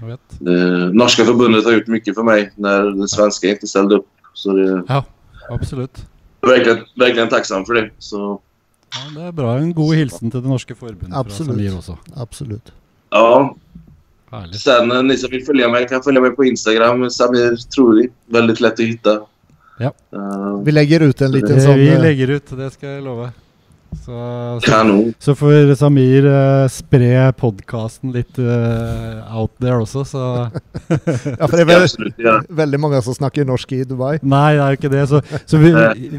Jag 0.00 0.06
vet. 0.06 0.20
det 0.38 0.92
norska 0.92 1.24
förbundet 1.24 1.64
har 1.64 1.72
gjort 1.72 1.86
mycket 1.86 2.14
för 2.14 2.22
mig 2.22 2.52
när 2.56 2.82
det 3.00 3.08
svenska 3.08 3.48
inte 3.48 3.66
ställde 3.66 3.94
upp. 3.96 4.06
Så 4.34 4.52
det 4.52 4.62
är 4.72 4.82
Ja, 4.88 5.04
absolutt. 5.50 6.06
verkligen, 6.40 6.78
verkligen 6.96 7.28
tacksam 7.28 7.64
för 7.64 7.74
det. 7.74 7.90
Så, 7.98 8.40
Ja, 8.94 9.20
det 9.20 9.28
er 9.28 9.32
bra. 9.32 9.56
En 9.58 9.74
god 9.74 9.94
hilsen 9.94 10.30
til 10.30 10.42
det 10.42 10.76
fra 10.76 10.88
Absolutt. 11.12 11.56
Samir 11.56 11.76
også. 11.76 11.94
Absolut. 12.16 12.72
Ja, 13.12 13.54
Herlig. 14.30 14.54
sen 14.60 14.92
eh, 14.92 15.02
ni 15.02 15.16
som 15.16 15.30
vill 15.30 15.44
följa 15.44 15.68
mig 15.68 15.88
kan 15.88 16.02
följa 16.02 16.20
mig 16.20 16.30
på 16.30 16.44
Instagram. 16.44 17.10
Samir 17.10 17.56
Truri. 17.56 18.08
Väldigt 18.26 18.60
lätt 18.60 18.72
att 18.72 18.80
hitta. 18.80 19.20
Ja. 19.78 19.92
Eh, 20.12 20.58
Vi 20.64 20.72
lägger 20.72 21.00
ut 21.00 21.20
en 21.20 21.32
liten 21.32 21.54
Det, 21.56 21.60
sån... 21.60 21.74
vi 21.74 21.88
eh, 21.88 22.00
legger 22.02 22.28
ut, 22.30 22.56
det 22.56 22.70
skal 22.70 22.88
jeg 22.88 23.02
love. 23.02 23.30
Så, 24.04 24.60
så, 24.66 25.12
så 25.18 25.34
får 25.34 25.74
Samir 25.76 26.24
eh, 26.26 26.68
spre 26.72 27.32
podkasten 27.36 28.12
litt 28.14 28.38
eh, 28.40 29.36
out 29.36 29.52
there 29.60 29.76
også, 29.84 30.04
så 30.08 30.18
Ja, 31.38 31.48
för 31.48 31.56
det 31.56 31.62
är 31.62 31.66
Det 31.66 31.66
ska 31.66 31.66
jag 31.66 31.66
väl 31.66 31.82
absolut 31.82 32.18
göra. 32.18 32.42
väldigt 32.48 32.80
många 32.80 33.02
som 33.02 33.14
snackar 33.14 33.44
norsk 33.44 33.72
i 33.72 33.84
Dubai. 33.84 34.18
Nei, 34.22 34.54
det 34.56 34.62
jo 34.72 34.78
ikke 34.80 34.88
det. 34.96 35.06
Så, 35.06 35.20
så 35.46 35.56
vi, 35.60 35.74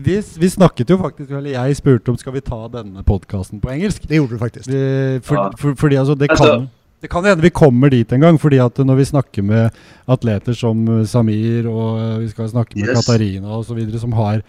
vi, 0.06 0.20
vi 0.38 0.50
snakket 0.50 0.89
jo 0.94 0.98
faktisk 1.02 1.32
Eller 1.32 1.50
jeg 1.58 1.76
spurte 1.82 2.12
om 2.14 2.18
skal 2.22 2.34
vi 2.38 2.41
ta 2.46 2.68
denne 2.68 3.04
podkasten 3.04 3.60
på 3.62 3.72
engelsk. 3.74 4.06
Det 4.08 4.16
gjorde 4.22 4.38
du 4.38 4.44
faktiskt. 4.46 4.68
Vi, 4.70 5.20
for, 5.26 5.36
Ja. 5.36 5.50
for, 5.58 5.74
fordi 5.76 5.96
altså, 5.96 6.16
det 6.16 6.30
Altså- 6.30 6.44
kan 6.54 6.70
det 7.04 7.10
kan 7.12 7.26
hende 7.28 7.43
vi 7.43 7.49
kommer 7.51 7.89
dit 7.91 8.12
en 8.16 8.22
gang, 8.24 8.38
fordi 8.39 8.62
at 8.64 8.78
når 8.80 8.95
vi 8.95 9.06
snakker 9.10 9.43
med 9.43 9.76
atleter 10.08 10.56
som 10.56 10.86
eh, 10.88 11.01
Samir, 11.12 11.66
og 11.68 11.97
eh, 11.99 12.14
vi 12.22 12.30
skal 12.32 12.47
snakke 12.47 12.78
med 12.80 12.88
Yes. 12.93 13.01
Katarina 13.01 13.58
osv., 13.58 13.82
som 13.99 14.14
har 14.16 14.39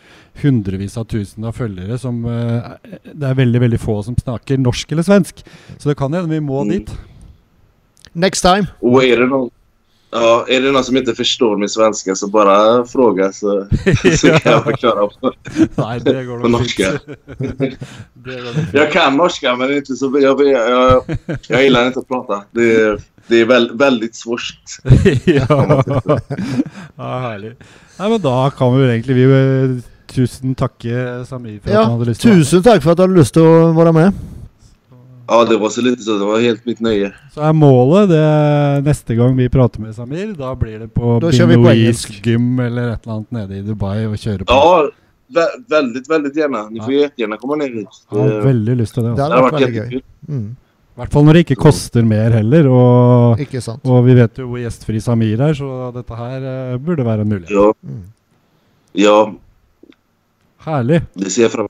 hundrevis 0.43 0.95
av 1.01 1.09
tusen 1.11 1.45
av 1.51 1.57
følgere, 1.59 1.99
som 1.99 2.21
eh, 2.31 2.69
det 3.11 3.27
er 3.27 3.41
veldig 3.41 3.61
veldig 3.65 3.81
få 3.83 3.97
som 4.07 4.15
snakker 4.23 4.63
norsk 4.63 4.95
eller 4.95 5.03
svensk. 5.03 5.43
Så 5.79 5.91
det 5.91 5.97
kan 5.99 6.15
hende 6.15 6.31
vi 6.31 6.39
må 6.47 6.63
Mm. 6.63 6.71
dit. 6.79 6.95
Next 8.15 8.43
time. 8.47 8.67
Och 8.81 9.03
är 9.05 9.17
det 9.19 9.27
någon, 9.27 9.51
ja, 10.15 10.47
är 10.49 10.61
det 10.61 10.73
någon 10.73 10.85
som 10.85 10.97
inte 10.97 11.15
förstår 11.15 11.57
min 11.57 11.69
svenska 11.69 12.15
så 12.15 12.27
bara 12.29 12.85
fråga 12.85 13.33
så, 13.33 13.67
så 14.19 14.29
kan 14.29 14.53
jag 14.53 14.65
förklara. 14.65 15.07
På. 15.07 15.33
Nei, 15.75 15.99
det 15.99 16.25
går 16.25 16.41
På 16.41 16.49
norska. 16.49 16.93
Jag 18.73 18.93
kan 18.93 19.17
norska 19.17 19.57
men 19.57 19.77
inte 19.77 19.95
så... 19.95 20.19
Jag, 20.21 20.49
jag, 20.49 21.05
jag, 21.49 21.63
gillar 21.63 21.87
inte 21.87 21.99
att 21.99 22.09
prata. 22.09 22.45
Det 22.51 22.75
är, 22.75 23.01
det 23.27 23.41
är 23.41 23.45
väl, 23.45 23.77
väldigt 23.79 24.15
svårt. 24.15 24.55
ja. 25.25 25.85
ja, 26.97 27.19
herlig. 27.19 27.57
Nei, 27.99 28.09
men 28.11 28.21
da 28.21 28.51
kan 28.51 28.75
vi 28.75 28.81
vel 28.81 28.91
egentlig 28.91 29.17
vi 29.17 29.25
eh, 29.25 29.83
Tusen 30.15 30.55
takke 30.55 31.25
Samir 31.27 31.59
for 31.61 31.71
at 31.71 31.87
han 31.89 31.99
Ja, 31.99 32.07
lyst 32.07 32.23
til 32.23 32.31
å 32.31 32.35
tusen 32.39 32.63
tack 32.63 32.83
för 32.83 32.93
att 32.93 32.97
du 32.97 33.03
hade 33.03 33.15
lust 33.15 33.37
att 33.37 33.75
vara 33.75 33.93
med. 33.93 34.13
Ja, 35.29 35.45
det 35.45 35.57
var 35.57 35.69
så 35.73 35.81
lite 35.81 36.03
så. 36.03 36.19
Det 36.19 36.25
var 36.29 36.41
helt 36.41 36.67
mitt 36.67 36.81
nöje. 36.81 37.13
Så 37.35 37.41
er 37.41 37.53
målet 37.57 38.09
det 38.11 38.85
neste 38.85 39.15
gang 39.17 39.37
vi 39.37 39.49
prater 39.49 39.81
med 39.81 39.95
Samir, 39.97 40.35
da 40.37 40.55
blir 40.55 40.79
det 40.79 40.89
på 40.95 41.15
engelsk. 41.23 42.21
gym 42.27 42.59
eller 42.61 42.91
et 42.93 43.07
eller 43.07 43.15
annet 43.17 43.31
nede 43.33 43.59
i 43.59 43.63
Dubai 43.63 44.05
og 44.07 44.17
kjøre 44.21 44.45
på. 44.45 44.53
Ja, 44.53 44.91
vä- 45.35 45.65
väldigt, 45.71 46.11
väldigt 46.11 46.37
gärna. 46.37 46.69
Ni 46.71 46.81
får 46.81 46.93
Ja. 46.93 47.01
jättegärna 47.09 47.37
komma 47.37 47.57
ner 47.57 47.69
hit. 47.73 47.89
Jeg 48.13 48.19
har 48.21 48.29
Det, 48.29 48.43
veldig 48.45 48.77
lyst 48.77 48.95
til 48.95 49.03
det. 49.03 49.15
Det 49.17 49.23
Altså. 49.23 49.29
det 49.29 49.33
hade 49.33 49.35
har 49.35 49.51
varit 49.51 49.53
varit 49.53 49.83
väldigt. 49.83 50.05
Mm. 50.29 50.57
I 50.97 51.01
hvert 51.01 51.13
fall 51.13 51.25
når 51.25 51.33
det 51.33 51.41
ikke 51.47 51.57
koster 51.63 52.03
mer 52.05 52.31
heller. 52.31 52.67
Og, 52.69 53.41
Ikke 53.41 53.61
sant. 53.61 53.81
og 53.85 54.05
vi 54.07 54.15
vet 54.15 54.37
jo 54.39 54.47
hvor 54.47 54.59
gjestfri 54.61 55.01
Samir 55.01 55.41
er, 55.41 55.55
så 55.55 55.91
dette 55.95 56.15
her 56.15 56.37
eh, 56.73 56.77
burde 56.79 57.05
være 57.05 57.21
en 57.21 57.29
mulighet. 57.29 57.51
Ja, 57.51 57.73
Mm. 57.83 58.03
ja, 58.95 59.33
Herlig. 60.65 61.03
det 61.15 61.31
ser 61.33 61.43
jag 61.43 61.53
fram 61.53 61.67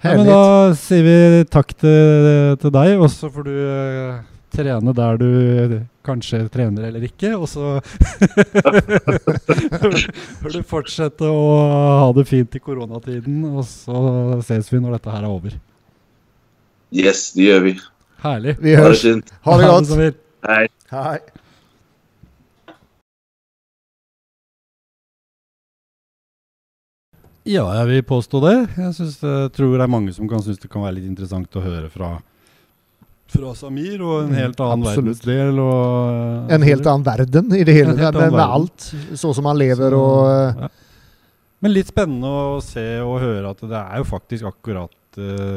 Ja, 0.00 0.10
men 0.14 0.18
Härligt. 0.18 0.32
da 0.32 0.74
sier 0.78 1.02
vi 1.02 1.44
takk 1.50 1.72
til, 1.74 2.56
til 2.62 2.70
deg, 2.70 3.00
og 3.02 3.08
så 3.10 3.26
får 3.34 3.42
du 3.48 3.54
eh, 3.58 4.20
trene 4.54 4.92
der 4.94 5.16
du 5.18 5.26
kanskje 6.06 6.44
trener 6.54 6.86
eller 6.88 7.02
ikke. 7.08 7.32
Og 7.34 7.48
så 7.50 7.72
får 10.40 10.50
du 10.54 10.62
fortsette 10.70 11.26
å 11.26 11.42
ha 12.04 12.08
det 12.16 12.24
fint 12.30 12.54
i 12.54 12.60
koronatiden, 12.62 13.42
og 13.50 13.64
så 13.66 13.98
ses 14.46 14.70
vi 14.72 14.78
når 14.82 14.92
dette 14.98 15.10
her 15.16 15.24
er 15.26 15.30
over. 15.32 15.52
Yes, 16.94 17.32
det 17.36 17.42
gör 17.50 17.60
vi. 17.66 17.74
Herlig. 18.22 18.56
Vi 18.60 18.74
Ha 18.74 18.82
det 18.88 18.88
hörs. 18.88 19.04
Ha 19.44 19.56
det 19.58 19.66
gott. 19.66 20.14
Hej. 20.46 20.68
Ja, 27.48 27.64
jeg 27.78 27.86
vil 27.88 28.02
påstå 28.04 28.40
det. 28.44 28.56
Jeg 28.76 28.94
synes, 28.98 29.14
jeg 29.24 29.52
tror 29.56 29.76
det 29.78 29.84
er 29.86 29.92
mange 29.92 30.12
som 30.12 30.28
kan 30.28 30.42
synes 30.44 30.58
det 30.60 30.68
kan 30.72 30.82
være 30.84 30.98
litt 30.98 31.06
interessant 31.08 31.54
å 31.56 31.62
høre 31.64 31.88
fra, 31.92 32.10
fra 33.32 33.54
Samir 33.56 34.02
og 34.04 34.26
en 34.26 34.28
Mm, 34.32 34.36
helt 34.36 34.60
annen 34.60 34.84
absolutt. 34.84 35.22
verdensdel. 35.24 35.58
Og, 35.64 36.50
En 36.52 36.62
helt 36.62 36.86
annan 36.86 37.04
världen 37.06 37.52
i 37.56 37.64
det 37.64 37.74
hela. 37.74 37.92
En 37.92 37.98
helt 38.04 38.14
Med, 38.14 38.22
annen 38.24 38.36
verden. 38.36 38.52
allt. 38.52 38.92
Så 39.16 39.32
som 39.34 39.44
man 39.44 39.56
lever 39.58 39.90
Så, 39.90 40.04
eh, 40.28 40.62
ja. 40.62 40.68
Men 41.60 41.72
litt 41.72 41.86
spennende 41.88 42.28
å 42.28 42.60
se 42.62 43.00
og 43.00 43.20
høre 43.20 43.50
at 43.50 43.60
det 43.60 43.72
er 43.80 43.96
jo 43.98 44.04
faktisk 44.04 44.44
akkurat 44.46 44.90
eh, 44.92 44.97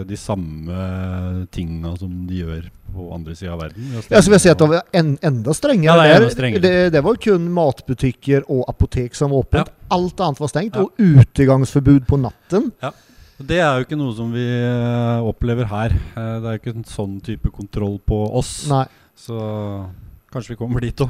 de 0.08 0.18
samme 0.18 1.48
tinga 1.52 1.96
som 1.98 2.28
de 2.28 2.36
gjør 2.42 2.70
på 2.94 3.14
andre 3.14 3.36
sida 3.36 3.54
av 3.54 3.60
verden. 3.62 3.92
Jag 3.94 4.04
skulle 4.04 4.22
vilja 4.22 4.40
säga 4.40 4.52
att 4.52 4.60
de 4.60 4.70
var 4.70 4.82
en, 4.92 5.18
enda 5.22 5.54
strängare 5.54 6.08
Ja, 6.08 6.20
det 6.20 6.26
där. 6.26 6.30
strängare. 6.30 6.62
Det, 6.62 6.90
det 6.90 7.02
var 7.02 7.16
kun 7.16 7.52
matbutiker 7.54 8.52
och 8.52 8.70
apotek 8.70 9.16
som 9.16 9.32
var 9.32 9.40
öppet. 9.40 9.68
Ja. 9.68 9.74
Allt 9.88 10.20
annat 10.20 10.40
var 10.40 10.48
stängt 10.48 10.76
Ja. 10.76 10.82
och 10.82 10.90
utegångsförbud 10.98 12.08
på 12.08 12.18
natten. 12.18 12.72
Det 13.42 13.58
er 13.58 13.80
jo 13.80 13.86
ikke 13.88 13.98
noe 13.98 14.14
som 14.14 14.30
vi 14.36 14.44
eh, 14.46 15.24
opplever 15.26 15.66
her. 15.66 15.96
Eh, 16.14 16.36
det 16.44 16.46
er 16.52 16.58
jo 16.58 16.60
ikke 16.62 16.74
en 16.76 16.84
sånn 16.86 17.16
type 17.26 17.50
kontroll 17.50 17.96
på 18.06 18.20
oss. 18.38 18.68
Nej. 18.70 18.86
Så 19.18 19.38
kanskje 20.32 20.54
vi 20.54 20.60
kommer 20.60 20.80
dit 20.86 21.02
òg. 21.02 21.10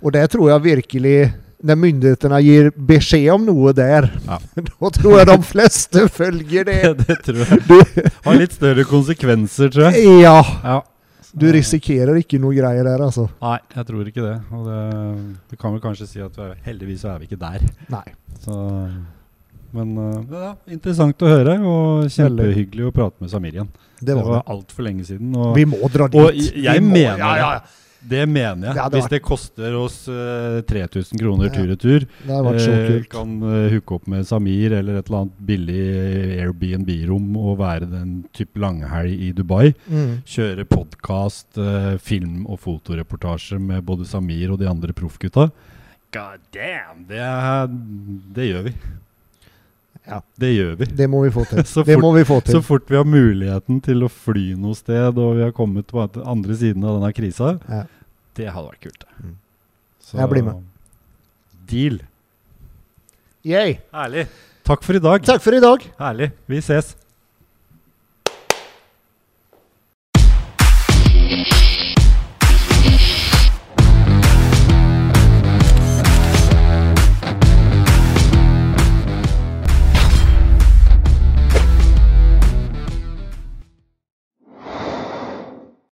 Och 0.00 0.12
det 0.12 0.28
tror 0.30 0.50
jag 0.50 0.60
verkligen, 0.62 1.32
när 1.64 1.76
myndigheterna 1.76 2.40
ger 2.40 2.70
besked 2.76 3.32
om 3.32 3.46
något 3.46 3.76
där, 3.76 4.18
Ja. 4.26 4.38
då 4.80 4.90
tror 4.90 5.18
jag 5.18 5.26
de 5.26 5.42
flesta 5.42 6.08
följer 6.08 6.64
det. 6.64 6.98
det 7.06 7.16
tror 7.24 7.38
jeg 7.38 7.62
Du, 7.68 8.02
har 8.24 8.34
litt 8.34 8.52
større 8.52 8.84
konsekvenser, 8.84 9.68
tror 9.72 9.84
jeg. 9.90 10.20
ja, 10.22 10.40
Ja. 10.64 10.84
du 11.32 11.52
riskerar 11.52 12.16
inte 12.16 12.38
några 12.38 12.54
grejer 12.54 12.84
där 12.84 13.00
alltså. 13.02 13.28
Nei, 13.42 13.58
jeg 13.74 13.86
tror 13.86 14.08
ikke 14.08 14.22
det. 14.22 14.36
Og 14.52 14.66
det, 14.68 14.82
vi 15.50 15.56
kan 15.56 15.72
vel 15.72 15.80
kanskje 15.82 16.06
si 16.06 16.20
at 16.22 16.36
vi 16.38 16.50
heldigvis 16.68 17.00
så 17.02 17.08
er 17.14 17.18
vi 17.18 17.24
ikke 17.30 17.40
der. 17.40 17.64
Nej. 17.88 18.14
Så, 18.44 18.58
men 19.74 19.96
eh, 19.98 20.20
ja, 20.30 20.52
interessant 20.70 21.22
å 21.24 21.26
høre, 21.32 21.56
og 21.66 22.04
kjempehyggelig 22.12 22.86
å 22.86 22.92
prate 22.94 23.18
med 23.24 23.30
Samir 23.32 23.56
igjen. 23.56 23.72
Det 23.98 24.06
Det 24.12 24.14
var 24.20 24.24
var 24.28 24.36
det. 24.42 24.52
altfor 24.54 24.82
lenge 24.86 25.04
siden. 25.08 25.34
Og 25.36 25.56
Vi 25.56 25.64
må 25.64 25.88
dra 25.90 26.06
dit. 26.08 26.20
og 26.20 26.34
jeg- 26.34 26.62
jeg 26.64 26.74
Vi 26.80 26.86
må- 26.86 26.92
mener 26.92 27.18
ja, 27.18 27.36
ja, 27.36 27.52
ja. 27.54 27.60
Det 28.08 28.22
mener 28.28 28.68
jeg. 28.68 28.74
Det 28.76 28.82
hadde 28.82 28.98
Hvis 29.00 29.10
det 29.12 29.20
koster 29.24 29.76
oss 29.78 29.96
eh, 30.08 30.60
3000 30.68 31.20
kroner 31.20 31.48
Ja. 31.48 31.52
tur-retur, 31.54 32.06
Det 32.26 32.38
eh, 32.38 32.88
kul. 32.88 33.04
kan 33.10 33.34
uh, 33.42 33.68
hooke 33.72 33.94
opp 33.96 34.06
med 34.12 34.26
Samir 34.28 34.72
eller 34.78 34.98
et 35.00 35.08
eller 35.08 35.22
annet 35.24 35.38
billig 35.50 35.84
Airbnb-rom 36.44 37.36
og 37.40 37.58
være 37.58 37.88
den 37.90 38.24
type 38.36 38.60
langhelg 38.60 39.12
i 39.28 39.32
Dubai. 39.32 39.72
Mm. 39.88 40.22
Kjøre 40.26 40.64
podkast, 40.68 41.58
film- 42.00 42.46
og 42.46 42.60
fotoreportasje 42.60 43.58
med 43.60 43.84
både 43.84 44.06
Samir 44.08 44.52
og 44.52 44.60
de 44.60 44.68
andre 44.68 44.92
proffgutta. 44.92 45.50
God 46.14 46.38
damn! 46.54 47.06
Det, 47.08 47.18
er, 47.18 47.66
det 48.36 48.50
gjør 48.52 48.68
vi. 48.68 48.74
Ja, 50.04 50.22
det 50.34 50.52
gör 50.52 50.74
vi. 50.74 50.84
Det 50.84 51.08
må 51.08 51.22
vi 51.22 51.30
få 51.30 51.44
till. 51.44 51.64
så, 51.64 51.84
fort, 51.84 52.00
må 52.00 52.12
vi 52.12 52.24
få 52.24 52.40
till. 52.40 52.52
så 52.52 52.62
fort 52.62 52.90
vi 52.90 52.96
har 52.96 53.04
möjligheten 53.04 53.80
till 53.80 54.04
att 54.04 54.12
fly 54.12 54.56
något 54.56 54.78
sted 54.78 55.18
och 55.18 55.38
vi 55.38 55.42
har 55.42 55.52
kommit 55.52 55.86
på 55.86 56.08
andra 56.24 56.54
sidan 56.56 56.84
av 56.84 56.94
den 56.94 57.02
här 57.02 57.12
krisen. 57.12 57.60
Ja. 57.66 57.84
Det 58.34 58.46
hade 58.46 58.66
varit 58.66 58.80
kul. 58.80 58.92
Mm. 59.22 59.38
Så, 60.00 60.16
Jag 60.16 60.30
blir 60.30 60.42
med. 60.42 60.64
Deal. 61.50 62.02
Yay! 63.42 63.76
Härligt. 63.92 64.30
Tack 64.62 64.84
för 64.84 64.94
idag. 64.94 65.24
Tack 65.24 65.42
för 65.42 65.54
idag. 65.54 65.92
Härligt. 65.98 66.32
Vi 66.46 66.58
ses. 66.58 66.96